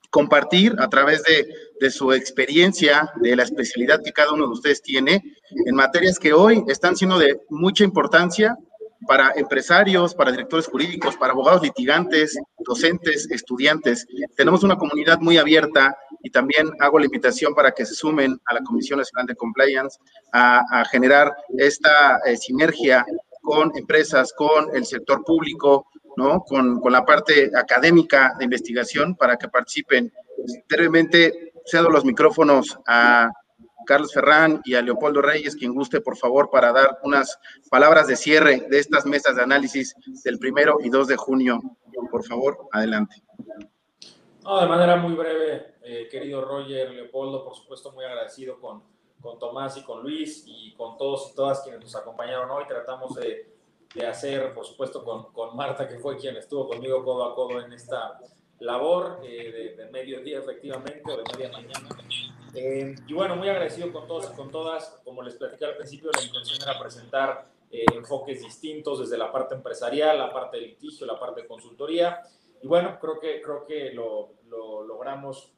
compartir 0.09 0.75
a 0.79 0.89
través 0.89 1.23
de, 1.23 1.47
de, 1.79 1.89
su 1.89 2.11
experiencia, 2.11 3.09
de 3.21 3.37
la 3.37 3.43
especialidad 3.43 4.01
que 4.03 4.11
cada 4.11 4.33
uno 4.33 4.47
de 4.47 4.51
ustedes 4.51 4.81
tiene 4.81 5.23
en 5.65 5.75
materias 5.75 6.19
que 6.19 6.33
hoy 6.33 6.61
están 6.67 6.97
siendo 6.97 7.17
de 7.17 7.39
mucha 7.49 7.85
importancia 7.85 8.57
para 9.07 9.31
empresarios, 9.35 10.13
para 10.13 10.31
directores 10.31 10.67
jurídicos, 10.67 11.17
para 11.17 11.33
abogados 11.33 11.61
litigantes, 11.61 12.37
docentes, 12.59 13.29
estudiantes. 13.31 14.05
Tenemos 14.35 14.63
una 14.63 14.77
comunidad 14.77 15.19
muy 15.19 15.37
abierta 15.37 15.97
y 16.21 16.29
también 16.29 16.71
hago 16.79 16.99
la 16.99 17.05
invitación 17.05 17.53
para 17.55 17.71
que 17.71 17.85
se 17.85 17.95
sumen 17.95 18.39
a 18.45 18.53
la 18.53 18.61
Comisión 18.61 18.99
Nacional 18.99 19.25
de 19.25 19.35
Compliance 19.35 19.97
a, 20.33 20.85
generar 20.91 21.33
esta 21.57 22.19
eh, 22.25 22.37
sinergia 22.37 23.05
con 23.41 23.71
empresas, 23.75 24.33
con 24.33 24.75
el 24.75 24.85
sector 24.85 25.23
público, 25.23 25.87
¿no? 26.15 26.41
Con, 26.41 26.79
con, 26.79 26.91
la 26.91 27.05
parte 27.05 27.49
académica 27.55 28.33
de 28.37 28.45
investigación 28.45 29.15
para 29.15 29.37
que 29.37 29.47
participen. 29.47 30.11
Brevemente 30.69 31.53
cedo 31.65 31.89
los 31.89 32.05
micrófonos 32.05 32.77
a 32.87 33.29
Carlos 33.85 34.13
Ferrán 34.13 34.61
y 34.63 34.75
a 34.75 34.81
Leopoldo 34.81 35.21
Reyes, 35.21 35.55
quien 35.55 35.73
guste, 35.73 36.01
por 36.01 36.17
favor, 36.17 36.49
para 36.49 36.71
dar 36.71 36.99
unas 37.03 37.39
palabras 37.69 38.07
de 38.07 38.15
cierre 38.15 38.67
de 38.69 38.79
estas 38.79 39.05
mesas 39.05 39.35
de 39.35 39.43
análisis 39.43 39.95
del 40.23 40.39
primero 40.39 40.77
y 40.83 40.89
2 40.89 41.07
de 41.07 41.17
junio. 41.17 41.59
Por 42.09 42.23
favor, 42.23 42.67
adelante. 42.71 43.21
de 44.01 44.67
manera 44.67 44.95
muy 44.95 45.13
breve, 45.13 45.75
eh, 45.83 46.07
querido 46.09 46.43
Roger, 46.43 46.91
Leopoldo, 46.91 47.43
por 47.43 47.55
supuesto, 47.55 47.91
muy 47.91 48.05
agradecido 48.05 48.59
con, 48.59 48.83
con 49.19 49.39
Tomás 49.39 49.77
y 49.77 49.83
con 49.83 50.01
Luis 50.01 50.43
y 50.47 50.73
con 50.75 50.97
todos 50.97 51.31
y 51.31 51.35
todas 51.35 51.61
quienes 51.61 51.81
nos 51.81 51.95
acompañaron 51.95 52.49
hoy. 52.49 52.65
Tratamos 52.67 53.15
de, 53.15 53.53
de 53.93 54.07
hacer, 54.07 54.53
por 54.53 54.65
supuesto, 54.65 55.03
con, 55.03 55.31
con, 55.33 55.55
Marta, 55.55 55.87
que 55.87 55.99
fue 55.99 56.17
quien 56.17 56.37
estuvo 56.37 56.67
conmigo 56.67 57.03
codo 57.03 57.25
a 57.25 57.35
codo 57.35 57.61
en 57.61 57.73
esta 57.73 58.19
labor 58.59 59.19
eh, 59.23 59.75
de, 59.75 59.83
de 59.83 59.91
mediodía, 59.91 60.39
efectivamente, 60.39 61.01
o 61.05 61.17
de 61.17 61.23
media 61.33 61.51
mañana. 61.51 61.89
Eh, 62.53 62.95
y 63.07 63.13
bueno, 63.13 63.35
muy 63.35 63.47
agradecido 63.47 63.91
con 63.91 64.07
todos 64.07 64.29
y 64.31 64.35
con 64.35 64.51
todas. 64.51 65.01
Como 65.03 65.21
les 65.23 65.35
platicé 65.35 65.65
al 65.65 65.77
principio, 65.77 66.11
la 66.13 66.21
intención 66.21 66.59
era 66.61 66.79
presentar 66.79 67.45
eh, 67.71 67.85
enfoques 67.93 68.41
distintos 68.41 68.99
desde 68.99 69.17
la 69.17 69.31
parte 69.31 69.55
empresarial, 69.55 70.17
la 70.17 70.33
parte 70.33 70.57
de 70.57 70.67
litigio, 70.67 71.05
la 71.05 71.19
parte 71.19 71.41
de 71.41 71.47
consultoría. 71.47 72.21
Y 72.61 72.67
bueno, 72.67 72.97
creo 72.99 73.19
que, 73.19 73.41
creo 73.41 73.65
que 73.65 73.91
lo, 73.93 74.33
lo 74.49 74.83
logramos 74.83 75.53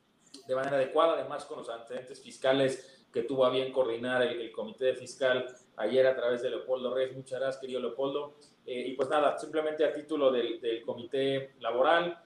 de 0.47 0.55
manera 0.55 0.77
adecuada, 0.77 1.13
además 1.13 1.45
con 1.45 1.59
los 1.59 1.69
antecedentes 1.69 2.21
fiscales 2.21 3.05
que 3.11 3.23
tuvo 3.23 3.45
a 3.45 3.49
bien 3.49 3.71
coordinar 3.71 4.23
el, 4.23 4.51
comité 4.51 4.85
de 4.85 4.95
fiscal 4.95 5.45
ayer 5.77 6.05
a 6.07 6.15
través 6.15 6.41
de 6.41 6.49
Leopoldo 6.49 6.93
Reyes. 6.93 7.15
Muchas 7.15 7.39
gracias, 7.39 7.61
querido 7.61 7.79
Leopoldo. 7.79 8.35
Eh, 8.65 8.87
y 8.87 8.93
pues 8.93 9.09
nada, 9.09 9.37
simplemente 9.37 9.85
a 9.85 9.93
título 9.93 10.31
del, 10.31 10.61
del 10.61 10.83
comité 10.83 11.55
laboral, 11.59 12.19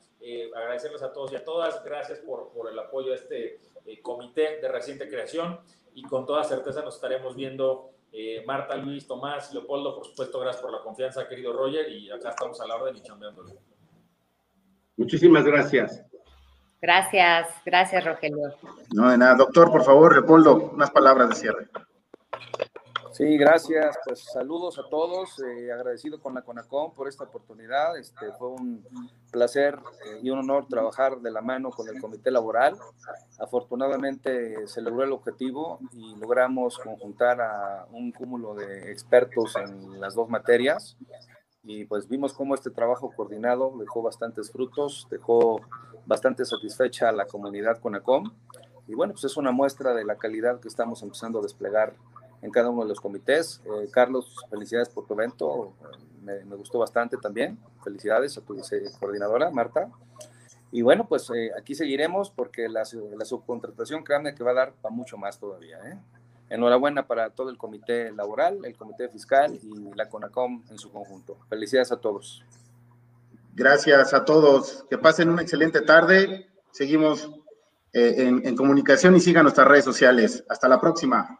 agradecerles 0.55 1.01
a 1.03 1.13
todos 1.13 1.31
y 1.31 1.35
a 1.35 1.43
todas. 1.43 1.83
Gracias 1.83 2.19
por, 2.19 2.51
por 2.51 2.69
el 2.69 2.77
apoyo 2.77 3.13
a 3.13 3.15
este 3.15 3.59
eh, 3.87 4.01
comité 4.01 4.59
de 4.61 4.67
reciente 4.67 5.07
creación 5.07 5.59
y 5.93 6.03
con 6.03 6.25
toda 6.25 6.43
certeza 6.43 6.83
nos 6.83 6.95
estaremos 6.95 7.35
viendo 7.35 7.91
eh, 8.11 8.43
Marta, 8.45 8.75
Luis, 8.75 9.07
Tomás, 9.07 9.53
Leopoldo, 9.53 9.95
por 9.95 10.05
supuesto, 10.05 10.39
gracias 10.39 10.61
por 10.61 10.71
la 10.71 10.81
confianza, 10.81 11.27
querido 11.27 11.53
Roger, 11.53 11.89
y 11.89 12.11
acá 12.11 12.29
estamos 12.29 12.59
a 12.61 12.67
la 12.67 12.75
orden 12.75 12.95
y 12.97 13.01
chambeándolo. 13.01 13.51
Muchísimas 14.97 15.45
gracias. 15.45 16.03
Gracias, 16.81 17.47
gracias, 17.65 18.03
Rogelio. 18.03 18.53
No, 18.93 19.09
de 19.09 19.17
nada. 19.17 19.35
Doctor, 19.35 19.71
por 19.71 19.83
favor, 19.83 20.13
Leopoldo, 20.13 20.71
unas 20.73 20.91
palabras 20.91 21.29
de 21.29 21.35
cierre. 21.35 21.67
Sí, 23.17 23.35
gracias. 23.35 23.97
Pues 24.05 24.19
saludos 24.31 24.77
a 24.77 24.87
todos. 24.91 25.39
Eh, 25.39 25.71
agradecido 25.71 26.21
con 26.21 26.35
la 26.35 26.43
CONACOM 26.43 26.93
por 26.93 27.07
esta 27.07 27.23
oportunidad. 27.23 27.97
Este, 27.97 28.31
fue 28.33 28.49
un 28.49 28.85
placer 29.31 29.73
eh, 30.05 30.19
y 30.21 30.29
un 30.29 30.37
honor 30.37 30.67
trabajar 30.67 31.19
de 31.19 31.31
la 31.31 31.41
mano 31.41 31.71
con 31.71 31.87
el 31.87 31.99
comité 31.99 32.29
laboral. 32.29 32.77
Afortunadamente 33.39 34.67
se 34.67 34.83
logró 34.83 35.03
el 35.03 35.13
objetivo 35.13 35.79
y 35.93 36.15
logramos 36.17 36.77
conjuntar 36.77 37.41
a 37.41 37.87
un 37.91 38.11
cúmulo 38.11 38.53
de 38.53 38.91
expertos 38.91 39.55
en 39.55 39.99
las 39.99 40.13
dos 40.13 40.29
materias. 40.29 40.95
y 41.63 41.85
pues 41.85 42.07
vimos 42.07 42.33
cómo 42.33 42.53
este 42.53 42.69
trabajo 42.69 43.11
coordinado 43.15 43.73
dejó 43.79 44.03
bastantes 44.03 44.51
frutos, 44.51 45.07
dejó 45.09 45.59
bastante 46.05 46.45
satisfecha 46.45 47.09
a 47.09 47.13
la 47.13 47.25
comunidad 47.25 47.79
CONACOM 47.79 48.31
y 48.87 48.93
bueno, 48.93 49.13
pues 49.13 49.25
es 49.25 49.37
una 49.37 49.51
muestra 49.51 49.95
de 49.95 50.05
la 50.05 50.17
calidad 50.17 50.59
que 50.59 50.67
estamos 50.67 51.01
empezando 51.01 51.39
a 51.39 51.41
desplegar 51.41 51.95
en 52.41 52.51
cada 52.51 52.69
uno 52.69 52.83
de 52.83 52.89
los 52.89 52.99
comités. 52.99 53.61
Eh, 53.65 53.89
Carlos, 53.91 54.35
felicidades 54.49 54.89
por 54.89 55.05
tu 55.05 55.13
evento, 55.13 55.73
me, 56.21 56.55
gustó 56.55 56.79
bastante 56.79 57.17
también. 57.17 57.57
Felicidades 57.83 58.37
a 58.37 58.41
tu 58.41 58.55
coordinadora, 58.99 59.49
Marta. 59.49 59.89
Y 60.71 60.81
bueno, 60.81 61.07
pues 61.07 61.29
eh, 61.33 61.51
aquí 61.57 61.73
seguiremos 61.75 62.29
porque 62.29 62.67
la, 62.67 62.83
subcontratación, 62.85 64.03
créanme 64.03 64.35
que 64.35 64.43
va 64.43 64.51
a 64.51 64.55
dar 64.55 64.73
para 64.73 64.93
mucho 64.93 65.17
más 65.17 65.39
todavía. 65.39 65.77
¿eh? 65.85 65.97
Enhorabuena 66.49 67.07
para 67.07 67.29
todo 67.29 67.49
el 67.49 67.57
comité 67.57 68.11
laboral, 68.11 68.59
el 68.65 68.75
comité 68.75 69.07
fiscal 69.09 69.57
y 69.61 69.95
la 69.95 70.09
CONACOM 70.09 70.63
en 70.69 70.77
su 70.77 70.91
conjunto. 70.91 71.37
Felicidades 71.49 71.91
a 71.91 71.97
todos. 71.97 72.43
Gracias 73.55 74.13
a 74.13 74.25
todos. 74.25 74.85
Que 74.89 74.97
pasen 74.97 75.29
una 75.29 75.41
excelente 75.41 75.81
tarde. 75.81 76.47
Seguimos 76.71 77.31
en, 77.93 78.45
en 78.45 78.55
comunicación 78.55 79.15
y 79.15 79.19
sigan 79.19 79.43
nuestras 79.43 79.67
redes 79.67 79.85
sociales. 79.85 80.43
Hasta 80.47 80.67
la 80.67 80.79
próxima. 80.79 81.39